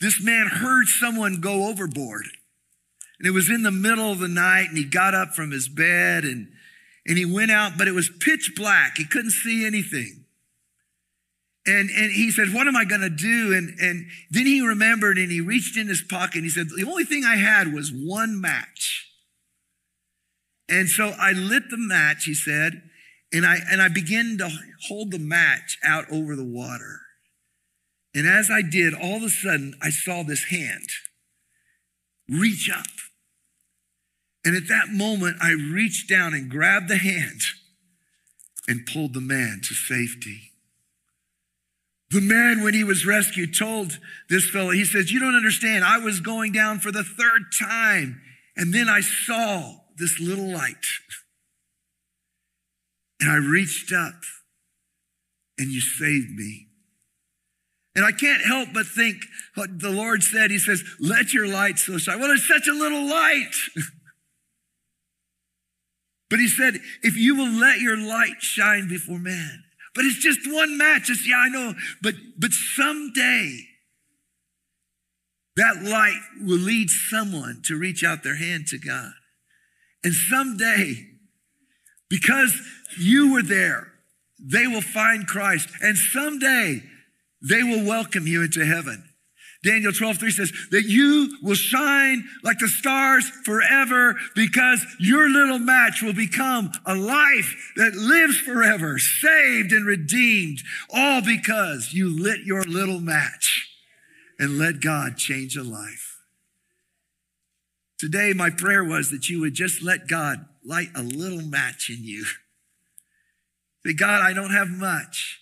this 0.00 0.22
man 0.22 0.46
heard 0.46 0.86
someone 0.86 1.40
go 1.40 1.68
overboard. 1.68 2.26
And 3.18 3.26
it 3.26 3.32
was 3.32 3.50
in 3.50 3.62
the 3.64 3.72
middle 3.72 4.12
of 4.12 4.20
the 4.20 4.28
night, 4.28 4.66
and 4.68 4.78
he 4.78 4.84
got 4.84 5.14
up 5.14 5.30
from 5.30 5.50
his 5.50 5.68
bed 5.68 6.24
and, 6.24 6.48
and 7.04 7.18
he 7.18 7.24
went 7.24 7.50
out, 7.50 7.72
but 7.76 7.88
it 7.88 7.94
was 7.94 8.10
pitch 8.20 8.52
black. 8.54 8.96
He 8.96 9.04
couldn't 9.04 9.32
see 9.32 9.66
anything. 9.66 10.26
And, 11.68 11.90
and 11.90 12.10
he 12.10 12.30
said, 12.30 12.54
What 12.54 12.66
am 12.66 12.76
I 12.76 12.86
going 12.86 13.02
to 13.02 13.10
do? 13.10 13.52
And, 13.54 13.78
and 13.78 14.06
then 14.30 14.46
he 14.46 14.66
remembered 14.66 15.18
and 15.18 15.30
he 15.30 15.42
reached 15.42 15.76
in 15.76 15.86
his 15.86 16.00
pocket 16.00 16.36
and 16.36 16.44
he 16.44 16.50
said, 16.50 16.68
The 16.74 16.88
only 16.88 17.04
thing 17.04 17.24
I 17.26 17.36
had 17.36 17.74
was 17.74 17.92
one 17.92 18.40
match. 18.40 19.06
And 20.66 20.88
so 20.88 21.14
I 21.18 21.32
lit 21.32 21.64
the 21.68 21.76
match, 21.76 22.24
he 22.24 22.32
said, 22.32 22.82
and 23.32 23.44
I, 23.44 23.58
and 23.70 23.82
I 23.82 23.88
began 23.88 24.38
to 24.38 24.50
hold 24.88 25.10
the 25.10 25.18
match 25.18 25.76
out 25.84 26.06
over 26.10 26.34
the 26.34 26.44
water. 26.44 27.00
And 28.14 28.26
as 28.26 28.50
I 28.50 28.62
did, 28.62 28.94
all 28.94 29.16
of 29.16 29.22
a 29.22 29.28
sudden, 29.28 29.74
I 29.82 29.90
saw 29.90 30.22
this 30.22 30.44
hand 30.44 30.88
reach 32.30 32.70
up. 32.74 32.86
And 34.42 34.56
at 34.56 34.68
that 34.68 34.88
moment, 34.88 35.36
I 35.42 35.50
reached 35.50 36.08
down 36.08 36.32
and 36.32 36.50
grabbed 36.50 36.88
the 36.88 36.96
hand 36.96 37.42
and 38.66 38.86
pulled 38.86 39.12
the 39.12 39.20
man 39.20 39.60
to 39.64 39.74
safety. 39.74 40.47
The 42.10 42.20
man, 42.22 42.62
when 42.62 42.72
he 42.72 42.84
was 42.84 43.04
rescued, 43.04 43.56
told 43.56 43.98
this 44.30 44.48
fellow, 44.48 44.70
he 44.70 44.84
says, 44.84 45.12
You 45.12 45.20
don't 45.20 45.36
understand. 45.36 45.84
I 45.84 45.98
was 45.98 46.20
going 46.20 46.52
down 46.52 46.78
for 46.78 46.90
the 46.90 47.04
third 47.04 47.42
time, 47.60 48.22
and 48.56 48.72
then 48.72 48.88
I 48.88 49.00
saw 49.00 49.74
this 49.96 50.18
little 50.20 50.52
light. 50.52 50.76
And 53.20 53.32
I 53.32 53.34
reached 53.34 53.92
up, 53.92 54.14
and 55.58 55.72
you 55.72 55.80
saved 55.80 56.30
me. 56.36 56.68
And 57.96 58.04
I 58.04 58.12
can't 58.12 58.42
help 58.42 58.68
but 58.72 58.86
think 58.86 59.16
what 59.56 59.80
the 59.80 59.90
Lord 59.90 60.22
said. 60.22 60.52
He 60.52 60.58
says, 60.58 60.84
Let 61.00 61.34
your 61.34 61.48
light 61.48 61.80
so 61.80 61.98
shine. 61.98 62.20
Well, 62.20 62.30
it's 62.30 62.46
such 62.46 62.68
a 62.68 62.72
little 62.72 63.10
light. 63.10 63.50
but 66.30 66.38
he 66.38 66.46
said, 66.46 66.74
If 67.02 67.16
you 67.16 67.34
will 67.34 67.50
let 67.50 67.80
your 67.80 67.96
light 67.96 68.40
shine 68.40 68.88
before 68.88 69.18
man, 69.18 69.64
but 69.98 70.04
it's 70.04 70.20
just 70.20 70.46
one 70.46 70.78
match. 70.78 71.10
It's, 71.10 71.28
yeah, 71.28 71.38
I 71.38 71.48
know. 71.48 71.74
But, 72.00 72.14
but 72.38 72.52
someday, 72.52 73.62
that 75.56 75.82
light 75.82 76.20
will 76.40 76.60
lead 76.60 76.88
someone 76.88 77.62
to 77.64 77.76
reach 77.76 78.04
out 78.04 78.22
their 78.22 78.36
hand 78.36 78.68
to 78.68 78.78
God. 78.78 79.10
And 80.04 80.14
someday, 80.14 81.04
because 82.08 82.56
you 82.96 83.32
were 83.32 83.42
there, 83.42 83.88
they 84.38 84.68
will 84.68 84.82
find 84.82 85.26
Christ. 85.26 85.68
And 85.82 85.96
someday, 85.98 86.84
they 87.42 87.64
will 87.64 87.84
welcome 87.84 88.28
you 88.28 88.44
into 88.44 88.64
heaven. 88.64 89.07
Daniel 89.64 89.92
12, 89.92 90.18
3 90.18 90.30
says 90.30 90.52
that 90.70 90.84
you 90.84 91.36
will 91.42 91.56
shine 91.56 92.24
like 92.44 92.58
the 92.60 92.68
stars 92.68 93.28
forever 93.44 94.14
because 94.36 94.84
your 95.00 95.28
little 95.28 95.58
match 95.58 96.00
will 96.00 96.12
become 96.12 96.70
a 96.86 96.94
life 96.94 97.72
that 97.76 97.94
lives 97.94 98.38
forever, 98.38 98.98
saved 98.98 99.72
and 99.72 99.84
redeemed, 99.84 100.60
all 100.94 101.20
because 101.20 101.92
you 101.92 102.08
lit 102.08 102.40
your 102.44 102.62
little 102.62 103.00
match 103.00 103.68
and 104.38 104.58
let 104.58 104.80
God 104.80 105.16
change 105.16 105.56
a 105.56 105.64
life. 105.64 106.20
Today, 107.98 108.32
my 108.32 108.50
prayer 108.50 108.84
was 108.84 109.10
that 109.10 109.28
you 109.28 109.40
would 109.40 109.54
just 109.54 109.82
let 109.82 110.06
God 110.06 110.46
light 110.64 110.90
a 110.94 111.02
little 111.02 111.42
match 111.42 111.90
in 111.90 112.04
you. 112.04 112.24
Say, 113.84 113.92
God, 113.92 114.20
I 114.20 114.32
don't 114.32 114.52
have 114.52 114.68
much, 114.68 115.40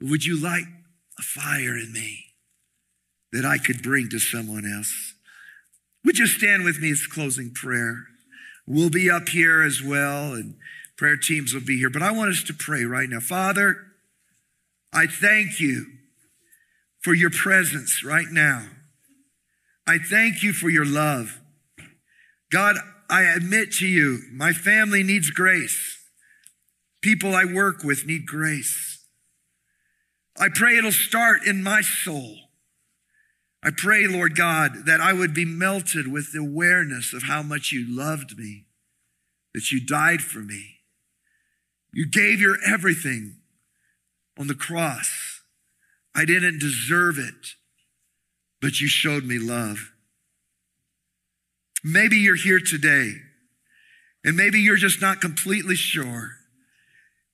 but 0.00 0.08
would 0.08 0.24
you 0.24 0.40
light 0.40 0.64
a 1.18 1.22
fire 1.22 1.76
in 1.76 1.92
me? 1.92 2.21
That 3.32 3.44
I 3.44 3.58
could 3.58 3.82
bring 3.82 4.08
to 4.10 4.18
someone 4.18 4.64
else. 4.70 5.14
Would 6.04 6.18
you 6.18 6.26
stand 6.26 6.64
with 6.64 6.80
me 6.80 6.90
as 6.90 7.06
closing 7.06 7.52
prayer? 7.52 8.04
We'll 8.66 8.90
be 8.90 9.10
up 9.10 9.28
here 9.30 9.62
as 9.62 9.82
well, 9.82 10.34
and 10.34 10.56
prayer 10.96 11.16
teams 11.16 11.54
will 11.54 11.64
be 11.64 11.78
here. 11.78 11.90
But 11.90 12.02
I 12.02 12.10
want 12.12 12.30
us 12.30 12.42
to 12.44 12.54
pray 12.54 12.84
right 12.84 13.08
now. 13.08 13.20
Father, 13.20 13.76
I 14.92 15.06
thank 15.06 15.60
you 15.60 15.86
for 17.00 17.14
your 17.14 17.30
presence 17.30 18.04
right 18.04 18.28
now. 18.30 18.68
I 19.86 19.98
thank 19.98 20.42
you 20.42 20.52
for 20.52 20.68
your 20.68 20.84
love. 20.84 21.40
God, 22.50 22.76
I 23.10 23.22
admit 23.22 23.72
to 23.74 23.86
you, 23.86 24.20
my 24.32 24.52
family 24.52 25.02
needs 25.02 25.30
grace. 25.30 25.98
People 27.00 27.34
I 27.34 27.44
work 27.44 27.82
with 27.82 28.06
need 28.06 28.26
grace. 28.26 29.04
I 30.38 30.48
pray 30.54 30.76
it'll 30.76 30.92
start 30.92 31.44
in 31.46 31.62
my 31.62 31.80
soul. 31.80 32.36
I 33.62 33.70
pray, 33.70 34.06
Lord 34.08 34.34
God, 34.34 34.86
that 34.86 35.00
I 35.00 35.12
would 35.12 35.32
be 35.32 35.44
melted 35.44 36.10
with 36.10 36.32
the 36.32 36.40
awareness 36.40 37.12
of 37.12 37.24
how 37.24 37.42
much 37.42 37.70
you 37.70 37.86
loved 37.88 38.36
me, 38.36 38.66
that 39.54 39.70
you 39.70 39.84
died 39.84 40.20
for 40.20 40.40
me. 40.40 40.78
You 41.92 42.08
gave 42.08 42.40
your 42.40 42.56
everything 42.66 43.36
on 44.36 44.48
the 44.48 44.54
cross. 44.54 45.42
I 46.14 46.24
didn't 46.24 46.58
deserve 46.58 47.18
it, 47.18 47.54
but 48.60 48.80
you 48.80 48.88
showed 48.88 49.24
me 49.24 49.38
love. 49.38 49.92
Maybe 51.84 52.16
you're 52.16 52.34
here 52.34 52.60
today, 52.60 53.12
and 54.24 54.36
maybe 54.36 54.60
you're 54.60 54.76
just 54.76 55.00
not 55.00 55.20
completely 55.20 55.76
sure. 55.76 56.32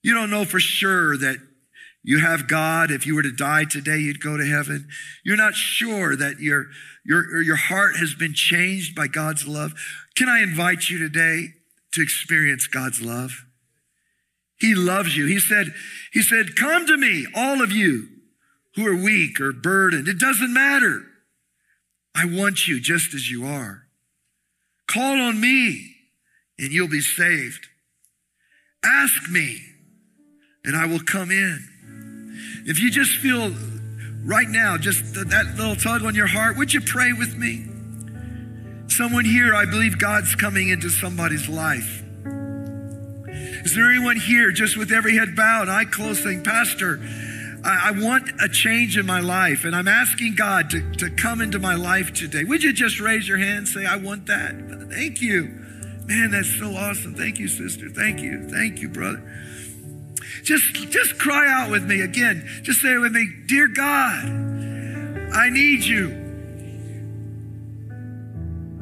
You 0.02 0.14
don't 0.14 0.30
know 0.30 0.44
for 0.44 0.60
sure 0.60 1.16
that 1.16 1.38
you 2.02 2.20
have 2.20 2.48
God. 2.48 2.90
If 2.90 3.06
you 3.06 3.14
were 3.14 3.22
to 3.22 3.32
die 3.32 3.64
today, 3.64 3.98
you'd 3.98 4.22
go 4.22 4.36
to 4.36 4.46
heaven. 4.46 4.88
You're 5.24 5.36
not 5.36 5.54
sure 5.54 6.16
that 6.16 6.40
your, 6.40 6.66
your, 7.04 7.42
your 7.42 7.56
heart 7.56 7.96
has 7.96 8.14
been 8.14 8.34
changed 8.34 8.94
by 8.94 9.08
God's 9.08 9.46
love. 9.46 9.74
Can 10.16 10.28
I 10.28 10.42
invite 10.42 10.88
you 10.88 10.98
today 10.98 11.54
to 11.92 12.02
experience 12.02 12.66
God's 12.66 13.02
love? 13.02 13.44
He 14.58 14.74
loves 14.74 15.16
you. 15.16 15.26
He 15.26 15.38
said, 15.38 15.72
he 16.12 16.22
said, 16.22 16.56
come 16.56 16.86
to 16.86 16.96
me, 16.96 17.26
all 17.34 17.62
of 17.62 17.70
you 17.70 18.08
who 18.74 18.86
are 18.86 18.96
weak 18.96 19.40
or 19.40 19.52
burdened. 19.52 20.08
It 20.08 20.18
doesn't 20.18 20.52
matter. 20.52 21.04
I 22.14 22.24
want 22.24 22.66
you 22.66 22.80
just 22.80 23.14
as 23.14 23.30
you 23.30 23.46
are. 23.46 23.84
Call 24.88 25.20
on 25.20 25.40
me 25.40 25.94
and 26.58 26.72
you'll 26.72 26.88
be 26.88 27.00
saved. 27.00 27.66
Ask 28.84 29.28
me 29.28 29.60
and 30.64 30.76
I 30.76 30.86
will 30.86 31.00
come 31.00 31.30
in. 31.30 31.66
If 32.68 32.78
you 32.80 32.90
just 32.90 33.16
feel 33.16 33.50
right 34.26 34.46
now, 34.46 34.76
just 34.76 35.14
that 35.14 35.54
little 35.56 35.74
tug 35.74 36.04
on 36.04 36.14
your 36.14 36.26
heart, 36.26 36.58
would 36.58 36.74
you 36.74 36.82
pray 36.82 37.14
with 37.14 37.34
me? 37.34 37.64
Someone 38.88 39.24
here, 39.24 39.54
I 39.54 39.64
believe 39.64 39.98
God's 39.98 40.34
coming 40.34 40.68
into 40.68 40.90
somebody's 40.90 41.48
life. 41.48 42.02
Is 43.64 43.74
there 43.74 43.90
anyone 43.90 44.16
here 44.16 44.52
just 44.52 44.76
with 44.76 44.92
every 44.92 45.16
head 45.16 45.34
bowed, 45.34 45.70
eye 45.70 45.86
closed, 45.86 46.22
saying, 46.22 46.44
Pastor, 46.44 47.00
I, 47.64 47.88
I 47.88 47.90
want 47.92 48.30
a 48.38 48.50
change 48.50 48.98
in 48.98 49.06
my 49.06 49.20
life, 49.20 49.64
and 49.64 49.74
I'm 49.74 49.88
asking 49.88 50.34
God 50.34 50.68
to, 50.68 50.92
to 50.96 51.08
come 51.08 51.40
into 51.40 51.58
my 51.58 51.74
life 51.74 52.12
today. 52.12 52.44
Would 52.44 52.62
you 52.62 52.74
just 52.74 53.00
raise 53.00 53.26
your 53.26 53.38
hand 53.38 53.58
and 53.58 53.68
say, 53.68 53.86
I 53.86 53.96
want 53.96 54.26
that? 54.26 54.54
Thank 54.90 55.22
you. 55.22 55.44
Man, 56.04 56.32
that's 56.32 56.54
so 56.58 56.76
awesome. 56.76 57.14
Thank 57.14 57.38
you, 57.38 57.48
sister. 57.48 57.88
Thank 57.88 58.20
you. 58.20 58.46
Thank 58.50 58.82
you, 58.82 58.90
brother. 58.90 59.22
Just, 60.42 60.90
just 60.90 61.18
cry 61.18 61.46
out 61.48 61.70
with 61.70 61.84
me 61.84 62.00
again. 62.00 62.46
Just 62.62 62.80
say 62.80 62.94
it 62.94 62.98
with 62.98 63.12
me 63.12 63.28
Dear 63.46 63.68
God, 63.68 64.24
I 65.34 65.50
need 65.50 65.84
you. 65.84 66.26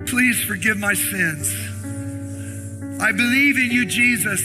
Please 0.07 0.43
forgive 0.45 0.79
my 0.79 0.95
sins. 0.95 1.53
I 3.01 3.13
believe 3.13 3.59
in 3.59 3.71
you, 3.71 3.85
Jesus, 3.87 4.43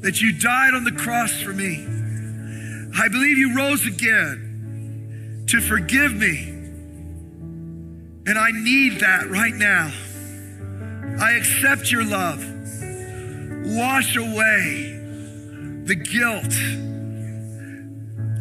that 0.00 0.20
you 0.22 0.32
died 0.38 0.74
on 0.74 0.84
the 0.84 0.92
cross 0.92 1.40
for 1.42 1.52
me. 1.52 1.84
I 2.96 3.08
believe 3.08 3.36
you 3.36 3.56
rose 3.56 3.86
again 3.86 5.44
to 5.48 5.60
forgive 5.60 6.14
me. 6.14 6.48
And 8.26 8.38
I 8.38 8.50
need 8.52 9.00
that 9.00 9.28
right 9.28 9.54
now. 9.54 9.92
I 11.20 11.32
accept 11.32 11.90
your 11.90 12.04
love. 12.04 12.42
Wash 13.66 14.16
away 14.16 15.03
the 15.84 15.94
guilt, 15.94 16.54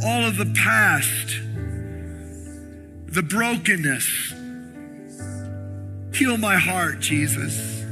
all 0.01 0.25
of 0.25 0.37
the 0.37 0.51
past, 0.55 1.41
the 3.07 3.21
brokenness. 3.21 4.33
Heal 6.17 6.37
my 6.37 6.55
heart, 6.55 7.01
Jesus. 7.01 7.83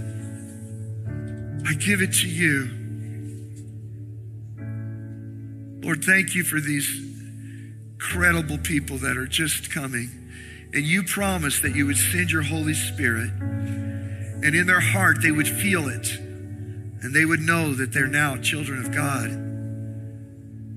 I 1.68 1.74
give 1.74 2.02
it 2.02 2.14
to 2.14 2.30
you. 2.30 2.70
Lord, 5.84 6.04
thank 6.06 6.34
you 6.34 6.44
for 6.46 6.62
these 6.62 6.90
incredible 7.94 8.58
people 8.58 8.98
that 9.00 9.18
are 9.18 9.28
just 9.28 9.70
coming. 9.70 10.10
And 10.74 10.86
you 10.86 11.04
promised 11.04 11.62
that 11.64 11.76
you 11.76 11.88
would 11.88 11.98
send 11.98 12.32
your 12.32 12.44
Holy 12.44 12.74
Spirit, 12.74 13.32
and 13.32 14.56
in 14.56 14.66
their 14.66 14.80
heart 14.80 15.18
they 15.22 15.32
would 15.32 15.48
feel 15.48 15.90
it 15.90 16.31
and 17.02 17.14
they 17.14 17.26
would 17.26 17.40
know 17.40 17.74
that 17.74 17.92
they're 17.92 18.08
now 18.08 18.38
children 18.38 18.80
of 18.80 18.94
God. 18.94 19.30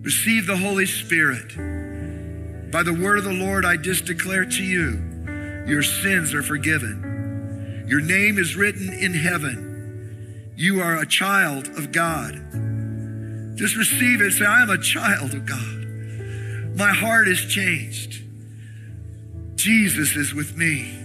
Receive 0.04 0.46
the 0.46 0.56
Holy 0.56 0.86
Spirit. 0.86 1.56
By 2.70 2.82
the 2.82 2.92
word 2.92 3.18
of 3.18 3.24
the 3.24 3.32
Lord, 3.32 3.64
I 3.64 3.76
just 3.76 4.04
declare 4.04 4.44
to 4.44 4.62
you, 4.62 5.64
your 5.66 5.82
sins 5.82 6.34
are 6.34 6.42
forgiven. 6.42 7.84
Your 7.86 8.00
name 8.00 8.38
is 8.38 8.56
written 8.56 8.92
in 8.92 9.14
heaven. 9.14 10.52
You 10.56 10.80
are 10.80 10.96
a 10.96 11.06
child 11.06 11.68
of 11.68 11.92
God. 11.92 12.34
Just 13.56 13.76
receive 13.76 14.20
it. 14.20 14.32
Say, 14.32 14.44
I 14.44 14.62
am 14.62 14.70
a 14.70 14.78
child 14.78 15.34
of 15.34 15.46
God. 15.46 16.76
My 16.76 16.92
heart 16.92 17.28
is 17.28 17.44
changed. 17.44 18.22
Jesus 19.54 20.16
is 20.16 20.34
with 20.34 20.56
me. 20.56 21.03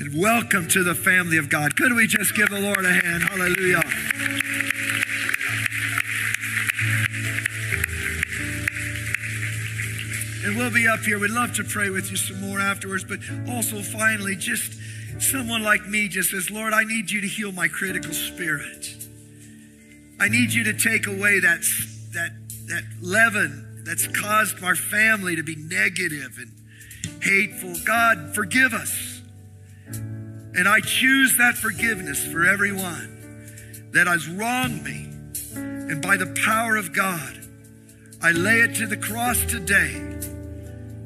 And 0.00 0.18
welcome 0.18 0.66
to 0.68 0.82
the 0.82 0.94
family 0.94 1.36
of 1.36 1.50
God. 1.50 1.76
Could 1.76 1.92
we 1.92 2.06
just 2.06 2.34
give 2.34 2.48
the 2.48 2.58
Lord 2.58 2.86
a 2.86 2.90
hand? 2.90 3.22
Hallelujah. 3.22 3.82
And 10.42 10.56
we'll 10.56 10.70
be 10.70 10.88
up 10.88 11.00
here. 11.00 11.18
We'd 11.18 11.32
love 11.32 11.52
to 11.56 11.64
pray 11.64 11.90
with 11.90 12.10
you 12.10 12.16
some 12.16 12.40
more 12.40 12.58
afterwards, 12.58 13.04
but 13.04 13.18
also 13.46 13.82
finally, 13.82 14.36
just 14.36 14.80
someone 15.20 15.62
like 15.62 15.86
me 15.86 16.08
just 16.08 16.30
says, 16.30 16.50
Lord, 16.50 16.72
I 16.72 16.84
need 16.84 17.10
you 17.10 17.20
to 17.20 17.28
heal 17.28 17.52
my 17.52 17.68
critical 17.68 18.14
spirit. 18.14 18.96
I 20.18 20.30
need 20.30 20.54
you 20.54 20.64
to 20.64 20.72
take 20.72 21.08
away 21.08 21.40
that, 21.40 21.60
that, 22.14 22.30
that 22.68 22.84
leaven 23.02 23.82
that's 23.84 24.06
caused 24.06 24.64
our 24.64 24.76
family 24.76 25.36
to 25.36 25.42
be 25.42 25.56
negative 25.56 26.38
and 26.38 27.22
hateful. 27.22 27.74
God, 27.84 28.34
forgive 28.34 28.72
us. 28.72 29.19
And 30.54 30.68
I 30.68 30.80
choose 30.80 31.36
that 31.36 31.56
forgiveness 31.56 32.26
for 32.26 32.44
everyone 32.44 33.88
that 33.92 34.06
has 34.06 34.28
wronged 34.28 34.82
me. 34.84 35.08
And 35.54 36.02
by 36.02 36.16
the 36.16 36.26
power 36.44 36.76
of 36.76 36.92
God, 36.92 37.38
I 38.22 38.32
lay 38.32 38.60
it 38.60 38.74
to 38.76 38.86
the 38.86 38.96
cross 38.96 39.44
today 39.44 40.18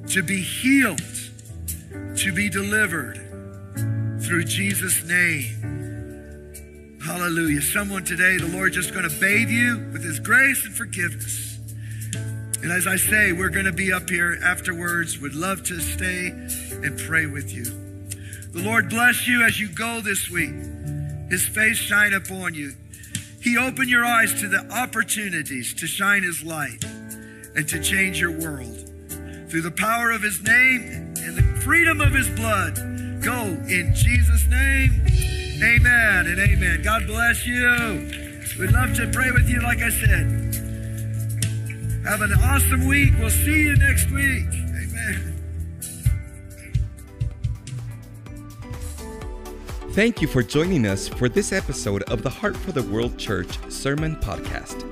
to 0.09 0.23
be 0.23 0.41
healed, 0.41 1.01
to 2.17 2.33
be 2.33 2.49
delivered 2.49 3.17
through 4.21 4.45
Jesus' 4.45 5.05
name. 5.05 6.99
Hallelujah. 7.05 7.61
Someone 7.61 8.05
today, 8.05 8.39
the 8.39 8.49
Lord 8.49 8.73
just 8.73 8.93
going 8.95 9.09
to 9.09 9.21
bathe 9.21 9.51
you 9.51 9.91
with 9.93 10.03
his 10.03 10.19
grace 10.19 10.65
and 10.65 10.75
forgiveness. 10.75 11.59
And 12.63 12.73
as 12.73 12.87
I 12.87 12.97
say, 12.97 13.33
we're 13.33 13.51
going 13.51 13.67
to 13.67 13.73
be 13.73 13.93
up 13.93 14.09
here 14.09 14.39
afterwards. 14.43 15.19
Would 15.19 15.35
love 15.35 15.63
to 15.65 15.81
stay 15.81 16.29
and 16.29 16.99
pray 16.99 17.27
with 17.27 17.53
you. 17.53 17.84
The 18.55 18.63
Lord 18.63 18.89
bless 18.89 19.27
you 19.27 19.43
as 19.43 19.59
you 19.59 19.69
go 19.69 20.01
this 20.01 20.31
week. 20.31 20.55
His 21.29 21.45
face 21.45 21.77
shine 21.77 22.13
upon 22.13 22.55
you. 22.55 22.75
He 23.41 23.59
open 23.59 23.89
your 23.89 24.05
eyes 24.05 24.33
to 24.41 24.47
the 24.47 24.65
opportunities 24.71 25.75
to 25.75 25.89
shine 25.89 26.23
his 26.23 26.45
light 26.45 26.85
and 27.57 27.69
to 27.69 27.83
change 27.83 28.21
your 28.21 28.31
world. 28.31 28.89
Through 29.51 29.63
the 29.63 29.75
power 29.77 30.13
of 30.13 30.23
his 30.23 30.41
name 30.41 31.15
and 31.17 31.37
the 31.37 31.43
freedom 31.63 32.01
of 32.01 32.13
his 32.13 32.29
blood, 32.31 32.77
go 33.25 33.43
in 33.43 33.93
Jesus' 33.93 34.47
name. 34.47 35.03
Amen 35.61 36.27
and 36.29 36.39
amen. 36.39 36.83
God 36.83 37.09
bless 37.09 37.45
you. 37.45 38.09
We'd 38.61 38.71
love 38.71 38.95
to 38.95 39.11
pray 39.13 39.33
with 39.33 39.49
you, 39.49 39.63
like 39.63 39.79
I 39.79 39.91
said. 39.91 40.55
Have 42.07 42.21
an 42.21 42.33
awesome 42.35 42.87
week. 42.87 43.15
We'll 43.19 43.31
see 43.31 43.63
you 43.63 43.75
next 43.77 44.13
week. 44.13 44.64
Thank 49.95 50.21
you 50.21 50.27
for 50.27 50.43
joining 50.43 50.87
us 50.89 51.07
for 51.07 51.29
this 51.29 51.53
episode 51.53 52.03
of 52.11 52.25
the 52.25 52.29
Heart 52.29 52.57
for 52.57 52.73
the 52.73 52.83
World 52.83 53.17
Church 53.17 53.57
Sermon 53.71 54.17
Podcast. 54.17 54.83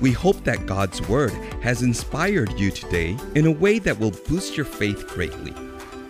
We 0.00 0.12
hope 0.12 0.44
that 0.44 0.66
God's 0.66 1.02
Word 1.08 1.32
has 1.64 1.82
inspired 1.82 2.52
you 2.52 2.70
today 2.70 3.18
in 3.34 3.46
a 3.46 3.50
way 3.50 3.80
that 3.80 3.98
will 3.98 4.12
boost 4.28 4.56
your 4.56 4.64
faith 4.64 5.08
greatly. 5.08 5.52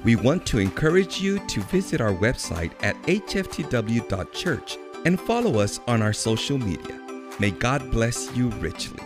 We 0.04 0.16
want 0.16 0.44
to 0.48 0.58
encourage 0.58 1.18
you 1.18 1.38
to 1.46 1.60
visit 1.62 2.02
our 2.02 2.12
website 2.12 2.72
at 2.82 2.94
hftw.church 3.04 4.76
and 5.06 5.18
follow 5.18 5.58
us 5.58 5.80
on 5.86 6.02
our 6.02 6.12
social 6.12 6.58
media. 6.58 7.00
May 7.38 7.52
God 7.52 7.90
bless 7.90 8.36
you 8.36 8.50
richly. 8.50 9.00